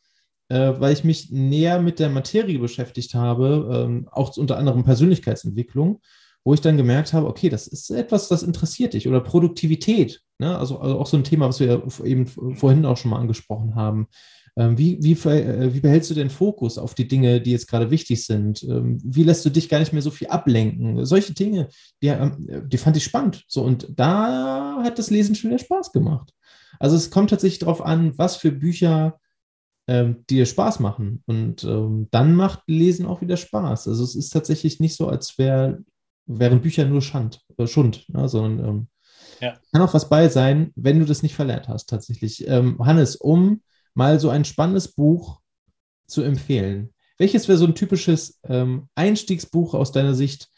weil 0.54 0.92
ich 0.92 1.04
mich 1.04 1.30
näher 1.30 1.80
mit 1.80 1.98
der 1.98 2.10
Materie 2.10 2.58
beschäftigt 2.58 3.14
habe, 3.14 3.70
ähm, 3.72 4.08
auch 4.10 4.36
unter 4.36 4.58
anderem 4.58 4.84
Persönlichkeitsentwicklung, 4.84 6.00
wo 6.44 6.54
ich 6.54 6.60
dann 6.60 6.76
gemerkt 6.76 7.12
habe, 7.12 7.26
okay, 7.26 7.48
das 7.48 7.66
ist 7.66 7.90
etwas, 7.90 8.28
das 8.28 8.42
interessiert 8.42 8.94
dich 8.94 9.06
oder 9.06 9.20
Produktivität. 9.20 10.22
Ne? 10.38 10.56
Also, 10.56 10.78
also 10.78 10.98
auch 10.98 11.06
so 11.06 11.16
ein 11.16 11.24
Thema, 11.24 11.48
was 11.48 11.60
wir 11.60 11.82
eben 12.04 12.26
vorhin 12.26 12.84
auch 12.84 12.96
schon 12.96 13.10
mal 13.10 13.20
angesprochen 13.20 13.74
haben. 13.74 14.08
Ähm, 14.56 14.76
wie, 14.76 14.98
wie, 15.00 15.12
äh, 15.28 15.72
wie 15.72 15.80
behältst 15.80 16.10
du 16.10 16.14
den 16.14 16.30
Fokus 16.30 16.76
auf 16.78 16.94
die 16.94 17.06
Dinge, 17.06 17.40
die 17.40 17.52
jetzt 17.52 17.68
gerade 17.68 17.90
wichtig 17.90 18.26
sind? 18.26 18.62
Ähm, 18.64 18.98
wie 19.04 19.22
lässt 19.22 19.44
du 19.44 19.50
dich 19.50 19.68
gar 19.68 19.78
nicht 19.78 19.92
mehr 19.92 20.02
so 20.02 20.10
viel 20.10 20.28
ablenken? 20.28 21.04
Solche 21.06 21.34
Dinge, 21.34 21.68
die, 22.02 22.08
ähm, 22.08 22.66
die 22.66 22.78
fand 22.78 22.96
ich 22.96 23.04
spannend. 23.04 23.44
So, 23.46 23.62
und 23.62 23.86
da 23.96 24.80
hat 24.82 24.98
das 24.98 25.10
Lesen 25.10 25.34
schon 25.34 25.50
wieder 25.50 25.60
Spaß 25.60 25.92
gemacht. 25.92 26.32
Also 26.78 26.96
es 26.96 27.10
kommt 27.10 27.30
tatsächlich 27.30 27.60
darauf 27.60 27.84
an, 27.84 28.16
was 28.18 28.36
für 28.36 28.50
Bücher 28.50 29.20
ähm, 29.88 30.24
dir 30.28 30.46
Spaß 30.46 30.80
machen. 30.80 31.22
Und 31.26 31.64
ähm, 31.64 32.08
dann 32.10 32.34
macht 32.34 32.62
Lesen 32.66 33.06
auch 33.06 33.20
wieder 33.20 33.36
Spaß. 33.36 33.88
Also 33.88 34.04
es 34.04 34.14
ist 34.14 34.30
tatsächlich 34.30 34.80
nicht 34.80 34.96
so, 34.96 35.08
als 35.08 35.38
wär, 35.38 35.78
wären 36.26 36.60
Bücher 36.60 36.84
nur 36.84 37.02
Schand, 37.02 37.40
äh, 37.58 37.66
Schund, 37.66 38.04
ne? 38.08 38.28
sondern 38.28 38.68
ähm, 38.68 38.88
Ja. 39.40 39.58
kann 39.72 39.82
auch 39.82 39.94
was 39.94 40.08
bei 40.08 40.28
sein, 40.28 40.72
wenn 40.76 40.98
du 41.00 41.04
das 41.04 41.22
nicht 41.22 41.34
verlernt 41.34 41.68
hast, 41.68 41.88
tatsächlich. 41.88 42.46
Ähm, 42.46 42.78
Hannes, 42.84 43.16
um 43.16 43.62
mal 43.94 44.20
so 44.20 44.28
ein 44.30 44.44
spannendes 44.44 44.88
Buch 44.88 45.40
zu 46.06 46.22
empfehlen. 46.22 46.92
Welches 47.18 47.48
wäre 47.48 47.58
so 47.58 47.66
ein 47.66 47.74
typisches 47.74 48.38
ähm, 48.44 48.88
Einstiegsbuch 48.94 49.74
aus 49.74 49.92
deiner 49.92 50.14
Sicht? 50.14 50.48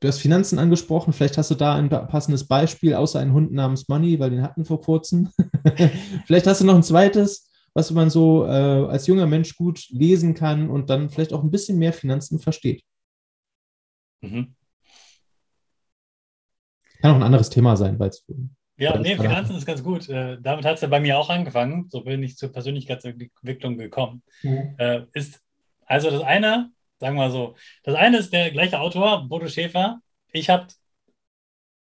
Du 0.00 0.08
hast 0.08 0.18
Finanzen 0.18 0.58
angesprochen, 0.58 1.12
vielleicht 1.12 1.38
hast 1.38 1.50
du 1.50 1.54
da 1.54 1.74
ein 1.76 1.88
passendes 1.88 2.46
Beispiel, 2.48 2.94
außer 2.94 3.20
ein 3.20 3.32
Hund 3.32 3.52
namens 3.52 3.88
Money, 3.88 4.18
weil 4.18 4.30
den 4.30 4.42
hatten 4.42 4.62
wir 4.62 4.66
vor 4.66 4.80
kurzem. 4.80 5.30
vielleicht 6.26 6.46
hast 6.46 6.60
du 6.60 6.64
noch 6.66 6.74
ein 6.74 6.82
zweites, 6.82 7.48
was 7.74 7.90
man 7.90 8.10
so 8.10 8.44
äh, 8.46 8.48
als 8.48 9.06
junger 9.06 9.26
Mensch 9.26 9.56
gut 9.56 9.86
lesen 9.90 10.34
kann 10.34 10.68
und 10.68 10.90
dann 10.90 11.10
vielleicht 11.10 11.32
auch 11.32 11.42
ein 11.42 11.50
bisschen 11.50 11.78
mehr 11.78 11.92
Finanzen 11.92 12.38
versteht. 12.38 12.82
Mhm. 14.20 14.54
Kann 17.00 17.10
auch 17.10 17.16
ein 17.16 17.22
anderes 17.22 17.50
Thema 17.50 17.76
sein, 17.76 17.98
weil 17.98 18.10
es 18.10 18.24
Ja, 18.76 18.96
nee, 18.98 19.16
Finanzen 19.16 19.56
ist 19.56 19.66
ganz 19.66 19.82
gut. 19.82 20.08
Äh, 20.08 20.38
damit 20.40 20.64
hat 20.64 20.76
es 20.76 20.82
ja 20.82 20.88
bei 20.88 21.00
mir 21.00 21.18
auch 21.18 21.30
angefangen. 21.30 21.88
So 21.90 22.02
bin 22.02 22.22
ich 22.22 22.36
zur 22.36 22.52
Persönlichkeitsentwicklung 22.52 23.76
gekommen. 23.76 24.22
Äh, 24.42 25.02
ist 25.12 25.40
also 25.86 26.10
das 26.10 26.22
eine, 26.22 26.70
sagen 27.00 27.16
wir 27.16 27.24
mal 27.24 27.30
so, 27.30 27.56
das 27.82 27.96
eine 27.96 28.18
ist 28.18 28.32
der 28.32 28.50
gleiche 28.50 28.80
Autor, 28.80 29.28
Bodo 29.28 29.48
Schäfer. 29.48 30.00
Ich 30.32 30.48
habe 30.48 30.68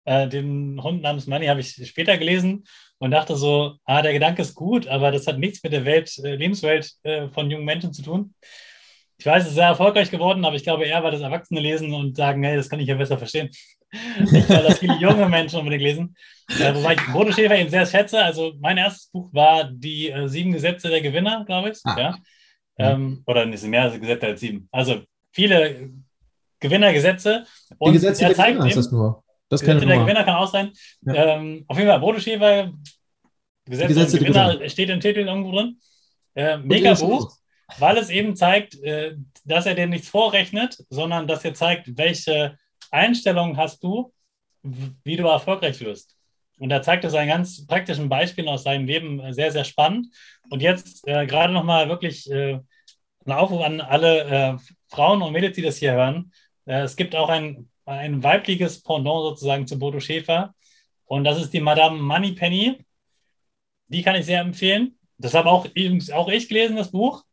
äh, 0.05 0.27
den 0.27 0.81
Hund 0.81 1.01
namens 1.01 1.27
Money 1.27 1.47
habe 1.47 1.59
ich 1.59 1.75
später 1.87 2.17
gelesen 2.17 2.63
und 2.97 3.11
dachte 3.11 3.35
so, 3.35 3.75
ah, 3.85 4.01
der 4.01 4.13
Gedanke 4.13 4.41
ist 4.41 4.55
gut, 4.55 4.87
aber 4.87 5.11
das 5.11 5.27
hat 5.27 5.39
nichts 5.39 5.63
mit 5.63 5.73
der 5.73 5.85
Welt, 5.85 6.11
äh, 6.23 6.35
Lebenswelt 6.35 6.93
äh, 7.03 7.27
von 7.29 7.49
jungen 7.49 7.65
Menschen 7.65 7.93
zu 7.93 8.01
tun. 8.01 8.33
Ich 9.17 9.25
weiß, 9.25 9.43
es 9.43 9.49
ist 9.49 9.55
sehr 9.55 9.67
erfolgreich 9.67 10.09
geworden, 10.09 10.45
aber 10.45 10.55
ich 10.55 10.63
glaube 10.63 10.85
eher, 10.85 11.03
weil 11.03 11.11
das 11.11 11.21
Erwachsene 11.21 11.59
lesen 11.59 11.93
und 11.93 12.17
sagen, 12.17 12.43
hey, 12.43 12.55
das 12.55 12.69
kann 12.69 12.79
ich 12.79 12.87
ja 12.87 12.95
besser 12.95 13.17
verstehen. 13.17 13.49
Nicht, 14.19 14.49
weil 14.49 14.63
das 14.63 14.79
viele 14.79 14.95
junge 14.95 15.27
Menschen 15.29 15.59
unbedingt 15.59 15.83
lesen. 15.83 16.15
Wobei 16.47 16.93
ich 16.93 17.13
Bodo 17.13 17.31
Schäfer 17.31 17.57
eben 17.57 17.69
sehr 17.69 17.85
schätze. 17.85 18.23
Also 18.23 18.53
mein 18.59 18.77
erstes 18.77 19.11
Buch 19.11 19.29
war 19.33 19.65
die 19.65 20.13
Sieben 20.25 20.53
Gesetze 20.53 20.89
der 20.89 21.01
Gewinner, 21.01 21.43
glaube 21.45 21.69
ich. 21.69 21.79
Ah. 21.83 21.99
Ja. 21.99 22.17
Ähm, 22.77 23.21
oder 23.27 23.47
es 23.47 23.61
sind 23.61 23.69
mehr 23.69 23.91
Gesetze 23.91 24.25
als 24.25 24.39
sieben. 24.39 24.67
Also 24.71 25.01
viele 25.31 25.91
Gewinnergesetze. 26.59 27.45
Und 27.77 27.93
die 27.93 27.99
Gesetze 27.99 28.25
der 28.25 28.33
Gewinner 28.33 28.65
ist 28.65 28.77
das 28.77 28.91
nur. 28.91 29.23
Das 29.51 29.59
Gesetze 29.59 29.85
der 29.85 29.97
Gewinner 29.99 30.23
kann 30.23 30.35
auch 30.35 30.47
sein. 30.47 30.71
Ja. 31.01 31.35
Ähm, 31.35 31.65
auf 31.67 31.77
jeden 31.77 31.89
Fall, 31.89 31.99
Bodo 31.99 32.19
Schäfer, 32.19 32.71
Gesetze, 33.65 34.17
Gewinner, 34.17 34.53
Gewinner 34.53 34.69
steht 34.69 34.89
im 34.89 35.01
Titel 35.01 35.19
irgendwo 35.19 35.51
drin. 35.51 35.77
Äh, 36.35 36.57
mega 36.57 36.93
Buch, 36.93 37.35
weil 37.77 37.97
es 37.97 38.09
eben 38.09 38.37
zeigt, 38.37 38.81
äh, 38.81 39.17
dass 39.43 39.65
er 39.65 39.75
dir 39.75 39.87
nichts 39.87 40.07
vorrechnet, 40.07 40.77
sondern 40.89 41.27
dass 41.27 41.43
er 41.43 41.53
zeigt, 41.53 41.97
welche 41.97 42.57
Einstellungen 42.91 43.57
hast 43.57 43.83
du, 43.83 44.13
wie 45.03 45.17
du 45.17 45.27
erfolgreich 45.27 45.81
wirst. 45.81 46.15
Und 46.57 46.69
da 46.69 46.81
zeigt 46.81 47.03
er 47.03 47.09
seinen 47.09 47.27
ganz 47.27 47.65
praktischen 47.67 48.07
Beispielen 48.07 48.47
aus 48.47 48.63
seinem 48.63 48.85
Leben 48.85 49.19
äh, 49.19 49.33
sehr, 49.33 49.51
sehr 49.51 49.65
spannend. 49.65 50.07
Und 50.49 50.61
jetzt 50.61 51.05
äh, 51.07 51.25
gerade 51.25 51.51
nochmal 51.51 51.89
wirklich 51.89 52.31
äh, 52.31 52.59
ein 53.25 53.31
Aufruf 53.33 53.63
an 53.63 53.81
alle 53.81 54.23
äh, 54.23 54.57
Frauen 54.87 55.21
und 55.21 55.33
Mädels, 55.33 55.55
die 55.55 55.61
das 55.61 55.77
hier 55.77 55.91
hören. 55.91 56.31
Äh, 56.65 56.83
es 56.83 56.95
gibt 56.95 57.15
auch 57.15 57.29
ein, 57.29 57.70
ein 57.85 58.23
weibliches 58.23 58.81
Pendant 58.81 59.23
sozusagen 59.23 59.67
zu 59.67 59.77
Bodo 59.77 59.99
Schäfer. 59.99 60.53
Und 61.05 61.23
das 61.23 61.41
ist 61.41 61.53
die 61.53 61.61
Madame 61.61 62.01
Moneypenny. 62.01 62.85
Die 63.87 64.01
kann 64.01 64.15
ich 64.15 64.25
sehr 64.25 64.41
empfehlen. 64.41 64.97
Das 65.17 65.33
habe 65.33 65.49
auch, 65.49 65.67
auch 66.13 66.29
ich 66.29 66.47
gelesen, 66.47 66.77
das 66.77 66.91
Buch. 66.91 67.23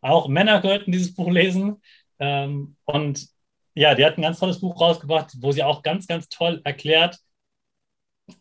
Auch 0.00 0.28
Männer 0.28 0.62
sollten 0.62 0.92
dieses 0.92 1.14
Buch 1.14 1.30
lesen. 1.30 1.82
Ähm, 2.18 2.76
und 2.84 3.28
ja, 3.74 3.94
die 3.94 4.04
hat 4.04 4.18
ein 4.18 4.22
ganz 4.22 4.38
tolles 4.38 4.60
Buch 4.60 4.80
rausgebracht, 4.80 5.32
wo 5.40 5.50
sie 5.50 5.62
auch 5.62 5.82
ganz, 5.82 6.06
ganz 6.06 6.28
toll 6.28 6.60
erklärt, 6.64 7.18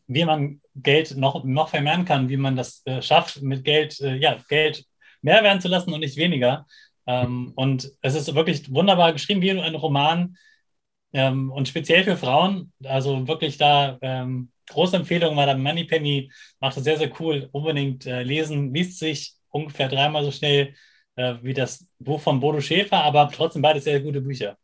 wie 0.07 0.25
man 0.25 0.61
Geld 0.75 1.17
noch, 1.17 1.43
noch 1.43 1.69
vermehren 1.69 2.05
kann, 2.05 2.29
wie 2.29 2.37
man 2.37 2.55
das 2.55 2.85
äh, 2.85 3.01
schafft, 3.01 3.41
mit 3.41 3.63
Geld, 3.63 3.99
äh, 4.01 4.15
ja, 4.15 4.37
Geld 4.47 4.85
mehr 5.21 5.43
werden 5.43 5.61
zu 5.61 5.67
lassen 5.67 5.93
und 5.93 6.01
nicht 6.01 6.17
weniger. 6.17 6.67
Ähm, 7.05 7.53
und 7.55 7.91
es 8.01 8.15
ist 8.15 8.33
wirklich 8.33 8.71
wunderbar 8.71 9.13
geschrieben, 9.13 9.41
wie 9.41 9.51
ein 9.51 9.75
Roman 9.75 10.37
ähm, 11.13 11.51
und 11.51 11.67
speziell 11.67 12.03
für 12.03 12.17
Frauen. 12.17 12.71
Also 12.83 13.27
wirklich 13.27 13.57
da 13.57 13.97
ähm, 14.01 14.49
große 14.69 14.97
Empfehlung, 14.97 15.35
Madame 15.35 15.61
Moneypenny 15.61 16.31
macht 16.59 16.77
das 16.77 16.83
sehr, 16.83 16.97
sehr 16.97 17.11
cool. 17.19 17.49
Unbedingt 17.51 18.05
äh, 18.05 18.23
lesen, 18.23 18.73
liest 18.73 18.99
sich 18.99 19.33
ungefähr 19.49 19.87
dreimal 19.87 20.23
so 20.23 20.31
schnell 20.31 20.73
äh, 21.15 21.35
wie 21.41 21.53
das 21.53 21.85
Buch 21.99 22.19
von 22.19 22.39
Bodo 22.39 22.59
Schäfer, 22.59 23.03
aber 23.03 23.29
trotzdem 23.31 23.61
beide 23.61 23.79
sehr 23.79 23.99
gute 23.99 24.21
Bücher. 24.21 24.57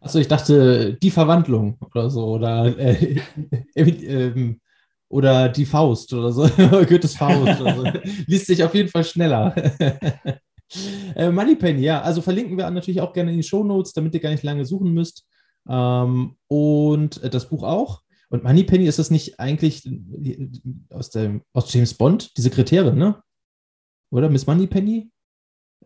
Achso, 0.00 0.18
ich 0.18 0.26
dachte, 0.26 0.94
die 0.94 1.10
Verwandlung 1.10 1.78
oder 1.80 2.10
so, 2.10 2.26
oder, 2.26 2.76
äh, 2.76 3.20
äh, 3.74 4.56
oder 5.08 5.48
die 5.48 5.66
Faust 5.66 6.12
oder 6.12 6.32
so, 6.32 6.48
Goethes 6.58 7.16
Faust 7.16 7.60
oder 7.60 7.76
so. 7.76 7.84
Liest 8.26 8.46
sich 8.46 8.64
auf 8.64 8.74
jeden 8.74 8.88
Fall 8.88 9.04
schneller. 9.04 9.54
äh, 11.14 11.30
Moneypenny, 11.30 11.82
ja, 11.82 12.00
also 12.02 12.20
verlinken 12.20 12.56
wir 12.56 12.68
natürlich 12.68 13.00
auch 13.00 13.12
gerne 13.12 13.30
in 13.30 13.36
die 13.36 13.42
Show 13.44 13.62
Notes, 13.62 13.92
damit 13.92 14.14
ihr 14.14 14.20
gar 14.20 14.30
nicht 14.30 14.42
lange 14.42 14.64
suchen 14.64 14.92
müsst. 14.92 15.24
Ähm, 15.68 16.36
und 16.48 17.22
äh, 17.22 17.30
das 17.30 17.48
Buch 17.48 17.62
auch. 17.62 18.02
Und 18.28 18.44
Moneypenny 18.44 18.86
ist 18.86 18.98
das 18.98 19.10
nicht 19.10 19.38
eigentlich 19.38 19.88
aus, 20.90 21.10
dem, 21.10 21.42
aus 21.52 21.72
James 21.72 21.94
Bond, 21.94 22.36
die 22.36 22.42
Sekretärin, 22.42 22.96
ne? 22.96 23.22
Oder 24.10 24.30
Miss 24.30 24.46
Moneypenny? 24.46 25.10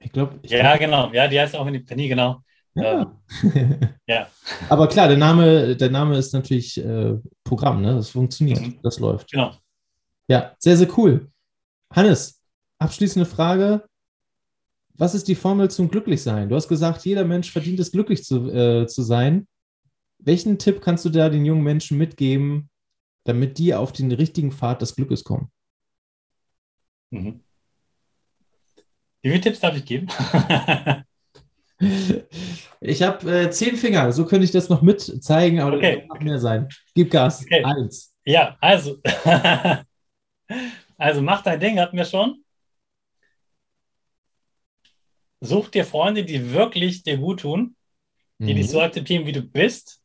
Ich 0.01 0.12
glaube. 0.12 0.39
Ja, 0.45 0.77
glaub, 0.77 0.79
genau. 0.79 1.12
Ja, 1.12 1.29
die 1.29 1.41
heißt 1.41 1.57
auch 1.57 1.64
Moneypenny, 1.64 2.09
genau. 2.09 2.43
Ja. 2.74 3.16
Ähm, 3.43 3.89
ja. 4.07 4.29
Aber 4.68 4.87
klar, 4.87 5.09
der 5.09 5.16
Name, 5.16 5.77
der 5.77 5.91
Name 5.91 6.16
ist 6.18 6.33
natürlich 6.35 6.79
äh, 6.79 7.14
Programm, 7.43 7.83
ne? 7.83 7.95
Das 7.95 8.11
funktioniert, 8.11 8.61
mhm. 8.61 8.79
das 8.83 9.01
läuft. 9.01 9.31
Genau. 9.31 9.53
Ja, 10.29 10.55
sehr, 10.59 10.77
sehr 10.77 10.89
cool. 10.99 11.31
Hannes, 11.93 12.43
abschließende 12.79 13.27
Frage. 13.27 13.85
Was 14.95 15.14
ist 15.14 15.29
die 15.29 15.35
Formel 15.35 15.70
zum 15.70 15.91
Glücklichsein? 15.91 16.49
Du 16.49 16.57
hast 16.57 16.68
gesagt, 16.68 17.05
jeder 17.05 17.24
Mensch 17.24 17.51
verdient 17.51 17.81
es, 17.81 17.93
glücklich 17.93 18.24
zu, 18.24 18.51
äh, 18.51 18.87
zu 18.87 19.03
sein. 19.03 19.47
Welchen 20.19 20.59
Tipp 20.59 20.81
kannst 20.81 21.05
du 21.05 21.11
da 21.11 21.29
den 21.29 21.45
jungen 21.45 21.62
Menschen 21.62 21.99
mitgeben, 21.99 22.71
damit 23.25 23.59
die 23.59 23.75
auf 23.75 23.93
den 23.93 24.11
richtigen 24.12 24.53
Pfad 24.53 24.83
des 24.83 24.95
Glückes 24.97 25.25
kommen? 25.25 25.51
Mhm. 27.11 27.41
Wie 29.23 29.31
viele 29.31 29.41
Tipps 29.41 29.61
darf 29.61 29.77
ich 29.77 29.85
geben? 29.85 30.09
Ich 32.81 33.03
habe 33.03 33.31
äh, 33.31 33.51
zehn 33.51 33.77
Finger, 33.77 34.12
so 34.12 34.25
könnte 34.25 34.45
ich 34.45 34.51
das 34.51 34.69
noch 34.69 34.83
mit 34.83 35.01
zeigen, 35.23 35.61
aber 35.61 35.77
okay. 35.77 36.01
das 36.01 36.09
noch 36.09 36.21
mehr 36.21 36.39
sein. 36.39 36.69
Gib 36.95 37.11
Gas. 37.11 37.43
Okay. 37.43 37.64
Eins. 37.64 38.14
Ja, 38.25 38.57
also. 38.61 38.99
also 40.97 41.23
mach 41.23 41.43
dein 41.43 41.61
Ding, 41.61 41.79
hatten 41.79 41.97
wir 41.97 42.05
schon. 42.05 42.45
Such 45.41 45.69
dir 45.69 45.85
Freunde, 45.85 46.25
die 46.25 46.53
wirklich 46.53 47.03
dir 47.03 47.19
gut 47.19 47.41
tun, 47.41 47.77
die 48.39 48.53
mhm. 48.53 48.57
dich 48.57 48.71
so 48.71 48.81
akzeptieren, 48.81 49.27
wie 49.27 49.33
du 49.33 49.43
bist. 49.43 50.01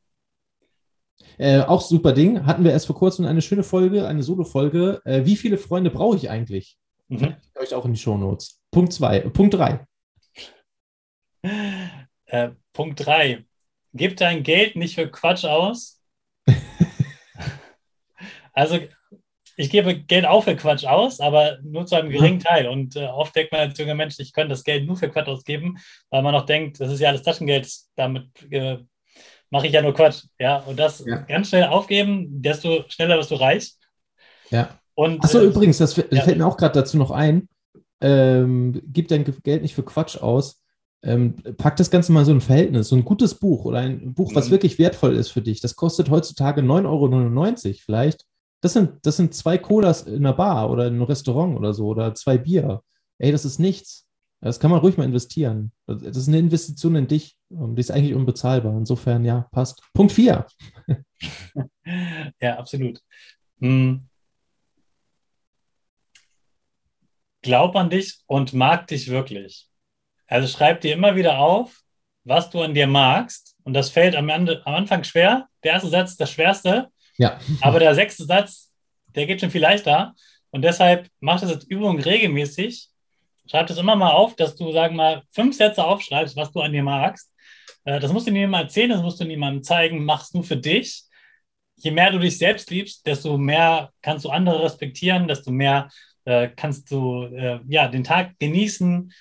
Äh, 1.37 1.61
auch 1.61 1.81
super 1.81 2.13
Ding. 2.13 2.45
Hatten 2.45 2.63
wir 2.63 2.71
erst 2.71 2.87
vor 2.87 2.95
kurzem 2.95 3.25
eine 3.25 3.41
schöne 3.41 3.63
Folge, 3.63 4.07
eine 4.07 4.23
Solo-Folge. 4.23 5.01
Äh, 5.05 5.25
wie 5.25 5.35
viele 5.35 5.57
Freunde 5.57 5.89
brauche 5.89 6.17
ich 6.17 6.29
eigentlich? 6.29 6.77
Mhm. 7.07 7.35
Euch 7.59 7.73
auch 7.73 7.85
in 7.85 7.93
die 7.93 7.99
Show 7.99 8.17
Notes. 8.17 8.61
Punkt 8.71 8.93
zwei, 8.93 9.19
Punkt 9.21 9.53
drei. 9.53 9.85
Äh, 12.25 12.51
Punkt 12.73 13.05
3. 13.05 13.43
Gib 13.93 14.17
dein 14.17 14.43
Geld 14.43 14.75
nicht 14.75 14.95
für 14.95 15.09
Quatsch 15.09 15.43
aus. 15.43 16.01
also, 18.53 18.79
ich 19.57 19.69
gebe 19.69 19.99
Geld 19.99 20.25
auch 20.25 20.45
für 20.45 20.55
Quatsch 20.55 20.85
aus, 20.85 21.19
aber 21.19 21.59
nur 21.61 21.85
zu 21.85 21.95
einem 21.95 22.09
geringen 22.09 22.39
Teil. 22.39 22.67
Und 22.67 22.95
äh, 22.95 23.07
oft 23.07 23.35
denkt 23.35 23.51
man 23.51 23.61
als 23.61 23.77
junger 23.77 23.95
Mensch, 23.95 24.17
ich 24.19 24.31
könnte 24.31 24.49
das 24.49 24.63
Geld 24.63 24.87
nur 24.87 24.95
für 24.95 25.09
Quatsch 25.09 25.27
ausgeben, 25.27 25.77
weil 26.09 26.21
man 26.21 26.33
noch 26.33 26.45
denkt, 26.45 26.79
das 26.79 26.91
ist 26.91 27.01
ja 27.01 27.09
alles 27.09 27.23
Taschengeld, 27.23 27.69
damit 27.95 28.29
äh, 28.49 28.77
mache 29.51 29.67
ich 29.67 29.73
ja 29.73 29.81
nur 29.81 29.93
Quatsch. 29.93 30.23
Ja, 30.39 30.57
und 30.57 30.79
das 30.79 31.05
ja. 31.05 31.17
ganz 31.17 31.49
schnell 31.49 31.65
aufgeben, 31.65 32.41
desto 32.41 32.83
schneller 32.87 33.17
wirst 33.17 33.31
du 33.31 33.35
reich. 33.35 33.73
Ja. 34.49 34.79
Achso, 34.95 35.39
äh, 35.39 35.45
übrigens, 35.45 35.77
das, 35.77 35.93
das 35.93 36.05
ja. 36.09 36.21
fällt 36.23 36.37
mir 36.37 36.45
auch 36.45 36.57
gerade 36.57 36.79
dazu 36.79 36.97
noch 36.97 37.11
ein. 37.11 37.47
Ähm, 38.01 38.81
gib 38.87 39.07
dein 39.07 39.23
Geld 39.43 39.61
nicht 39.61 39.75
für 39.75 39.83
Quatsch 39.83 40.17
aus 40.17 40.61
ähm, 41.03 41.35
pack 41.57 41.77
das 41.77 41.89
Ganze 41.89 42.11
mal 42.11 42.25
so 42.25 42.31
ein 42.31 42.41
Verhältnis. 42.41 42.89
So 42.89 42.95
ein 42.95 43.05
gutes 43.05 43.35
Buch 43.35 43.65
oder 43.65 43.79
ein 43.79 44.13
Buch, 44.13 44.35
was 44.35 44.47
mhm. 44.47 44.51
wirklich 44.51 44.79
wertvoll 44.79 45.15
ist 45.15 45.29
für 45.29 45.41
dich, 45.41 45.61
das 45.61 45.75
kostet 45.75 46.09
heutzutage 46.09 46.61
9,99 46.61 47.67
Euro 47.67 47.77
vielleicht. 47.83 48.25
Das 48.61 48.73
sind, 48.73 48.91
das 49.03 49.17
sind 49.17 49.33
zwei 49.33 49.57
Colas 49.57 50.03
in 50.03 50.17
einer 50.17 50.33
Bar 50.33 50.69
oder 50.69 50.85
in 50.85 50.93
einem 50.93 51.03
Restaurant 51.03 51.57
oder 51.57 51.73
so 51.73 51.87
oder 51.87 52.13
zwei 52.13 52.37
Bier. 52.37 52.83
Ey, 53.17 53.31
das 53.31 53.45
ist 53.45 53.59
nichts. 53.59 54.07
Das 54.41 54.59
kann 54.59 54.71
man 54.71 54.79
ruhig 54.79 54.97
mal 54.97 55.03
investieren. 55.03 55.71
Das 55.85 56.17
ist 56.17 56.27
eine 56.27 56.39
Investition 56.39 56.95
in 56.95 57.07
dich. 57.07 57.37
Die 57.49 57.79
ist 57.79 57.91
eigentlich 57.91 58.15
unbezahlbar. 58.15 58.75
Insofern, 58.75 59.23
ja, 59.23 59.47
passt. 59.51 59.81
Punkt 59.93 60.11
4. 60.11 60.47
ja, 62.41 62.57
absolut. 62.57 62.99
Hm. 63.59 64.07
Glaub 67.43 67.75
an 67.75 67.91
dich 67.91 68.19
und 68.25 68.53
mag 68.53 68.87
dich 68.87 69.09
wirklich. 69.09 69.67
Also 70.25 70.47
schreib 70.47 70.81
dir 70.81 70.93
immer 70.93 71.15
wieder 71.15 71.37
auf, 71.37 71.81
was 72.23 72.49
du 72.49 72.61
an 72.61 72.73
dir 72.73 72.87
magst. 72.87 73.55
Und 73.63 73.73
das 73.73 73.89
fällt 73.89 74.15
am, 74.15 74.29
Ende, 74.29 74.65
am 74.65 74.73
Anfang 74.73 75.03
schwer. 75.03 75.47
Der 75.63 75.73
erste 75.73 75.89
Satz 75.89 76.11
ist 76.11 76.21
das 76.21 76.31
schwerste. 76.31 76.89
Ja. 77.17 77.39
Aber 77.61 77.79
der 77.79 77.93
sechste 77.93 78.25
Satz, 78.25 78.71
der 79.13 79.27
geht 79.27 79.41
schon 79.41 79.51
viel 79.51 79.61
leichter. 79.61 80.15
Und 80.49 80.63
deshalb 80.63 81.09
mach 81.19 81.41
das 81.41 81.51
als 81.51 81.65
Übung 81.65 81.99
regelmäßig. 81.99 82.90
Schreib 83.51 83.67
das 83.67 83.77
immer 83.77 83.95
mal 83.95 84.11
auf, 84.11 84.35
dass 84.35 84.55
du, 84.55 84.71
sagen 84.71 84.95
mal, 84.95 85.23
fünf 85.31 85.55
Sätze 85.55 85.83
aufschreibst, 85.83 86.35
was 86.35 86.51
du 86.51 86.61
an 86.61 86.71
dir 86.71 86.83
magst. 86.83 87.31
Äh, 87.83 87.99
das 87.99 88.11
musst 88.11 88.27
du 88.27 88.31
niemandem 88.31 88.65
erzählen, 88.65 88.89
das 88.89 89.01
musst 89.01 89.19
du 89.19 89.25
niemandem 89.25 89.61
zeigen, 89.61 90.05
machst 90.05 90.33
nur 90.33 90.43
für 90.43 90.57
dich. 90.57 91.03
Je 91.75 91.91
mehr 91.91 92.11
du 92.11 92.19
dich 92.19 92.37
selbst 92.37 92.71
liebst, 92.71 93.05
desto 93.05 93.37
mehr 93.37 93.91
kannst 94.01 94.25
du 94.25 94.29
andere 94.29 94.63
respektieren, 94.63 95.27
desto 95.27 95.51
mehr 95.51 95.89
äh, 96.25 96.47
kannst 96.55 96.89
du 96.89 97.25
äh, 97.25 97.59
ja, 97.67 97.87
den 97.87 98.03
Tag 98.03 98.39
genießen, 98.39 99.11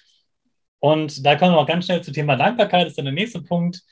und 0.81 1.25
da 1.25 1.37
kommen 1.37 1.53
wir 1.53 1.59
auch 1.59 1.67
ganz 1.67 1.85
schnell 1.85 2.03
zum 2.03 2.15
Thema 2.15 2.37
Dankbarkeit, 2.37 2.83
das 2.83 2.93
ist 2.93 2.99
dann 2.99 3.05
der 3.05 3.15
nächste 3.15 3.43
Punkt. 3.43 3.83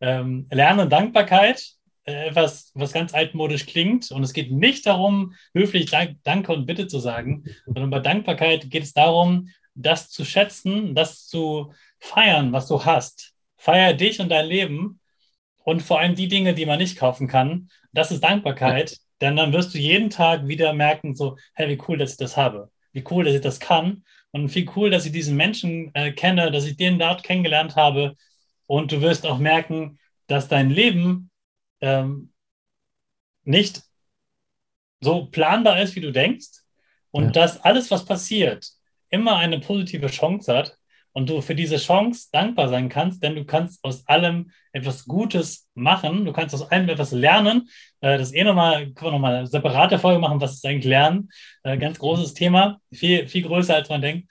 Ähm, 0.00 0.46
Lernen 0.50 0.88
Dankbarkeit, 0.88 1.62
äh, 2.04 2.28
etwas, 2.28 2.72
was 2.74 2.92
ganz 2.92 3.12
altmodisch 3.12 3.66
klingt. 3.66 4.10
Und 4.10 4.22
es 4.22 4.32
geht 4.32 4.50
nicht 4.50 4.86
darum, 4.86 5.34
höflich 5.54 5.90
Dank, 5.90 6.16
Danke 6.24 6.52
und 6.52 6.66
Bitte 6.66 6.86
zu 6.86 7.00
sagen, 7.00 7.44
sondern 7.66 7.90
bei 7.90 8.00
Dankbarkeit 8.00 8.70
geht 8.70 8.82
es 8.82 8.94
darum, 8.94 9.50
das 9.78 10.10
zu 10.10 10.24
schätzen, 10.24 10.94
das 10.94 11.26
zu 11.26 11.72
feiern, 11.98 12.52
was 12.52 12.66
du 12.66 12.84
hast. 12.84 13.32
Feier 13.56 13.94
dich 13.94 14.20
und 14.20 14.28
dein 14.28 14.46
Leben 14.46 15.00
und 15.64 15.82
vor 15.82 16.00
allem 16.00 16.14
die 16.14 16.28
Dinge, 16.28 16.54
die 16.54 16.66
man 16.66 16.78
nicht 16.78 16.98
kaufen 16.98 17.28
kann. 17.28 17.70
Das 17.92 18.10
ist 18.10 18.22
Dankbarkeit, 18.22 18.98
denn 19.20 19.36
dann 19.36 19.52
wirst 19.52 19.74
du 19.74 19.78
jeden 19.78 20.10
Tag 20.10 20.46
wieder 20.46 20.72
merken, 20.72 21.14
so, 21.14 21.36
hey, 21.54 21.68
wie 21.68 21.82
cool, 21.88 21.98
dass 21.98 22.12
ich 22.12 22.16
das 22.16 22.36
habe. 22.36 22.70
Wie 22.92 23.04
cool, 23.10 23.24
dass 23.24 23.34
ich 23.34 23.40
das 23.40 23.60
kann 23.60 24.04
und 24.30 24.54
wie 24.54 24.68
cool, 24.76 24.90
dass 24.90 25.06
ich 25.06 25.12
diesen 25.12 25.36
Menschen 25.36 25.94
äh, 25.94 26.12
kenne, 26.12 26.50
dass 26.50 26.66
ich 26.66 26.76
den 26.76 26.98
dort 26.98 27.22
kennengelernt 27.22 27.76
habe. 27.76 28.16
Und 28.66 28.92
du 28.92 29.00
wirst 29.00 29.26
auch 29.26 29.38
merken, 29.38 29.98
dass 30.26 30.48
dein 30.48 30.70
Leben 30.70 31.30
ähm, 31.80 32.32
nicht 33.44 33.82
so 35.00 35.26
planbar 35.26 35.80
ist, 35.80 35.94
wie 35.96 36.00
du 36.00 36.12
denkst. 36.12 36.62
Und 37.10 37.24
ja. 37.24 37.30
dass 37.30 37.60
alles, 37.62 37.90
was 37.90 38.04
passiert, 38.04 38.77
immer 39.10 39.36
eine 39.36 39.60
positive 39.60 40.08
Chance 40.08 40.54
hat. 40.54 40.78
und 41.12 41.28
du 41.28 41.40
für 41.40 41.54
diese 41.54 41.78
Chance 41.78 42.28
dankbar 42.30 42.68
sein 42.68 42.88
kannst, 42.88 43.22
denn 43.24 43.34
du 43.34 43.44
kannst 43.44 43.82
aus 43.82 44.06
allem 44.06 44.52
etwas 44.72 45.04
Gutes 45.04 45.68
machen, 45.74 46.24
du 46.24 46.32
kannst 46.32 46.54
aus 46.54 46.70
allem 46.70 46.88
etwas 46.88 47.10
lernen. 47.10 47.68
Äh, 48.00 48.18
das 48.18 48.28
ist 48.28 48.34
eh 48.34 48.44
nochmal, 48.44 48.90
können 48.92 49.08
wir 49.08 49.12
nochmal 49.12 49.36
eine 49.36 49.46
separate 49.48 49.98
Folge 49.98 50.20
machen, 50.20 50.40
was 50.40 50.54
ist 50.54 50.66
eigentlich 50.66 50.84
Lernen? 50.84 51.30
Äh, 51.64 51.76
ganz 51.78 51.98
großes 51.98 52.34
Thema, 52.34 52.80
viel, 52.92 53.26
viel 53.26 53.42
größer 53.42 53.74
als 53.74 53.88
man 53.88 54.02
denkt. 54.02 54.30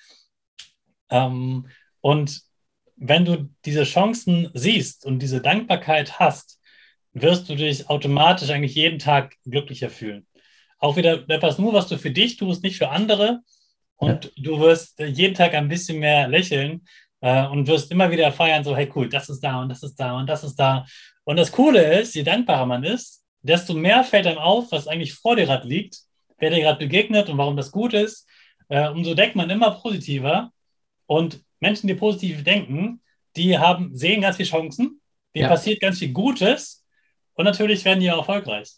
Ähm, 1.09 1.67
und 2.01 2.41
wenn 2.95 3.25
du 3.25 3.49
diese 3.65 3.83
Chancen 3.83 4.49
siehst 4.53 5.05
und 5.05 5.19
diese 5.19 5.41
Dankbarkeit 5.41 6.19
hast, 6.19 6.59
wirst 7.13 7.49
du 7.49 7.55
dich 7.55 7.89
automatisch 7.89 8.49
eigentlich 8.49 8.75
jeden 8.75 8.99
Tag 8.99 9.35
glücklicher 9.43 9.89
fühlen. 9.89 10.25
Auch 10.79 10.95
wieder 10.95 11.27
etwas 11.29 11.57
nur, 11.57 11.73
was 11.73 11.87
du 11.87 11.97
für 11.97 12.11
dich 12.11 12.37
tust, 12.37 12.63
nicht 12.63 12.77
für 12.77 12.89
andere. 12.89 13.41
Und 13.97 14.25
ja. 14.25 14.31
du 14.37 14.59
wirst 14.59 14.99
jeden 14.99 15.33
Tag 15.33 15.53
ein 15.53 15.67
bisschen 15.67 15.99
mehr 15.99 16.27
lächeln 16.27 16.85
äh, 17.21 17.45
und 17.47 17.67
wirst 17.67 17.91
immer 17.91 18.09
wieder 18.11 18.31
feiern, 18.31 18.63
so, 18.63 18.75
hey 18.75 18.89
cool, 18.95 19.09
das 19.09 19.29
ist 19.29 19.41
da 19.41 19.61
und 19.61 19.69
das 19.69 19.83
ist 19.83 19.95
da 19.95 20.17
und 20.17 20.27
das 20.27 20.43
ist 20.43 20.55
da. 20.55 20.85
Und 21.23 21.37
das 21.37 21.51
Coole 21.51 21.99
ist, 21.99 22.15
je 22.15 22.23
dankbarer 22.23 22.65
man 22.65 22.83
ist, 22.83 23.23
desto 23.41 23.73
mehr 23.73 24.03
fällt 24.03 24.27
einem 24.27 24.37
auf, 24.37 24.71
was 24.71 24.87
eigentlich 24.87 25.13
vor 25.13 25.35
dir 25.35 25.45
gerade 25.45 25.67
liegt, 25.67 25.99
wer 26.37 26.51
dir 26.51 26.61
gerade 26.61 26.79
begegnet 26.79 27.29
und 27.29 27.37
warum 27.37 27.57
das 27.57 27.71
gut 27.71 27.93
ist. 27.93 28.27
Äh, 28.69 28.89
umso 28.89 29.13
denkt 29.13 29.35
man 29.35 29.49
immer 29.49 29.71
positiver. 29.71 30.51
Und 31.05 31.41
Menschen, 31.59 31.87
die 31.87 31.95
positiv 31.95 32.43
denken, 32.43 33.01
die 33.35 33.57
haben, 33.57 33.95
sehen 33.95 34.21
ganz 34.21 34.37
viele 34.37 34.49
Chancen, 34.49 35.01
denen 35.33 35.43
ja. 35.43 35.47
passiert 35.47 35.79
ganz 35.79 35.99
viel 35.99 36.11
Gutes 36.11 36.83
und 37.33 37.45
natürlich 37.45 37.85
werden 37.85 37.99
die 37.99 38.11
auch 38.11 38.19
erfolgreich. 38.19 38.69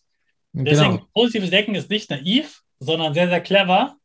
Deswegen, 0.52 0.98
genau. 0.98 1.08
positives 1.14 1.50
Denken 1.50 1.76
ist 1.76 1.90
nicht 1.90 2.10
naiv, 2.10 2.62
sondern 2.80 3.14
sehr, 3.14 3.30
sehr 3.30 3.42
clever, 3.42 3.96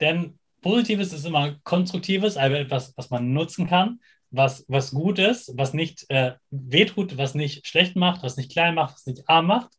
denn 0.00 0.38
Positives 0.66 1.12
ist 1.12 1.24
immer 1.24 1.54
Konstruktives, 1.62 2.36
also 2.36 2.56
etwas, 2.56 2.92
was 2.96 3.08
man 3.10 3.32
nutzen 3.32 3.68
kann, 3.68 4.00
was, 4.32 4.64
was 4.66 4.90
gut 4.90 5.20
ist, 5.20 5.56
was 5.56 5.74
nicht 5.74 6.06
äh, 6.08 6.32
wehtut, 6.50 7.16
was 7.16 7.36
nicht 7.36 7.68
schlecht 7.68 7.94
macht, 7.94 8.24
was 8.24 8.36
nicht 8.36 8.50
klein 8.50 8.74
macht, 8.74 8.94
was 8.94 9.06
nicht 9.06 9.28
arm 9.28 9.46
macht. 9.46 9.70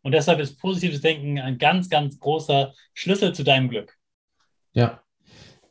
Und 0.00 0.12
deshalb 0.12 0.40
ist 0.40 0.58
positives 0.58 1.02
Denken 1.02 1.38
ein 1.38 1.58
ganz, 1.58 1.90
ganz 1.90 2.18
großer 2.18 2.72
Schlüssel 2.94 3.34
zu 3.34 3.42
deinem 3.42 3.68
Glück. 3.68 3.98
Ja, 4.72 5.02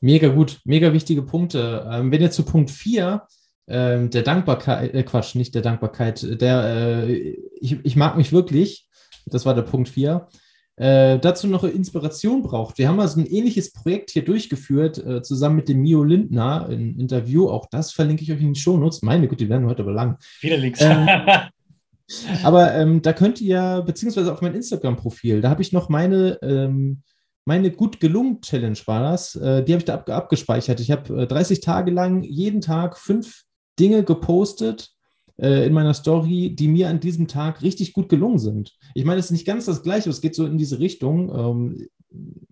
mega 0.02 0.28
gut, 0.28 0.60
mega 0.66 0.94
wichtige 0.94 1.24
Punkte. 1.24 1.90
Ähm, 1.92 2.12
wenn 2.12 2.22
jetzt 2.22 2.36
zu 2.36 2.46
Punkt 2.46 2.70
4 2.70 3.26
ähm, 3.66 4.12
der 4.12 4.22
Dankbarkeit, 4.22 4.94
äh, 4.94 5.02
Quatsch, 5.02 5.34
nicht 5.34 5.56
der 5.56 5.64
Dankbarkeit, 5.64 6.40
der, 6.40 7.08
äh, 7.08 7.38
ich, 7.60 7.84
ich 7.84 7.96
mag 7.96 8.18
mich 8.18 8.32
wirklich, 8.32 8.88
das 9.26 9.48
war 9.48 9.56
der 9.56 9.64
Punkt 9.64 9.90
4, 9.90 10.28
äh, 10.76 11.20
dazu 11.20 11.48
noch 11.48 11.64
Inspiration 11.64 12.42
braucht. 12.42 12.78
Wir 12.78 12.88
haben 12.88 13.00
also 13.00 13.20
ein 13.20 13.28
ähnliches 13.28 13.72
Projekt 13.72 14.10
hier 14.10 14.26
durchgeführt, 14.26 14.98
äh, 14.98 15.22
zusammen 15.22 15.58
mit 15.58 15.70
dem 15.70 15.82
Mio 15.82 16.04
Lindner, 16.04 16.68
ein 16.68 17.00
Interview. 17.00 17.48
Auch 17.48 17.68
das 17.70 17.92
verlinke 17.92 18.24
ich 18.24 18.32
euch 18.32 18.40
in 18.40 18.48
den 18.48 18.56
Shownotes. 18.56 19.04
Meine 19.04 19.28
Güte, 19.28 19.46
die 19.46 19.50
werden 19.50 19.68
heute 19.68 19.84
aber 19.84 19.92
lang. 19.92 20.18
Viele 20.20 20.58
Links. 20.58 20.82
Ähm, 20.82 21.08
aber 22.44 22.74
ähm, 22.74 23.02
da 23.04 23.14
könnt 23.14 23.40
ihr, 23.40 23.84
beziehungsweise 23.86 24.34
auf 24.34 24.42
mein 24.42 24.56
Instagram-Profil, 24.56 25.42
da 25.42 25.52
habe 25.52 25.62
ich 25.62 25.74
noch 25.74 25.90
meine, 25.90 26.40
ähm, 26.42 27.04
meine 27.46 27.70
gut 27.70 28.00
gelungen 28.00 28.42
Challenge 28.42 28.80
war 28.86 29.12
das. 29.12 29.36
Äh, 29.36 29.64
die 29.64 29.74
habe 29.74 29.80
ich 29.80 29.86
da 29.86 29.94
ab, 29.94 30.10
abgespeichert. 30.10 30.80
Ich 30.80 30.90
habe 30.90 31.28
30 31.28 31.60
äh, 31.60 31.62
Tage 31.62 31.92
lang 31.92 32.24
jeden 32.24 32.62
Tag 32.62 32.98
fünf 32.98 33.44
Dinge 33.80 34.04
gepostet, 34.04 34.92
äh, 35.38 35.66
in 35.66 35.74
meiner 35.74 35.94
Story, 35.94 36.56
die 36.56 36.68
mir 36.68 36.90
an 36.90 37.00
diesem 37.00 37.28
Tag 37.28 37.62
richtig 37.62 37.94
gut 37.94 38.10
gelungen 38.10 38.40
sind. 38.40 38.74
Ich 38.94 39.06
meine, 39.06 39.20
es 39.20 39.26
ist 39.26 39.32
nicht 39.32 39.48
ganz 39.48 39.66
das 39.66 39.84
Gleiche, 39.84 40.10
es 40.10 40.22
geht 40.22 40.36
so 40.36 40.46
in 40.46 40.58
diese 40.58 40.80
Richtung. 40.80 41.30
Ähm, 41.30 41.88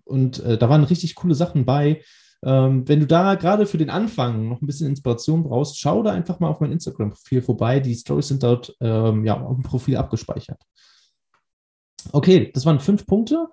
und 0.04 0.40
äh, 0.40 0.58
da 0.58 0.68
waren 0.68 0.84
richtig 0.84 1.14
coole 1.14 1.34
Sachen 1.34 1.64
bei. 1.64 2.02
Ähm, 2.44 2.88
wenn 2.88 2.98
du 2.98 3.06
da 3.06 3.36
gerade 3.36 3.66
für 3.66 3.78
den 3.78 3.90
Anfang 3.90 4.48
noch 4.48 4.60
ein 4.60 4.66
bisschen 4.66 4.88
Inspiration 4.88 5.44
brauchst, 5.44 5.78
schau 5.78 6.02
da 6.02 6.10
einfach 6.10 6.40
mal 6.40 6.48
auf 6.48 6.60
mein 6.60 6.72
Instagram-Profil 6.72 7.42
vorbei. 7.42 7.78
Die 7.78 7.94
Stories 7.94 8.28
sind 8.28 8.42
dort 8.42 8.74
ähm, 8.80 9.24
ja, 9.24 9.40
auf 9.40 9.54
dem 9.54 9.62
Profil 9.62 9.96
abgespeichert. 9.96 10.60
Okay, 12.10 12.50
das 12.52 12.66
waren 12.66 12.80
fünf 12.80 13.06
Punkte. 13.06 13.46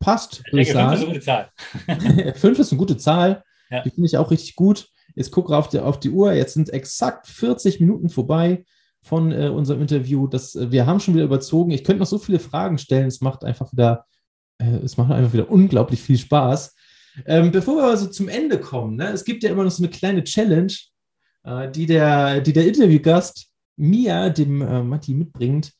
Passt, 0.00 0.42
würde 0.50 0.62
ich, 0.62 0.72
sagen. 0.72 0.96
Fünf 0.96 0.98
ist 0.98 1.04
eine 1.04 1.12
gute 1.12 1.24
Zahl. 1.24 2.34
fünf 2.34 2.58
ist 2.58 2.72
eine 2.72 2.78
gute 2.78 2.96
Zahl. 2.96 3.44
Ja. 3.70 3.82
Die 3.82 3.90
finde 3.90 4.06
ich 4.06 4.18
auch 4.18 4.30
richtig 4.30 4.56
gut. 4.56 4.88
Jetzt 5.16 5.32
gucke 5.32 5.56
auf 5.56 5.68
die, 5.68 5.80
auf 5.80 5.98
die 5.98 6.10
Uhr. 6.10 6.32
Jetzt 6.34 6.54
sind 6.54 6.70
exakt 6.70 7.26
40 7.26 7.80
Minuten 7.80 8.10
vorbei 8.10 8.64
von 9.02 9.32
äh, 9.32 9.48
unserem 9.48 9.80
Interview. 9.80 10.26
Das, 10.26 10.54
äh, 10.54 10.70
wir 10.70 10.86
haben 10.86 11.00
schon 11.00 11.14
wieder 11.14 11.24
überzogen. 11.24 11.70
Ich 11.70 11.84
könnte 11.84 12.00
noch 12.00 12.06
so 12.06 12.18
viele 12.18 12.38
Fragen 12.38 12.76
stellen. 12.76 13.06
Es 13.06 13.22
macht 13.22 13.42
einfach 13.42 13.72
wieder, 13.72 14.04
äh, 14.58 14.76
es 14.84 14.96
macht 14.98 15.10
einfach 15.10 15.32
wieder 15.32 15.50
unglaublich 15.50 16.02
viel 16.02 16.18
Spaß. 16.18 16.74
Ähm, 17.24 17.50
bevor 17.50 17.76
wir 17.76 17.84
also 17.84 18.08
zum 18.08 18.28
Ende 18.28 18.60
kommen, 18.60 18.96
ne, 18.96 19.08
es 19.08 19.24
gibt 19.24 19.42
ja 19.42 19.50
immer 19.50 19.64
noch 19.64 19.70
so 19.70 19.82
eine 19.82 19.90
kleine 19.90 20.22
Challenge, 20.22 20.72
äh, 21.44 21.70
die, 21.70 21.86
der, 21.86 22.42
die 22.42 22.52
der 22.52 22.66
Interviewgast 22.66 23.46
mir, 23.76 24.28
dem 24.30 24.60
äh, 24.60 24.82
Matti, 24.82 25.14
mitbringt. 25.14 25.72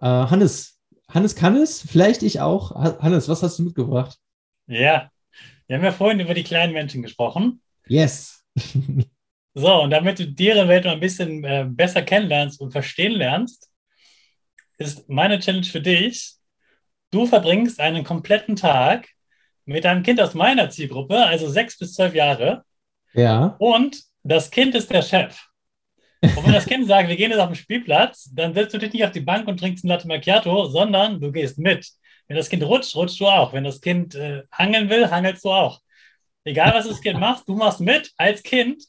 Hannes, 0.00 0.78
Hannes 1.08 1.34
kann 1.34 1.56
es, 1.56 1.80
vielleicht 1.80 2.22
ich 2.24 2.40
auch. 2.40 2.74
Hannes, 2.74 3.26
was 3.28 3.42
hast 3.42 3.58
du 3.58 3.62
mitgebracht? 3.62 4.18
Ja, 4.66 5.08
wir 5.66 5.76
haben 5.76 5.84
ja 5.84 5.92
vorhin 5.92 6.20
über 6.20 6.34
die 6.34 6.42
kleinen 6.42 6.74
Menschen 6.74 7.00
gesprochen. 7.00 7.62
Yes. 7.86 8.43
So, 9.56 9.82
und 9.82 9.90
damit 9.90 10.18
du 10.18 10.26
deren 10.26 10.68
Welt 10.68 10.84
noch 10.84 10.92
ein 10.92 11.00
bisschen 11.00 11.44
äh, 11.44 11.64
besser 11.68 12.02
kennenlernst 12.02 12.60
und 12.60 12.72
verstehen 12.72 13.12
lernst, 13.12 13.70
ist 14.78 15.08
meine 15.08 15.38
Challenge 15.38 15.64
für 15.64 15.80
dich, 15.80 16.34
du 17.12 17.26
verbringst 17.26 17.78
einen 17.78 18.02
kompletten 18.02 18.56
Tag 18.56 19.08
mit 19.64 19.86
einem 19.86 20.02
Kind 20.02 20.20
aus 20.20 20.34
meiner 20.34 20.70
Zielgruppe, 20.70 21.24
also 21.24 21.48
sechs 21.48 21.78
bis 21.78 21.94
zwölf 21.94 22.14
Jahre. 22.14 22.64
Ja. 23.12 23.54
Und 23.60 24.02
das 24.24 24.50
Kind 24.50 24.74
ist 24.74 24.90
der 24.90 25.02
Chef. 25.02 25.40
Und 26.20 26.44
wenn 26.44 26.52
das 26.52 26.66
Kind 26.66 26.88
sagt, 26.88 27.08
wir 27.08 27.16
gehen 27.16 27.30
jetzt 27.30 27.40
auf 27.40 27.50
den 27.50 27.54
Spielplatz, 27.54 28.30
dann 28.32 28.54
setzt 28.54 28.74
du 28.74 28.78
dich 28.78 28.92
nicht 28.92 29.04
auf 29.04 29.12
die 29.12 29.20
Bank 29.20 29.46
und 29.46 29.60
trinkst 29.60 29.84
ein 29.84 29.88
Latte 29.88 30.08
Macchiato, 30.08 30.66
sondern 30.66 31.20
du 31.20 31.30
gehst 31.30 31.58
mit. 31.58 31.88
Wenn 32.26 32.36
das 32.36 32.48
Kind 32.48 32.64
rutscht, 32.64 32.96
rutschst 32.96 33.20
du 33.20 33.28
auch. 33.28 33.52
Wenn 33.52 33.64
das 33.64 33.80
Kind 33.80 34.16
äh, 34.16 34.42
hangeln 34.50 34.90
will, 34.90 35.10
hangelst 35.10 35.44
du 35.44 35.50
auch. 35.50 35.80
Egal, 36.44 36.74
was 36.74 36.86
das 36.86 37.00
Kind 37.00 37.18
macht, 37.18 37.48
du 37.48 37.54
machst 37.54 37.80
mit 37.80 38.12
als 38.16 38.42
Kind 38.42 38.84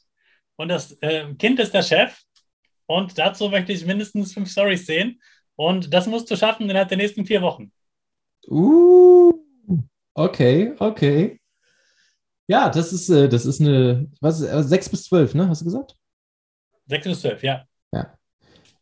und 0.56 0.68
das 0.68 0.92
äh, 1.00 1.34
Kind 1.34 1.58
ist 1.58 1.72
der 1.72 1.82
Chef. 1.82 2.22
Und 2.86 3.18
dazu 3.18 3.48
möchte 3.48 3.72
ich 3.72 3.84
mindestens 3.84 4.32
fünf 4.32 4.50
Stories 4.50 4.86
sehen. 4.86 5.20
Und 5.56 5.92
das 5.92 6.06
musst 6.06 6.30
du 6.30 6.36
schaffen 6.36 6.68
innerhalb 6.68 6.88
der 6.88 6.98
nächsten 6.98 7.24
vier 7.24 7.42
Wochen. 7.42 7.72
Uh, 8.46 9.32
okay, 10.14 10.74
okay. 10.78 11.40
Ja, 12.46 12.68
das 12.68 12.92
ist, 12.92 13.08
äh, 13.08 13.28
das 13.28 13.44
ist 13.44 13.60
eine, 13.60 14.08
was 14.20 14.40
ist, 14.40 14.48
äh, 14.48 14.62
sechs 14.62 14.88
bis 14.88 15.04
zwölf, 15.04 15.34
ne? 15.34 15.48
Hast 15.48 15.62
du 15.62 15.64
gesagt? 15.64 15.96
Sechs 16.86 17.06
bis 17.06 17.20
zwölf, 17.20 17.42
ja. 17.42 17.64
Ja. 17.92 18.16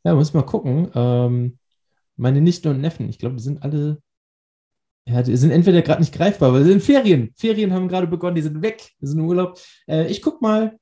Ja, 0.05 0.15
muss 0.15 0.35
mal 0.35 0.43
gucken. 0.43 0.91
Ähm, 0.95 1.59
meine 2.17 2.41
Nichten 2.41 2.69
und 2.69 2.81
Neffen, 2.81 3.09
ich 3.09 3.19
glaube, 3.19 3.37
die 3.37 3.43
sind 3.43 3.63
alle 3.63 4.03
ja, 5.07 5.23
die 5.23 5.37
sind 5.37 5.51
entweder 5.51 5.83
gerade 5.83 6.01
nicht 6.01 6.15
greifbar, 6.15 6.53
weil 6.53 6.65
sie 6.65 6.71
sind 6.71 6.83
Ferien. 6.83 7.33
Ferien 7.37 7.73
haben 7.73 7.89
gerade 7.89 8.07
begonnen, 8.07 8.37
die 8.37 8.43
sind 8.43 8.63
weg, 8.63 8.91
die 9.01 9.07
sind 9.07 9.19
im 9.19 9.27
Urlaub. 9.27 9.59
Äh, 9.87 10.07
ich 10.07 10.23
guck 10.23 10.41
mal, 10.41 10.79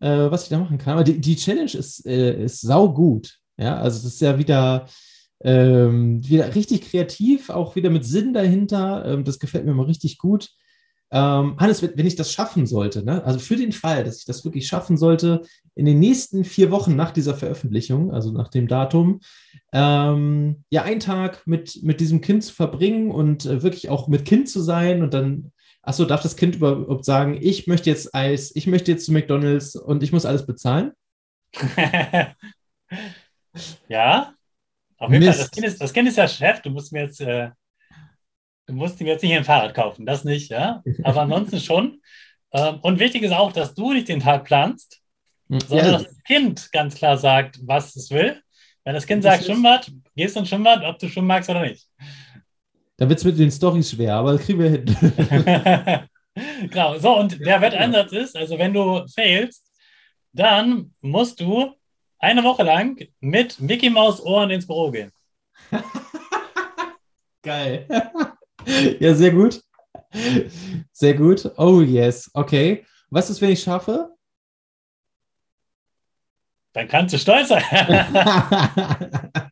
äh, 0.00 0.30
was 0.30 0.44
ich 0.44 0.48
da 0.48 0.58
machen 0.58 0.78
kann. 0.78 0.94
Aber 0.94 1.04
die, 1.04 1.20
die 1.20 1.36
Challenge 1.36 1.72
ist, 1.72 2.04
äh, 2.04 2.44
ist 2.44 2.60
sau 2.62 2.92
gut. 2.92 3.38
Ja, 3.56 3.76
also 3.78 4.02
das 4.02 4.14
ist 4.14 4.20
ja 4.20 4.38
wieder, 4.38 4.86
ähm, 5.42 6.26
wieder 6.26 6.54
richtig 6.54 6.82
kreativ, 6.90 7.50
auch 7.50 7.76
wieder 7.76 7.90
mit 7.90 8.04
Sinn 8.04 8.32
dahinter. 8.32 9.04
Ähm, 9.06 9.24
das 9.24 9.38
gefällt 9.38 9.64
mir 9.64 9.72
immer 9.72 9.86
richtig 9.86 10.18
gut. 10.18 10.50
Ähm, 11.12 11.56
Hannes, 11.58 11.82
wenn 11.82 12.06
ich 12.06 12.14
das 12.14 12.32
schaffen 12.32 12.66
sollte, 12.66 13.04
ne? 13.04 13.24
also 13.24 13.40
für 13.40 13.56
den 13.56 13.72
Fall, 13.72 14.04
dass 14.04 14.18
ich 14.18 14.26
das 14.26 14.44
wirklich 14.44 14.68
schaffen 14.68 14.96
sollte, 14.96 15.42
in 15.74 15.84
den 15.84 15.98
nächsten 15.98 16.44
vier 16.44 16.70
Wochen 16.70 16.94
nach 16.94 17.10
dieser 17.10 17.34
Veröffentlichung, 17.34 18.12
also 18.12 18.30
nach 18.30 18.46
dem 18.48 18.68
Datum, 18.68 19.20
ähm, 19.72 20.64
ja, 20.70 20.84
einen 20.84 21.00
Tag 21.00 21.44
mit, 21.46 21.82
mit 21.82 21.98
diesem 21.98 22.20
Kind 22.20 22.44
zu 22.44 22.54
verbringen 22.54 23.10
und 23.10 23.44
äh, 23.44 23.62
wirklich 23.62 23.88
auch 23.88 24.06
mit 24.06 24.24
Kind 24.24 24.48
zu 24.48 24.60
sein 24.60 25.02
und 25.02 25.12
dann, 25.12 25.50
achso, 25.82 26.04
darf 26.04 26.22
das 26.22 26.36
Kind 26.36 26.56
überhaupt 26.56 27.04
sagen, 27.04 27.38
ich 27.40 27.66
möchte 27.66 27.90
jetzt 27.90 28.14
Eis, 28.14 28.52
ich 28.54 28.68
möchte 28.68 28.92
jetzt 28.92 29.06
zu 29.06 29.12
McDonalds 29.12 29.74
und 29.74 30.04
ich 30.04 30.12
muss 30.12 30.26
alles 30.26 30.46
bezahlen? 30.46 30.92
ja, 33.88 34.32
auf 34.98 35.10
jeden 35.10 35.24
Fall. 35.24 35.38
Das 35.38 35.50
kind, 35.50 35.66
ist, 35.66 35.80
das 35.80 35.92
kind 35.92 36.08
ist 36.08 36.18
ja 36.18 36.28
Chef, 36.28 36.62
du 36.62 36.70
musst 36.70 36.92
mir 36.92 37.02
jetzt. 37.02 37.20
Äh 37.20 37.50
Du 38.70 38.76
musst 38.76 39.00
ihm 39.00 39.08
jetzt 39.08 39.22
nicht 39.22 39.34
ein 39.34 39.42
Fahrrad 39.42 39.74
kaufen, 39.74 40.06
das 40.06 40.22
nicht, 40.22 40.48
ja. 40.48 40.80
Aber 41.02 41.22
ansonsten 41.22 41.58
schon. 41.58 42.00
Ähm, 42.52 42.78
und 42.82 43.00
wichtig 43.00 43.24
ist 43.24 43.32
auch, 43.32 43.50
dass 43.50 43.74
du 43.74 43.92
nicht 43.92 44.08
den 44.08 44.20
Tag 44.20 44.44
planst, 44.44 45.00
sondern 45.48 45.86
ja. 45.86 45.92
dass 45.92 46.04
das 46.04 46.22
Kind 46.22 46.70
ganz 46.70 46.94
klar 46.94 47.18
sagt, 47.18 47.58
was 47.64 47.96
es 47.96 48.10
will. 48.10 48.40
Wenn 48.84 48.94
das 48.94 49.08
Kind 49.08 49.24
das 49.24 49.34
sagt 49.34 49.46
Schwimmbad, 49.46 49.90
gehst 50.14 50.36
du 50.36 50.40
ins 50.40 50.50
Schwimmbad, 50.50 50.84
ob 50.84 51.00
du 51.00 51.08
schwimmen 51.08 51.26
magst 51.26 51.50
oder 51.50 51.62
nicht. 51.62 51.84
Da 52.96 53.08
wird 53.08 53.18
es 53.18 53.24
mit 53.24 53.40
den 53.40 53.50
Storys 53.50 53.90
schwer, 53.90 54.14
aber 54.14 54.34
das 54.34 54.42
kriegen 54.42 54.60
wir 54.60 54.70
hin. 54.70 56.08
genau. 56.70 56.96
So, 56.98 57.18
und 57.18 57.44
der 57.44 57.60
Wetteinsatz 57.60 58.12
ist, 58.12 58.36
also 58.36 58.56
wenn 58.56 58.72
du 58.72 59.04
failst, 59.08 59.66
dann 60.32 60.94
musst 61.00 61.40
du 61.40 61.74
eine 62.20 62.44
Woche 62.44 62.62
lang 62.62 63.04
mit 63.18 63.58
Mickey 63.58 63.90
Maus 63.90 64.20
Ohren 64.22 64.50
ins 64.50 64.66
Büro 64.66 64.92
gehen. 64.92 65.10
Geil. 67.42 67.86
Ja, 69.00 69.14
sehr 69.14 69.32
gut. 69.32 69.62
Sehr 70.92 71.14
gut. 71.14 71.50
Oh 71.56 71.80
yes. 71.80 72.30
Okay. 72.34 72.84
Was 73.10 73.30
ist, 73.30 73.40
wenn 73.40 73.50
ich 73.50 73.62
schaffe? 73.62 74.10
Dann 76.72 76.86
kannst 76.88 77.14
du 77.14 77.18
stolz 77.18 77.48
sein. 77.48 77.62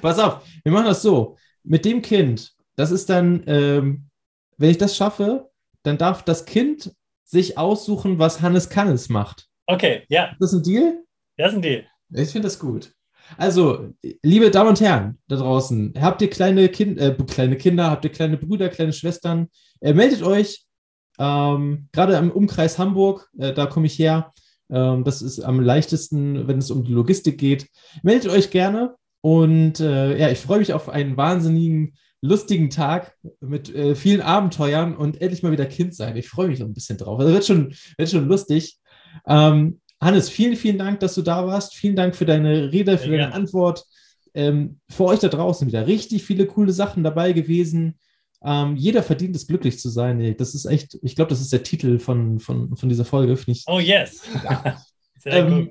Pass 0.00 0.18
auf, 0.18 0.46
wir 0.62 0.72
machen 0.72 0.86
das 0.86 1.02
so. 1.02 1.36
Mit 1.64 1.84
dem 1.84 2.02
Kind, 2.02 2.52
das 2.76 2.90
ist 2.90 3.10
dann, 3.10 3.42
ähm, 3.46 4.08
wenn 4.56 4.70
ich 4.70 4.78
das 4.78 4.96
schaffe, 4.96 5.50
dann 5.82 5.98
darf 5.98 6.22
das 6.22 6.44
Kind 6.44 6.92
sich 7.24 7.58
aussuchen, 7.58 8.18
was 8.18 8.40
Hannes 8.40 8.68
Kannes 8.68 9.08
macht. 9.08 9.48
Okay, 9.66 10.04
ja. 10.08 10.26
Ist 10.26 10.40
das 10.40 10.52
ein 10.52 10.62
Deal? 10.62 11.04
Das 11.36 11.48
ist 11.50 11.56
ein 11.56 11.62
Deal. 11.62 11.86
Ich 12.10 12.30
finde 12.30 12.46
das 12.46 12.58
gut. 12.58 12.94
Also, 13.36 13.94
liebe 14.22 14.50
Damen 14.50 14.70
und 14.70 14.80
Herren 14.80 15.18
da 15.28 15.36
draußen, 15.36 15.94
habt 16.00 16.22
ihr 16.22 16.30
kleine, 16.30 16.68
kind, 16.68 16.98
äh, 16.98 17.16
kleine 17.26 17.56
Kinder, 17.56 17.90
habt 17.90 18.04
ihr 18.04 18.12
kleine 18.12 18.36
Brüder, 18.36 18.68
kleine 18.68 18.92
Schwestern, 18.92 19.48
äh, 19.80 19.94
meldet 19.94 20.22
euch. 20.22 20.64
Ähm, 21.18 21.88
Gerade 21.92 22.16
im 22.16 22.30
Umkreis 22.30 22.78
Hamburg, 22.78 23.30
äh, 23.38 23.52
da 23.52 23.66
komme 23.66 23.86
ich 23.86 23.98
her. 23.98 24.32
Ähm, 24.70 25.04
das 25.04 25.22
ist 25.22 25.40
am 25.40 25.60
leichtesten, 25.60 26.48
wenn 26.48 26.58
es 26.58 26.70
um 26.70 26.84
die 26.84 26.92
Logistik 26.92 27.38
geht. 27.38 27.68
Meldet 28.02 28.30
euch 28.30 28.50
gerne. 28.50 28.94
Und 29.20 29.80
äh, 29.80 30.18
ja, 30.18 30.28
ich 30.30 30.38
freue 30.38 30.58
mich 30.58 30.72
auf 30.72 30.88
einen 30.88 31.16
wahnsinnigen, 31.16 31.96
lustigen 32.20 32.70
Tag 32.70 33.14
mit 33.40 33.74
äh, 33.74 33.94
vielen 33.94 34.20
Abenteuern 34.20 34.96
und 34.96 35.20
endlich 35.20 35.42
mal 35.42 35.52
wieder 35.52 35.66
Kind 35.66 35.94
sein. 35.94 36.16
Ich 36.16 36.28
freue 36.28 36.48
mich 36.48 36.58
noch 36.58 36.66
ein 36.66 36.74
bisschen 36.74 36.98
drauf. 36.98 37.20
Also 37.20 37.32
wird 37.32 37.46
schon, 37.46 37.74
wird 37.96 38.10
schon 38.10 38.28
lustig. 38.28 38.78
Ähm, 39.26 39.80
Hannes, 40.04 40.28
vielen, 40.28 40.56
vielen 40.56 40.78
Dank, 40.78 41.00
dass 41.00 41.14
du 41.14 41.22
da 41.22 41.46
warst. 41.46 41.74
Vielen 41.74 41.96
Dank 41.96 42.14
für 42.14 42.26
deine 42.26 42.70
Rede, 42.70 42.98
für 42.98 43.10
deine 43.10 43.32
Antwort. 43.32 43.84
Ähm, 44.34 44.80
für 44.90 45.04
euch 45.04 45.20
da 45.20 45.28
draußen 45.28 45.66
wieder 45.66 45.86
richtig 45.86 46.24
viele 46.24 46.46
coole 46.46 46.72
Sachen 46.72 47.02
dabei 47.02 47.32
gewesen. 47.32 47.98
Ähm, 48.44 48.76
jeder 48.76 49.02
verdient 49.02 49.34
es, 49.34 49.46
glücklich 49.46 49.78
zu 49.78 49.88
sein. 49.88 50.34
Das 50.36 50.54
ist 50.54 50.66
echt, 50.66 50.98
ich 51.02 51.16
glaube, 51.16 51.30
das 51.30 51.40
ist 51.40 51.52
der 51.52 51.62
Titel 51.62 51.98
von, 51.98 52.38
von, 52.38 52.76
von 52.76 52.88
dieser 52.88 53.04
Folge. 53.06 53.38
Ich, 53.46 53.64
oh, 53.66 53.80
yes. 53.80 54.22
Ja, 54.44 54.76
ähm, 55.24 55.70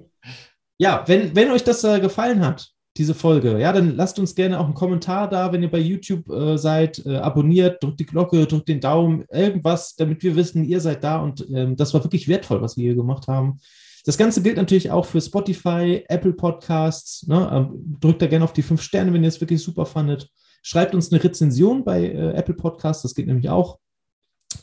ja 0.80 1.04
wenn, 1.06 1.36
wenn 1.36 1.52
euch 1.52 1.64
das 1.64 1.84
äh, 1.84 2.00
gefallen 2.00 2.44
hat, 2.44 2.72
diese 2.98 3.14
Folge, 3.14 3.60
ja, 3.60 3.72
dann 3.72 3.96
lasst 3.96 4.18
uns 4.18 4.34
gerne 4.34 4.60
auch 4.60 4.66
einen 4.66 4.74
Kommentar 4.74 5.30
da, 5.30 5.52
wenn 5.52 5.62
ihr 5.62 5.70
bei 5.70 5.80
YouTube 5.80 6.28
äh, 6.30 6.58
seid, 6.58 7.06
äh, 7.06 7.18
abonniert, 7.18 7.84
drückt 7.84 8.00
die 8.00 8.06
Glocke, 8.06 8.48
drückt 8.48 8.68
den 8.68 8.80
Daumen, 8.80 9.26
irgendwas, 9.32 9.96
damit 9.96 10.24
wir 10.24 10.36
wissen, 10.36 10.64
ihr 10.64 10.80
seid 10.80 11.04
da 11.04 11.18
und 11.18 11.46
ähm, 11.54 11.76
das 11.76 11.94
war 11.94 12.04
wirklich 12.04 12.28
wertvoll, 12.28 12.62
was 12.62 12.78
wir 12.78 12.86
hier 12.86 12.96
gemacht 12.96 13.28
haben. 13.28 13.60
Das 14.06 14.18
Ganze 14.18 14.42
gilt 14.42 14.58
natürlich 14.58 14.92
auch 14.92 15.06
für 15.06 15.22
Spotify, 15.22 16.04
Apple 16.10 16.34
Podcasts. 16.34 17.26
Ne? 17.28 17.50
Ähm, 17.52 17.98
drückt 18.00 18.22
da 18.22 18.28
gerne 18.28 18.44
auf 18.44 18.54
die 18.54 18.62
fünf 18.62 18.82
Sterne, 18.82 19.14
wenn 19.14 19.24
ihr 19.24 19.30
es 19.30 19.40
wirklich 19.40 19.64
super 19.64 19.86
fandet. 19.86 20.30
Schreibt 20.62 20.94
uns 20.94 21.12
eine 21.12 21.24
Rezension 21.24 21.84
bei 21.84 22.06
äh, 22.06 22.34
Apple 22.34 22.56
Podcasts, 22.56 23.04
das 23.04 23.16
geht 23.16 23.28
nämlich 23.28 23.50
auch. 23.50 23.80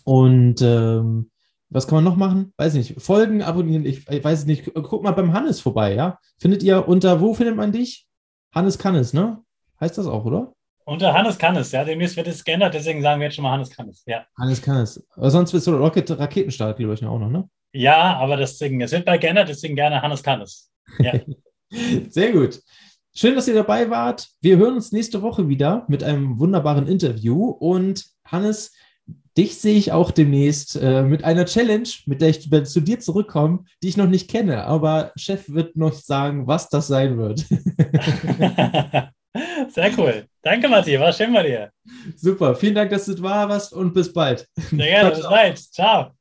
Und 0.05 0.61
ähm, 0.63 1.31
was 1.69 1.87
kann 1.87 1.97
man 1.97 2.05
noch 2.05 2.17
machen? 2.17 2.53
Weiß 2.57 2.75
nicht. 2.75 3.01
Folgen, 3.01 3.43
abonnieren, 3.43 3.87
ich, 3.87 4.09
ich 4.09 4.25
weiß 4.25 4.41
es 4.41 4.47
nicht. 4.47 4.73
Guck 4.75 5.03
mal 5.03 5.13
beim 5.13 5.33
Hannes 5.33 5.61
vorbei, 5.61 5.95
ja? 5.95 6.19
Findet 6.39 6.63
ihr 6.63 6.87
unter, 6.89 7.21
wo 7.21 7.33
findet 7.33 7.57
man 7.57 7.73
dich? 7.73 8.07
Hannes 8.53 8.79
Kannes, 8.79 9.13
ne? 9.13 9.39
Heißt 9.81 9.97
das 9.97 10.07
auch, 10.07 10.25
oder? 10.25 10.53
Unter 10.85 11.15
Hannes 11.15 11.39
Kannes, 11.39 11.71
ja. 11.71 11.85
Demnächst 11.85 12.17
wird 12.17 12.27
es 12.27 12.45
geändert, 12.45 12.75
deswegen 12.75 13.01
sagen 13.03 13.21
wir 13.21 13.27
jetzt 13.27 13.37
schon 13.37 13.45
mal 13.45 13.53
Hannes 13.53 13.71
Kannes, 13.71 14.03
ja. 14.07 14.25
Hannes 14.37 14.61
Kannes. 14.61 15.07
Aber 15.15 15.31
sonst 15.31 15.53
bist 15.53 15.67
du 15.67 15.77
Rocket 15.77 16.11
Raketenstart, 16.11 16.77
glaube 16.77 16.95
ich, 16.95 17.05
auch 17.05 17.19
noch, 17.19 17.31
ne? 17.31 17.49
Ja, 17.73 18.17
aber 18.17 18.37
deswegen, 18.37 18.81
es 18.81 18.93
wird 18.93 19.05
bald 19.05 19.21
geändert, 19.21 19.49
deswegen 19.49 19.77
gerne 19.77 20.03
Hannes 20.03 20.23
Kannes. 20.23 20.71
Ja. 20.99 21.13
Sehr 22.11 22.33
gut. 22.33 22.61
Schön, 23.15 23.35
dass 23.35 23.49
ihr 23.49 23.55
dabei 23.55 23.91
wart. 23.91 24.29
Wir 24.41 24.57
hören 24.57 24.75
uns 24.75 24.93
nächste 24.93 25.23
Woche 25.23 25.49
wieder 25.49 25.85
mit 25.89 26.03
einem 26.03 26.39
wunderbaren 26.39 26.87
Interview. 26.87 27.49
Und 27.49 28.07
Hannes, 28.25 28.73
dich 29.37 29.59
sehe 29.59 29.77
ich 29.77 29.93
auch 29.93 30.11
demnächst 30.11 30.77
äh, 30.77 31.03
mit 31.03 31.25
einer 31.25 31.45
Challenge, 31.45 31.89
mit 32.07 32.21
der 32.21 32.29
ich 32.31 32.41
zu 32.41 32.81
dir 32.81 33.01
zurückkomme, 33.01 33.65
die 33.83 33.89
ich 33.89 33.97
noch 33.97 34.09
nicht 34.09 34.31
kenne. 34.31 34.65
Aber 34.65 35.13
Chef 35.17 35.49
wird 35.49 35.77
noch 35.77 35.93
sagen, 35.93 36.47
was 36.47 36.69
das 36.69 36.87
sein 36.87 37.19
wird. 37.19 37.41
Sehr 39.69 39.99
cool. 39.99 40.27
Danke, 40.43 40.69
Matti. 40.69 40.99
War 40.99 41.13
schön 41.13 41.33
bei 41.33 41.43
dir. 41.43 41.71
Super. 42.17 42.55
Vielen 42.55 42.75
Dank, 42.75 42.91
dass 42.91 43.07
du 43.07 43.15
da 43.15 43.49
warst 43.49 43.73
und 43.73 43.95
bis 43.95 44.13
bald. 44.13 44.49
Sehr 44.57 44.79
gerne. 44.79 45.11
bis 45.15 45.23
bald. 45.23 45.59
Ciao. 45.59 46.13